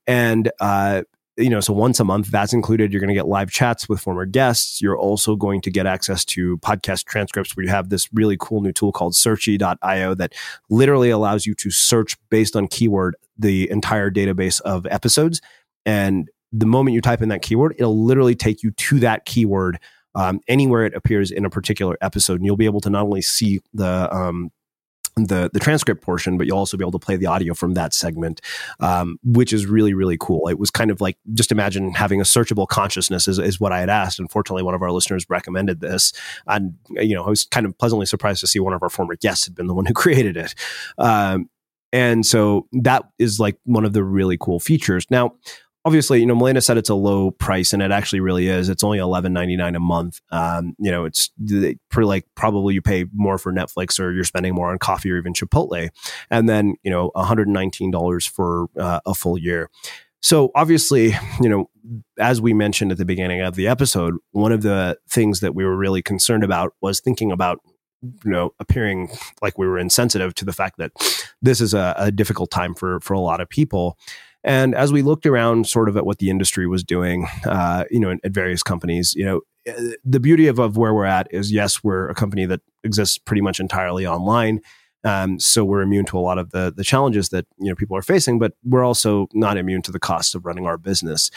And 0.05 0.51
uh, 0.59 1.03
you 1.37 1.49
know 1.49 1.59
so 1.59 1.73
once 1.73 1.99
a 1.99 2.03
month 2.03 2.29
that's 2.29 2.53
included. 2.53 2.91
You're 2.91 2.99
going 2.99 3.09
to 3.09 3.15
get 3.15 3.27
live 3.27 3.49
chats 3.49 3.89
with 3.89 3.99
former 3.99 4.25
guests. 4.25 4.81
You're 4.81 4.97
also 4.97 5.35
going 5.35 5.61
to 5.61 5.71
get 5.71 5.85
access 5.85 6.23
to 6.25 6.57
podcast 6.59 7.05
transcripts 7.05 7.55
where 7.55 7.63
you 7.63 7.71
have 7.71 7.89
this 7.89 8.07
really 8.13 8.37
cool 8.39 8.61
new 8.61 8.71
tool 8.71 8.91
called 8.91 9.13
searchie.io 9.13 10.13
that 10.15 10.33
literally 10.69 11.09
allows 11.09 11.45
you 11.45 11.55
to 11.55 11.71
search 11.71 12.17
based 12.29 12.55
on 12.55 12.67
keyword 12.67 13.15
the 13.37 13.69
entire 13.71 14.11
database 14.11 14.61
of 14.61 14.85
episodes. 14.87 15.41
And 15.85 16.29
the 16.53 16.65
moment 16.67 16.93
you 16.93 17.01
type 17.01 17.21
in 17.21 17.29
that 17.29 17.41
keyword, 17.41 17.75
it'll 17.77 18.05
literally 18.05 18.35
take 18.35 18.63
you 18.63 18.71
to 18.71 18.99
that 18.99 19.25
keyword 19.25 19.79
um, 20.15 20.39
anywhere 20.47 20.85
it 20.85 20.93
appears 20.93 21.31
in 21.31 21.43
a 21.43 21.49
particular 21.49 21.97
episode, 22.01 22.35
and 22.35 22.45
you'll 22.45 22.55
be 22.55 22.65
able 22.65 22.81
to 22.81 22.89
not 22.89 23.03
only 23.03 23.23
see 23.23 23.59
the 23.73 24.13
um, 24.15 24.51
the 25.15 25.49
the 25.53 25.59
transcript 25.59 26.03
portion, 26.03 26.37
but 26.37 26.45
you'll 26.45 26.57
also 26.57 26.77
be 26.77 26.83
able 26.83 26.91
to 26.91 26.99
play 26.99 27.15
the 27.15 27.25
audio 27.25 27.55
from 27.55 27.73
that 27.73 27.93
segment, 27.93 28.39
um, 28.79 29.17
which 29.23 29.51
is 29.51 29.65
really 29.65 29.95
really 29.95 30.17
cool. 30.19 30.47
It 30.47 30.59
was 30.59 30.69
kind 30.69 30.91
of 30.91 31.01
like 31.01 31.17
just 31.33 31.51
imagine 31.51 31.93
having 31.93 32.21
a 32.21 32.25
searchable 32.25 32.67
consciousness 32.67 33.27
is, 33.27 33.39
is 33.39 33.59
what 33.59 33.71
I 33.71 33.79
had 33.79 33.89
asked. 33.89 34.19
Unfortunately, 34.19 34.63
one 34.63 34.75
of 34.75 34.83
our 34.83 34.91
listeners 34.91 35.25
recommended 35.29 35.81
this, 35.81 36.13
and 36.45 36.75
you 36.89 37.15
know 37.15 37.23
I 37.23 37.29
was 37.29 37.45
kind 37.45 37.65
of 37.65 37.75
pleasantly 37.77 38.05
surprised 38.05 38.41
to 38.41 38.47
see 38.47 38.59
one 38.59 38.73
of 38.73 38.83
our 38.83 38.89
former 38.89 39.15
guests 39.15 39.45
had 39.45 39.55
been 39.55 39.67
the 39.67 39.73
one 39.73 39.85
who 39.85 39.93
created 39.95 40.37
it. 40.37 40.53
Um, 40.99 41.49
and 41.91 42.25
so 42.25 42.67
that 42.81 43.03
is 43.19 43.39
like 43.39 43.57
one 43.65 43.85
of 43.85 43.93
the 43.93 44.03
really 44.03 44.35
cool 44.39 44.59
features. 44.59 45.05
Now, 45.11 45.35
obviously, 45.85 46.19
you 46.19 46.25
know, 46.25 46.35
Milena 46.35 46.61
said 46.61 46.77
it's 46.77 46.89
a 46.89 46.95
low 46.95 47.31
price, 47.31 47.73
and 47.73 47.81
it 47.81 47.91
actually 47.91 48.19
really 48.19 48.47
is. 48.47 48.69
It's 48.69 48.83
only 48.83 48.99
eleven 48.99 49.33
ninety 49.33 49.55
nine 49.55 49.75
a 49.75 49.79
month. 49.79 50.21
Um, 50.31 50.75
you 50.79 50.91
know, 50.91 51.05
it's 51.05 51.31
pretty 51.89 52.07
like 52.07 52.25
probably 52.35 52.73
you 52.73 52.81
pay 52.81 53.05
more 53.13 53.37
for 53.37 53.51
Netflix, 53.51 53.99
or 53.99 54.11
you're 54.11 54.23
spending 54.23 54.53
more 54.53 54.71
on 54.71 54.79
coffee, 54.79 55.11
or 55.11 55.17
even 55.17 55.33
Chipotle, 55.33 55.89
and 56.29 56.49
then 56.49 56.75
you 56.83 56.91
know, 56.91 57.11
one 57.13 57.25
hundred 57.25 57.47
nineteen 57.47 57.91
dollars 57.91 58.25
for 58.25 58.67
uh, 58.79 58.99
a 59.05 59.13
full 59.13 59.37
year. 59.37 59.69
So 60.21 60.51
obviously, 60.55 61.13
you 61.41 61.49
know, 61.49 61.69
as 62.17 62.39
we 62.39 62.53
mentioned 62.53 62.93
at 62.93 62.97
the 62.97 63.05
beginning 63.05 63.41
of 63.41 63.55
the 63.55 63.67
episode, 63.67 64.15
one 64.31 64.53
of 64.53 64.61
the 64.61 64.97
things 65.09 65.41
that 65.41 65.53
we 65.53 65.65
were 65.65 65.75
really 65.75 66.01
concerned 66.01 66.45
about 66.45 66.73
was 66.81 67.01
thinking 67.01 67.31
about 67.31 67.59
you 68.01 68.31
know 68.31 68.53
appearing 68.59 69.09
like 69.41 69.57
we 69.57 69.67
were 69.67 69.79
insensitive 69.79 70.33
to 70.35 70.45
the 70.45 70.53
fact 70.53 70.77
that 70.77 70.91
this 71.41 71.61
is 71.61 71.73
a, 71.73 71.93
a 71.97 72.11
difficult 72.11 72.51
time 72.51 72.75
for 72.75 72.99
for 72.99 73.13
a 73.13 73.19
lot 73.19 73.39
of 73.39 73.49
people 73.49 73.97
and 74.43 74.75
as 74.75 74.91
we 74.91 75.01
looked 75.01 75.25
around 75.25 75.67
sort 75.67 75.87
of 75.87 75.97
at 75.97 76.05
what 76.05 76.19
the 76.19 76.29
industry 76.29 76.67
was 76.67 76.83
doing, 76.83 77.27
uh, 77.45 77.85
you 77.89 77.99
know, 77.99 78.17
at 78.23 78.31
various 78.31 78.63
companies, 78.63 79.13
you 79.15 79.25
know, 79.25 79.41
the 80.03 80.19
beauty 80.19 80.47
of, 80.47 80.59
of 80.59 80.75
where 80.75 80.93
we're 80.93 81.05
at 81.05 81.27
is 81.31 81.51
yes, 81.51 81.83
we're 81.83 82.09
a 82.09 82.15
company 82.15 82.45
that 82.45 82.61
exists 82.83 83.17
pretty 83.17 83.41
much 83.41 83.59
entirely 83.59 84.05
online. 84.05 84.59
Um, 85.05 85.39
so 85.39 85.63
we're 85.65 85.81
immune 85.81 86.05
to 86.05 86.17
a 86.17 86.21
lot 86.21 86.37
of 86.37 86.51
the 86.51 86.73
the 86.75 86.83
challenges 86.83 87.29
that 87.29 87.45
you 87.59 87.69
know 87.69 87.75
people 87.75 87.97
are 87.97 88.01
facing, 88.01 88.39
but 88.39 88.53
we're 88.63 88.83
also 88.83 89.27
not 89.33 89.57
immune 89.57 89.81
to 89.83 89.91
the 89.91 89.99
cost 89.99 90.35
of 90.35 90.45
running 90.45 90.65
our 90.65 90.77
business. 90.77 91.29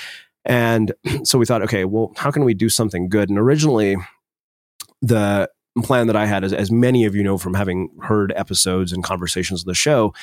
And 0.45 0.93
so 1.25 1.39
we 1.39 1.47
thought, 1.47 1.63
okay, 1.63 1.85
well, 1.85 2.13
how 2.17 2.31
can 2.31 2.45
we 2.45 2.55
do 2.55 2.69
something 2.69 3.09
good? 3.09 3.29
And 3.29 3.39
originally, 3.39 3.97
the 5.03 5.51
plan 5.83 6.07
that 6.07 6.17
I 6.17 6.27
had, 6.27 6.45
as, 6.45 6.53
as 6.53 6.71
many 6.71 7.05
of 7.05 7.15
you 7.15 7.23
know 7.23 7.39
from 7.39 7.55
having 7.55 7.91
heard 8.03 8.33
episodes 8.37 8.93
and 8.93 9.03
conversations 9.03 9.61
of 9.61 9.67
the 9.67 9.75
show, 9.75 10.15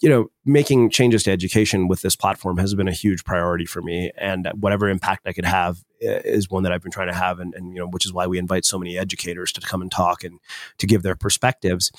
you 0.00 0.08
know, 0.08 0.30
making 0.44 0.90
changes 0.90 1.22
to 1.24 1.30
education 1.30 1.88
with 1.88 2.02
this 2.02 2.16
platform 2.16 2.58
has 2.58 2.74
been 2.74 2.88
a 2.88 2.92
huge 2.92 3.24
priority 3.24 3.66
for 3.66 3.82
me. 3.82 4.10
And 4.16 4.48
whatever 4.60 4.88
impact 4.88 5.26
I 5.26 5.32
could 5.32 5.44
have 5.44 5.84
eh, 6.02 6.20
is 6.24 6.50
one 6.50 6.62
that 6.64 6.72
I've 6.72 6.82
been 6.82 6.92
trying 6.92 7.08
to 7.08 7.14
have. 7.14 7.40
And, 7.40 7.54
and 7.54 7.72
you 7.72 7.80
know, 7.80 7.88
which 7.88 8.06
is 8.06 8.12
why 8.12 8.26
we 8.26 8.38
invite 8.38 8.64
so 8.64 8.78
many 8.78 8.98
educators 8.98 9.52
to 9.52 9.60
come 9.60 9.82
and 9.82 9.90
talk 9.90 10.24
and 10.24 10.38
to 10.78 10.86
give 10.86 11.02
their 11.02 11.16
perspectives. 11.16 11.90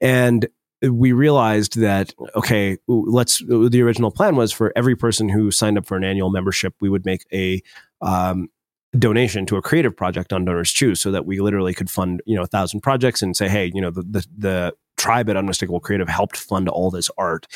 And 0.00 0.48
we 0.82 1.12
realized 1.12 1.78
that 1.78 2.12
okay 2.34 2.76
let's 2.88 3.38
the 3.38 3.80
original 3.80 4.10
plan 4.10 4.36
was 4.36 4.52
for 4.52 4.70
every 4.76 4.94
person 4.94 5.30
who 5.30 5.50
signed 5.50 5.78
up 5.78 5.86
for 5.86 5.96
an 5.96 6.04
annual 6.04 6.28
membership 6.28 6.74
we 6.80 6.90
would 6.90 7.06
make 7.06 7.24
a 7.32 7.62
um, 8.02 8.50
donation 8.98 9.46
to 9.46 9.56
a 9.56 9.62
creative 9.62 9.96
project 9.96 10.32
on 10.32 10.44
Donors 10.44 10.70
Choose 10.70 11.00
so 11.00 11.10
that 11.10 11.26
we 11.26 11.40
literally 11.40 11.74
could 11.74 11.90
fund, 11.90 12.22
you 12.26 12.36
know, 12.36 12.42
a 12.42 12.46
thousand 12.46 12.80
projects 12.80 13.22
and 13.22 13.36
say, 13.36 13.48
hey, 13.48 13.70
you 13.74 13.80
know, 13.80 13.90
the, 13.90 14.02
the, 14.02 14.26
the 14.36 14.74
tribe 14.96 15.28
at 15.28 15.36
Unmistakable 15.36 15.80
Creative 15.80 16.08
helped 16.08 16.36
fund 16.36 16.68
all 16.68 16.90
this 16.90 17.10
art. 17.18 17.46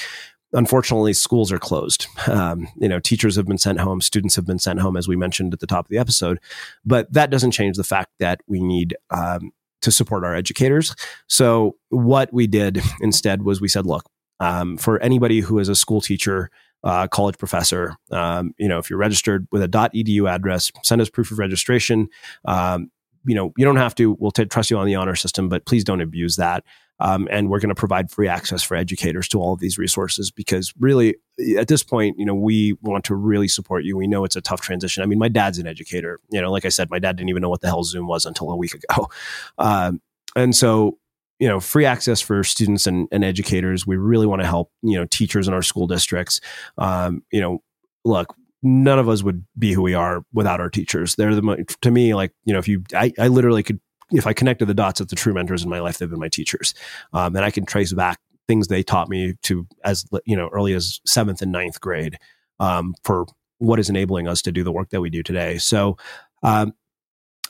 Unfortunately, 0.53 1.13
schools 1.13 1.53
are 1.53 1.59
closed. 1.59 2.07
Um, 2.27 2.69
you 2.77 2.89
know, 2.89 2.99
teachers 2.99 3.37
have 3.37 3.47
been 3.47 3.59
sent 3.59 3.81
home, 3.81 4.01
students 4.01 4.35
have 4.37 4.47
been 4.47 4.59
sent 4.59 4.81
home, 4.81 4.97
as 4.97 5.07
we 5.07 5.17
mentioned 5.17 5.53
at 5.53 5.61
the 5.61 5.67
top 5.67 5.85
of 5.87 5.91
the 5.91 5.99
episode. 5.99 6.41
But 6.85 7.13
that 7.13 7.31
doesn't 7.31 7.53
change 7.53 7.77
the 7.77 7.85
fact 7.85 8.11
that 8.19 8.41
we 8.47 8.61
need 8.61 8.97
um, 9.11 9.53
to 9.83 9.91
support 9.91 10.25
our 10.25 10.35
educators. 10.35 10.95
So, 11.29 11.77
what 11.91 12.33
we 12.33 12.47
did 12.47 12.81
instead 13.01 13.43
was 13.43 13.61
we 13.61 13.69
said, 13.69 13.87
look, 13.87 14.05
um, 14.41 14.77
for 14.77 14.99
anybody 15.01 15.41
who 15.41 15.59
is 15.59 15.69
a 15.69 15.75
school 15.75 16.01
teacher 16.01 16.51
uh, 16.85 17.07
college 17.09 17.39
professor. 17.39 17.97
Um, 18.11 18.55
you 18.59 18.69
know, 18.69 18.79
if 18.79 18.91
you're 18.91 18.99
registered 18.99 19.47
with 19.51 19.63
a 19.63 19.69
.edu 19.69 20.29
address, 20.29 20.71
send 20.83 21.01
us 21.01 21.09
proof 21.11 21.31
of 21.31 21.39
registration. 21.39 22.09
Um, 22.45 22.91
you 23.27 23.35
know, 23.35 23.53
you 23.57 23.65
don't 23.65 23.77
have 23.77 23.95
to. 23.97 24.17
We'll 24.19 24.31
t- 24.31 24.45
trust 24.47 24.71
you 24.71 24.79
on 24.79 24.87
the 24.87 24.95
honor 24.95 25.17
system, 25.17 25.49
but 25.49 25.67
please 25.67 25.85
don't 25.85 26.01
abuse 26.01 26.37
that. 26.37 26.65
Um, 27.01 27.29
and 27.31 27.49
we're 27.49 27.61
going 27.61 27.69
to 27.69 27.77
provide 27.77 28.11
free 28.11 28.27
access 28.27 28.63
for 28.63 28.77
educators 28.77 29.29
to 29.29 29.41
all 29.41 29.53
of 29.53 29.61
these 29.61 29.79
resources 29.79 30.31
because 30.33 30.73
really 30.81 31.15
at 31.57 31.69
this 31.69 31.85
point 31.85 32.19
you 32.19 32.27
know 32.27 32.35
we 32.35 32.73
want 32.83 33.05
to 33.05 33.15
really 33.15 33.47
support 33.47 33.85
you 33.85 33.97
we 33.97 34.09
know 34.09 34.25
it's 34.25 34.35
a 34.35 34.41
tough 34.41 34.61
transition 34.61 35.05
i 35.05 35.07
mean 35.07 35.21
my 35.21 35.29
dad's 35.29 35.59
an 35.59 35.69
educator 35.69 36.19
you 36.31 36.43
know 36.43 36.51
like 36.51 36.65
i 36.65 36.69
said 36.69 36.91
my 36.91 36.99
dad 36.99 37.15
didn't 37.15 37.29
even 37.29 37.41
know 37.41 37.49
what 37.49 37.61
the 37.61 37.69
hell 37.69 37.85
zoom 37.85 38.09
was 38.09 38.27
until 38.27 38.51
a 38.51 38.57
week 38.57 38.75
ago 38.75 39.09
um, 39.59 40.01
and 40.35 40.57
so 40.57 40.99
you 41.39 41.49
know 41.49 41.61
free 41.61 41.85
access 41.85 42.21
for 42.21 42.43
students 42.45 42.87
and, 42.87 43.09
and 43.13 43.25
educators. 43.25 43.87
We 43.87 43.97
really 43.97 44.27
want 44.27 44.43
to 44.43 44.49
help 44.49 44.71
you 44.83 44.97
know 44.97 45.07
teachers 45.07 45.49
in 45.49 45.55
our 45.55 45.63
school 45.63 45.87
districts. 45.87 46.41
Um, 46.77 47.23
you 47.33 47.41
know 47.41 47.63
look 48.05 48.35
none 48.63 48.99
of 48.99 49.09
us 49.09 49.23
would 49.23 49.45
be 49.59 49.73
who 49.73 49.83
we 49.83 49.95
are 49.95 50.23
without 50.33 50.61
our 50.61 50.71
teachers. 50.71 51.15
They're 51.15 51.35
the 51.35 51.77
to 51.83 51.91
me 51.91 52.15
like 52.15 52.33
you 52.45 52.53
know 52.53 52.59
if 52.59 52.69
you 52.69 52.83
i, 52.95 53.13
I 53.19 53.29
literally 53.29 53.63
could 53.63 53.81
if 54.11 54.27
i 54.27 54.33
connected 54.33 54.67
the 54.67 54.75
dots 54.75 55.01
at 55.01 55.11
the 55.11 55.17
true 55.17 55.35
mentors 55.35 55.63
in 55.63 55.69
my 55.69 55.81
life 55.81 55.99
they've 55.99 56.11
been 56.11 56.19
my 56.19 56.29
teachers. 56.29 56.75
Um, 57.13 57.37
and 57.37 57.45
i 57.45 57.51
can 57.51 57.67
trace 57.67 57.93
back 57.93 58.19
things 58.49 58.69
they 58.69 58.83
taught 58.83 59.09
me 59.09 59.35
to 59.43 59.67
as 59.85 60.05
you 60.25 60.37
know 60.37 60.49
early 60.49 60.73
as 60.73 61.01
seventh 61.07 61.43
and 61.43 61.53
ninth 61.53 61.81
grade 61.81 62.19
um, 62.59 62.95
for 63.05 63.27
what 63.59 63.79
is 63.79 63.91
enabling 63.91 64.27
us 64.27 64.43
to 64.43 64.53
do 64.53 64.65
the 64.65 64.73
work 64.73 64.91
that 64.91 65.01
we 65.01 65.11
do 65.11 65.23
today. 65.23 65.59
So 65.59 65.97
um, 66.43 66.73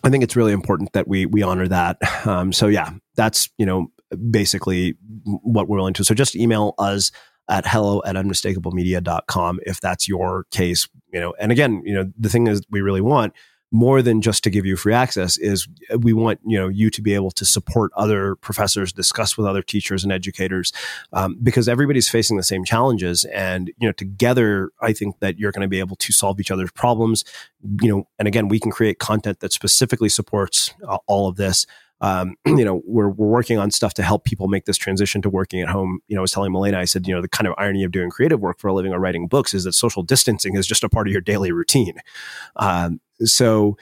I 0.09 0.11
think 0.11 0.25
it's 0.25 0.37
really 0.37 0.53
important 0.53 0.95
that 0.95 1.07
we 1.07 1.27
we 1.27 1.43
honor 1.43 1.69
that. 1.69 1.99
Um, 2.27 2.53
so 2.53 2.67
yeah, 2.67 2.91
that's 3.15 3.49
you 3.59 3.65
know 3.65 3.89
basically 4.31 4.97
what 5.25 5.69
we're 5.69 5.77
willing 5.77 5.95
to. 5.95 6.05
So 6.05 6.15
just 6.15 6.35
email 6.35 6.75
us 6.79 7.11
at 7.49 7.67
hello 7.67 8.03
at 8.05 8.17
unmistakablemedia.com 8.17 9.61
if 9.65 9.81
that's 9.81 10.09
your 10.09 10.45
case. 10.51 10.89
You 11.13 11.21
know, 11.21 11.35
and 11.39 11.53
again, 11.53 11.83
you 11.85 11.95
know, 11.95 12.11
the 12.19 12.29
thing 12.29 12.47
is 12.49 12.63
we 12.71 12.81
really 12.81 13.01
want 13.01 13.35
more 13.71 14.01
than 14.01 14.23
just 14.23 14.43
to 14.45 14.51
give 14.51 14.65
you 14.65 14.77
free 14.77 14.95
access 14.95 15.37
is 15.37 15.69
we 15.99 16.13
want 16.13 16.41
you 16.45 16.59
know 16.59 16.69
you 16.69 16.89
to 16.91 17.03
be 17.03 17.15
able 17.15 17.31
to 17.31 17.45
support 17.45 17.93
other 17.97 18.35
professors 18.37 18.93
discuss 18.93 19.37
with 19.37 19.47
other 19.47 19.63
teachers 19.63 20.03
and 20.03 20.13
educators 20.13 20.73
um, 21.13 21.39
because 21.43 21.69
everybody's 21.69 22.09
facing 22.09 22.37
the 22.37 22.43
same 22.43 22.65
challenges 22.65 23.25
and 23.27 23.69
you 23.79 23.87
know 23.87 23.93
together 23.93 24.71
i 24.81 24.93
think 24.93 25.19
that 25.21 25.39
you're 25.39 25.53
going 25.53 25.63
to 25.63 25.69
be 25.69 25.81
able 25.81 25.97
to 25.97 26.13
solve 26.13 26.41
each 26.41 26.51
other's 26.51 26.71
problems 26.73 27.25
you 27.83 27.89
know 27.89 28.09
and 28.19 28.27
again 28.27 28.49
we 28.49 28.59
can 28.59 28.71
create 28.71 28.99
content 28.99 29.41
that 29.41 29.53
specifically 29.53 30.09
supports 30.09 30.73
uh, 30.87 30.99
all 31.07 31.29
of 31.29 31.37
this 31.37 31.67
um, 32.01 32.37
you 32.47 32.65
know, 32.65 32.83
we're, 32.87 33.09
we're 33.09 33.27
working 33.27 33.59
on 33.59 33.71
stuff 33.71 33.95
to 33.95 34.03
help 34.03 34.25
people 34.25 34.49
make 34.49 34.67
this 34.67 34.77
transition 34.77 35.23
to 35.23 35.31
working 35.31 35.61
at 35.61 35.69
home. 35.69 36.01
You 36.09 36.15
know, 36.15 36.21
I 36.21 36.23
was 36.23 36.33
telling 36.33 36.53
Milena, 36.53 36.79
I 36.79 36.85
said, 36.85 37.07
you 37.07 37.15
know, 37.15 37.21
the 37.21 37.29
kind 37.29 37.47
of 37.47 37.55
irony 37.59 37.85
of 37.85 37.91
doing 37.91 38.11
creative 38.11 38.41
work 38.41 38.59
for 38.59 38.69
a 38.69 38.75
living 38.75 38.93
or 38.93 39.01
writing 39.01 39.27
books 39.27 39.55
is 39.55 39.65
that 39.65 39.73
social 39.73 40.03
distancing 40.03 40.57
is 40.57 40.67
just 40.67 40.85
a 40.85 40.89
part 40.89 41.09
of 41.09 41.13
your 41.13 41.21
daily 41.21 41.53
routine. 41.53 41.99
Um, 42.57 43.01
so 43.25 43.77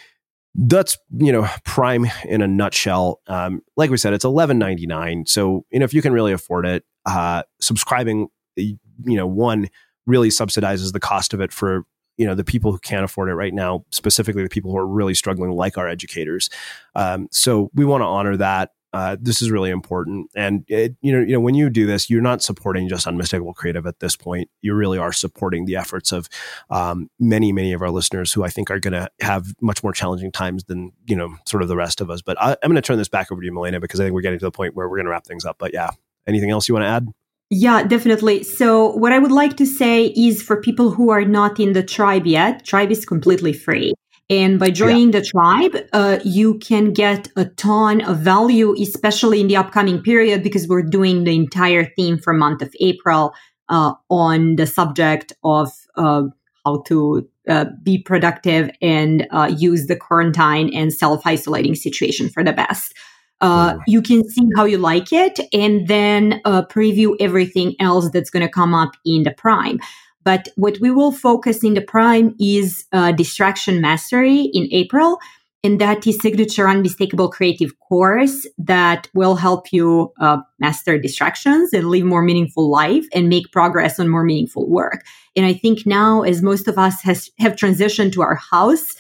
that's 0.55 0.97
you 1.19 1.33
know 1.33 1.47
prime 1.65 2.07
in 2.25 2.43
a 2.43 2.47
nutshell. 2.47 3.21
Um, 3.27 3.63
like 3.77 3.91
we 3.91 3.97
said 3.97 4.13
it's 4.13 4.25
11.99 4.25 5.29
so 5.29 5.65
you 5.71 5.79
know 5.79 5.85
if 5.85 5.93
you 5.93 6.03
can 6.03 6.13
really 6.13 6.33
afford 6.33 6.67
it 6.67 6.85
uh, 7.05 7.43
subscribing 7.61 8.29
you 8.57 8.79
know 9.05 9.27
one 9.27 9.69
really 10.07 10.29
subsidizes 10.29 10.93
the 10.93 11.01
cost 11.01 11.35
of 11.35 11.41
it 11.41 11.53
for 11.53 11.85
you 12.17 12.27
know 12.27 12.35
the 12.35 12.45
people 12.45 12.73
who 12.73 12.79
can't 12.79 13.05
afford 13.05 13.29
it 13.29 13.35
right 13.35 13.53
now 13.53 13.85
specifically 13.91 14.43
the 14.43 14.49
people 14.49 14.71
who 14.71 14.79
are 14.79 14.87
really 14.87 15.15
struggling 15.15 15.51
like 15.51 15.77
our 15.77 15.89
educators. 15.89 16.49
Um, 16.95 17.29
so 17.31 17.71
we 17.75 17.85
want 17.85 18.01
to 18.01 18.07
honor 18.07 18.37
that 18.39 18.71
uh, 18.93 19.17
this 19.21 19.43
is 19.43 19.51
really 19.51 19.71
important. 19.71 20.31
And 20.35 20.65
it, 20.69 20.97
you 21.03 21.13
know, 21.13 21.21
you 21.21 21.33
know, 21.33 21.41
when 21.41 21.55
you 21.55 21.69
do 21.69 21.87
this, 21.87 22.09
you're 22.09 22.23
not 22.23 22.43
supporting 22.43 22.89
just 22.89 23.07
unmistakable 23.07 23.55
creative 23.55 23.87
at 23.87 24.01
this 24.01 24.17
point. 24.17 24.49
You 24.63 24.75
really 24.75 24.99
are 24.99 25.13
supporting 25.13 25.67
the 25.67 25.77
efforts 25.77 26.13
of 26.13 26.29
um, 26.71 27.11
many, 27.19 27.53
many 27.53 27.73
of 27.73 27.83
our 27.83 27.91
listeners 27.91 28.33
who 28.33 28.45
I 28.45 28.49
think 28.49 28.71
are 28.71 28.81
going 28.81 28.95
to 28.95 29.09
have 29.21 29.47
much 29.61 29.83
more 29.83 29.93
challenging 29.93 30.33
times 30.33 30.65
than 30.65 30.93
you 31.07 31.17
know, 31.17 31.37
sort 31.47 31.63
of 31.63 31.69
the 31.69 31.77
rest 31.77 32.01
of 32.01 32.11
us. 32.11 32.23
But 32.23 32.41
I, 32.41 32.53
am 32.63 32.71
going 32.71 32.77
to 32.77 32.83
turn 32.83 32.99
this 32.99 33.09
back 33.09 33.31
over 33.31 33.41
to 33.41 33.47
you, 33.47 33.81
because 33.81 34.01
I 34.01 34.05
think 34.05 34.15
we're 34.15 34.21
getting 34.21 34.39
to 34.39 34.45
the 34.45 34.51
point 34.51 34.75
where 34.75 34.89
we're 34.89 34.97
going 34.97 35.07
to 35.07 35.11
wrap 35.11 35.27
things 35.27 35.45
up. 35.45 35.57
But 35.59 35.73
yeah, 35.73 35.91
anything 36.27 36.51
else 36.51 36.69
you 36.69 36.75
want 36.75 36.85
to 36.85 36.89
add? 36.89 37.09
Yeah, 37.49 37.85
definitely. 37.85 38.43
So, 38.43 38.97
what 38.97 39.13
I 39.13 39.21
would 39.21 39.31
like 39.31 39.57
to 39.59 39.67
say 39.67 40.07
is 40.17 40.43
for 40.43 40.61
people 40.61 40.91
who 40.91 41.11
are 41.11 41.25
not 41.25 41.61
in 41.61 41.75
the 41.75 41.83
tribe 41.83 42.27
yet, 42.27 42.65
tribe 42.65 42.91
is 42.91 43.05
completely 43.05 43.53
free. 43.53 43.95
And 44.29 44.59
by 44.59 44.71
joining 44.71 45.13
yeah. 45.13 45.21
the 45.21 45.27
tribe, 45.27 45.77
uh, 45.93 46.19
you 46.25 46.59
can 46.59 46.93
get 46.93 47.29
a 47.37 47.45
ton 47.45 48.01
of 48.01 48.19
value, 48.19 48.75
especially 48.81 49.41
in 49.41 49.47
the 49.47 49.57
upcoming 49.57 50.03
period, 50.03 50.43
because 50.43 50.67
we're 50.67 50.83
doing 50.83 51.23
the 51.23 51.35
entire 51.37 51.85
theme 51.85 52.19
for 52.19 52.33
month 52.33 52.61
of 52.61 52.75
April 52.81 53.35
uh, 53.69 53.95
on 54.11 54.57
the 54.57 54.67
subject 54.67 55.33
of 55.45 55.71
uh, 55.97 56.25
how 56.65 56.83
to 56.83 57.29
uh, 57.49 57.67
be 57.85 57.99
productive 57.99 58.69
and 58.83 59.29
uh, 59.31 59.53
use 59.57 59.87
the 59.87 59.95
quarantine 59.95 60.75
and 60.75 60.93
self 60.93 61.25
isolating 61.25 61.77
situation 61.77 62.29
for 62.29 62.43
the 62.43 62.53
best. 62.53 62.95
Uh, 63.41 63.77
you 63.87 64.01
can 64.01 64.27
see 64.29 64.49
how 64.57 64.65
you 64.65 64.79
like 64.79 65.13
it 65.13 65.39
and 65.53 65.87
then 65.89 66.41
preview 66.71 67.15
everything 67.21 67.75
else 67.79 68.11
that's 68.11 68.31
going 68.31 68.45
to 68.45 68.51
come 68.51 68.75
up 68.75 68.93
in 69.05 69.23
the 69.25 69.31
prime. 69.31 69.79
But 70.27 70.49
what 70.57 70.79
we 70.81 70.91
will 70.91 71.13
focus 71.13 71.63
in 71.63 71.75
the 71.75 71.81
prime 71.81 72.35
is 72.41 72.85
uh, 72.93 73.13
distraction 73.13 73.81
mastery 73.81 74.51
in 74.53 74.69
April. 74.73 75.19
And 75.63 75.81
that 75.81 76.05
is 76.05 76.19
signature 76.19 76.69
unmistakable 76.69 77.29
creative 77.29 77.79
course 77.79 78.47
that 78.59 79.09
will 79.15 79.37
help 79.37 79.73
you 79.73 80.13
uh, 80.21 80.39
master 80.59 80.99
distractions 80.99 81.73
and 81.73 81.89
live 81.89 82.05
more 82.05 82.23
meaningful 82.23 82.69
life 82.69 83.07
and 83.15 83.29
make 83.29 83.53
progress 83.53 84.01
on 84.01 84.09
more 84.09 84.25
meaningful 84.25 84.69
work. 84.69 85.05
And 85.37 85.47
I 85.47 85.53
think 85.53 85.87
now, 85.87 86.23
as 86.23 86.43
most 86.43 86.67
of 86.67 86.77
us 86.77 87.01
has 87.03 87.31
have 87.39 87.55
transitioned 87.55 88.13
to 88.15 88.23
our 88.23 88.35
house, 88.35 88.95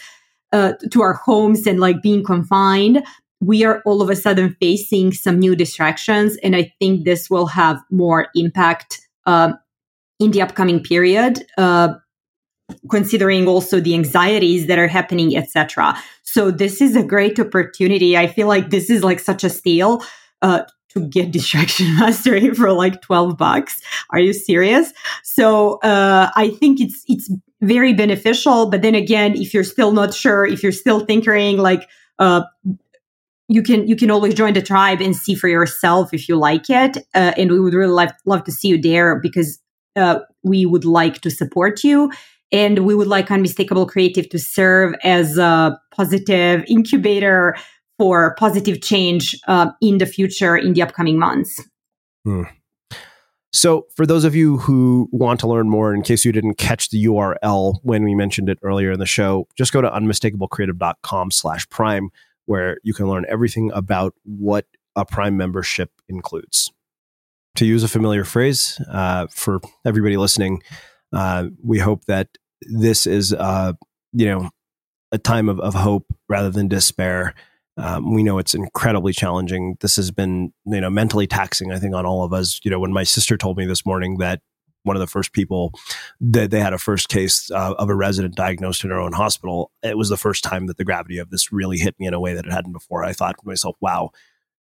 uh, 0.52 0.74
to 0.92 1.02
our 1.02 1.14
homes 1.14 1.66
and 1.66 1.80
like 1.80 2.02
being 2.02 2.24
confined, 2.24 3.04
we 3.40 3.64
are 3.64 3.82
all 3.84 4.00
of 4.00 4.10
a 4.10 4.16
sudden 4.16 4.56
facing 4.60 5.12
some 5.12 5.40
new 5.40 5.56
distractions. 5.56 6.36
And 6.42 6.54
I 6.54 6.72
think 6.78 7.04
this 7.04 7.28
will 7.28 7.46
have 7.46 7.80
more 7.90 8.28
impact 8.36 9.00
uh, 9.26 9.54
in 10.18 10.30
the 10.30 10.42
upcoming 10.42 10.82
period, 10.82 11.44
uh, 11.58 11.94
considering 12.90 13.46
also 13.46 13.80
the 13.80 13.94
anxieties 13.94 14.66
that 14.66 14.78
are 14.78 14.88
happening, 14.88 15.36
etc. 15.36 15.96
So 16.22 16.50
this 16.50 16.80
is 16.80 16.96
a 16.96 17.02
great 17.02 17.38
opportunity. 17.38 18.16
I 18.16 18.26
feel 18.26 18.48
like 18.48 18.70
this 18.70 18.90
is 18.90 19.04
like 19.04 19.20
such 19.20 19.44
a 19.44 19.50
steal 19.50 20.02
uh, 20.42 20.62
to 20.90 21.00
get 21.00 21.30
distraction 21.38 21.94
mastery 21.96 22.50
for 22.54 22.72
like 22.72 23.02
12 23.02 23.36
bucks. 23.36 23.80
Are 24.10 24.18
you 24.18 24.32
serious? 24.32 24.92
So 25.22 25.78
uh, 25.80 26.30
I 26.34 26.50
think 26.50 26.80
it's 26.80 27.04
it's 27.08 27.30
very 27.62 27.94
beneficial. 27.94 28.70
But 28.70 28.82
then 28.82 28.94
again, 28.94 29.36
if 29.36 29.54
you're 29.54 29.64
still 29.64 29.92
not 29.92 30.14
sure, 30.14 30.44
if 30.44 30.62
you're 30.62 30.72
still 30.72 31.00
thinking 31.00 31.58
like 31.58 31.88
uh, 32.18 32.42
you 33.48 33.62
can 33.62 33.86
you 33.86 33.96
can 33.96 34.10
always 34.10 34.34
join 34.34 34.54
the 34.54 34.62
tribe 34.62 35.00
and 35.00 35.14
see 35.14 35.34
for 35.34 35.48
yourself 35.48 36.12
if 36.12 36.28
you 36.28 36.36
like 36.36 36.68
it 36.68 36.98
uh, 37.14 37.32
and 37.36 37.50
we 37.50 37.60
would 37.60 37.74
really 37.74 37.92
love, 37.92 38.10
love 38.24 38.44
to 38.44 38.52
see 38.52 38.68
you 38.68 38.80
there 38.80 39.20
because 39.20 39.60
uh, 39.96 40.20
we 40.42 40.66
would 40.66 40.84
like 40.84 41.20
to 41.22 41.30
support 41.30 41.82
you. 41.82 42.10
And 42.52 42.80
we 42.80 42.94
would 42.94 43.08
like 43.08 43.30
Unmistakable 43.30 43.86
Creative 43.86 44.28
to 44.28 44.38
serve 44.38 44.94
as 45.02 45.36
a 45.36 45.78
positive 45.92 46.64
incubator 46.68 47.56
for 47.98 48.34
positive 48.36 48.80
change 48.82 49.34
uh, 49.48 49.70
in 49.80 49.98
the 49.98 50.06
future 50.06 50.56
in 50.56 50.74
the 50.74 50.82
upcoming 50.82 51.18
months. 51.18 51.60
Hmm. 52.24 52.42
So, 53.52 53.86
for 53.96 54.04
those 54.04 54.24
of 54.24 54.34
you 54.34 54.58
who 54.58 55.08
want 55.12 55.40
to 55.40 55.48
learn 55.48 55.70
more, 55.70 55.94
in 55.94 56.02
case 56.02 56.26
you 56.26 56.32
didn't 56.32 56.58
catch 56.58 56.90
the 56.90 57.02
URL 57.06 57.78
when 57.82 58.04
we 58.04 58.14
mentioned 58.14 58.50
it 58.50 58.58
earlier 58.62 58.92
in 58.92 58.98
the 58.98 59.06
show, 59.06 59.48
just 59.56 59.72
go 59.72 59.80
to 59.80 59.88
unmistakablecreative.com 59.88 61.30
slash 61.30 61.66
prime, 61.70 62.10
where 62.44 62.76
you 62.82 62.92
can 62.92 63.08
learn 63.08 63.24
everything 63.28 63.72
about 63.72 64.14
what 64.24 64.66
a 64.94 65.06
prime 65.06 65.38
membership 65.38 65.90
includes 66.08 66.70
to 67.56 67.66
use 67.66 67.82
a 67.82 67.88
familiar 67.88 68.24
phrase 68.24 68.80
uh, 68.90 69.26
for 69.30 69.60
everybody 69.84 70.16
listening, 70.16 70.62
uh, 71.12 71.46
we 71.62 71.78
hope 71.78 72.04
that 72.06 72.28
this 72.62 73.06
is, 73.06 73.32
uh, 73.32 73.72
you 74.12 74.26
know, 74.26 74.50
a 75.12 75.18
time 75.18 75.48
of, 75.48 75.60
of 75.60 75.74
hope 75.74 76.06
rather 76.28 76.50
than 76.50 76.68
despair. 76.68 77.34
Um, 77.76 78.14
we 78.14 78.22
know 78.22 78.38
it's 78.38 78.54
incredibly 78.54 79.12
challenging. 79.12 79.76
This 79.80 79.96
has 79.96 80.10
been, 80.10 80.52
you 80.64 80.80
know, 80.80 80.90
mentally 80.90 81.26
taxing. 81.26 81.72
I 81.72 81.78
think 81.78 81.94
on 81.94 82.06
all 82.06 82.24
of 82.24 82.32
us. 82.32 82.60
You 82.64 82.70
know, 82.70 82.80
when 82.80 82.92
my 82.92 83.04
sister 83.04 83.36
told 83.36 83.56
me 83.56 83.66
this 83.66 83.84
morning 83.84 84.18
that 84.18 84.40
one 84.82 84.96
of 84.96 85.00
the 85.00 85.06
first 85.06 85.32
people 85.32 85.72
that 86.20 86.50
they 86.50 86.60
had 86.60 86.72
a 86.72 86.78
first 86.78 87.08
case 87.08 87.50
uh, 87.50 87.74
of 87.76 87.90
a 87.90 87.94
resident 87.94 88.34
diagnosed 88.36 88.84
in 88.84 88.90
her 88.90 89.00
own 89.00 89.12
hospital, 89.12 89.72
it 89.82 89.98
was 89.98 90.08
the 90.08 90.16
first 90.16 90.44
time 90.44 90.66
that 90.68 90.78
the 90.78 90.84
gravity 90.84 91.18
of 91.18 91.30
this 91.30 91.52
really 91.52 91.78
hit 91.78 91.98
me 91.98 92.06
in 92.06 92.14
a 92.14 92.20
way 92.20 92.34
that 92.34 92.46
it 92.46 92.52
hadn't 92.52 92.72
before. 92.72 93.04
I 93.04 93.12
thought 93.12 93.36
to 93.38 93.46
myself, 93.46 93.76
"Wow, 93.80 94.10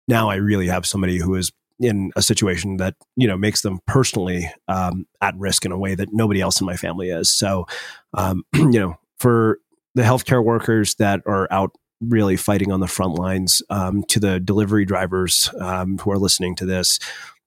now 0.06 0.28
I 0.28 0.36
really 0.36 0.66
have 0.66 0.86
somebody 0.86 1.18
who 1.18 1.34
is 1.34 1.52
in 1.80 2.10
a 2.16 2.22
situation 2.22 2.76
that 2.78 2.94
you 3.16 3.26
know 3.26 3.36
makes 3.36 3.62
them 3.62 3.80
personally 3.86 4.50
um, 4.68 5.06
at 5.20 5.36
risk 5.36 5.64
in 5.64 5.72
a 5.72 5.78
way 5.78 5.94
that 5.94 6.12
nobody 6.12 6.40
else 6.40 6.60
in 6.60 6.66
my 6.66 6.76
family 6.76 7.10
is. 7.10 7.30
So, 7.30 7.66
um, 8.14 8.44
you 8.54 8.80
know, 8.80 8.98
for 9.18 9.58
the 9.94 10.02
healthcare 10.02 10.44
workers 10.44 10.94
that 10.96 11.20
are 11.26 11.48
out 11.50 11.72
really 12.00 12.36
fighting 12.36 12.70
on 12.70 12.80
the 12.80 12.86
front 12.86 13.14
lines, 13.14 13.62
um, 13.70 14.04
to 14.04 14.20
the 14.20 14.38
delivery 14.38 14.84
drivers 14.84 15.50
um, 15.60 15.98
who 15.98 16.10
are 16.12 16.18
listening 16.18 16.54
to 16.56 16.66
this, 16.66 16.98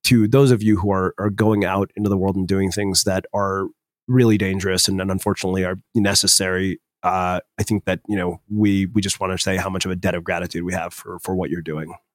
to 0.03 0.27
those 0.27 0.51
of 0.51 0.63
you 0.63 0.77
who 0.77 0.91
are 0.91 1.13
are 1.17 1.29
going 1.29 1.65
out 1.65 1.91
into 1.95 2.09
the 2.09 2.17
world 2.17 2.35
and 2.35 2.47
doing 2.47 2.71
things 2.71 3.03
that 3.03 3.25
are 3.33 3.67
really 4.07 4.37
dangerous 4.37 4.87
and, 4.87 4.99
and 4.99 5.11
unfortunately 5.11 5.63
are 5.63 5.77
necessary. 5.95 6.79
Uh, 7.03 7.39
I 7.57 7.63
think 7.63 7.85
that 7.85 7.99
you 8.07 8.15
know 8.15 8.41
we 8.49 8.85
we 8.87 9.01
just 9.01 9.19
want 9.19 9.33
to 9.33 9.41
say 9.41 9.57
how 9.57 9.69
much 9.69 9.85
of 9.85 9.91
a 9.91 9.95
debt 9.95 10.15
of 10.15 10.23
gratitude 10.23 10.63
we 10.63 10.73
have 10.73 10.93
for 10.93 11.19
for 11.19 11.35
what 11.35 11.49
you're 11.49 11.61
doing. 11.61 11.93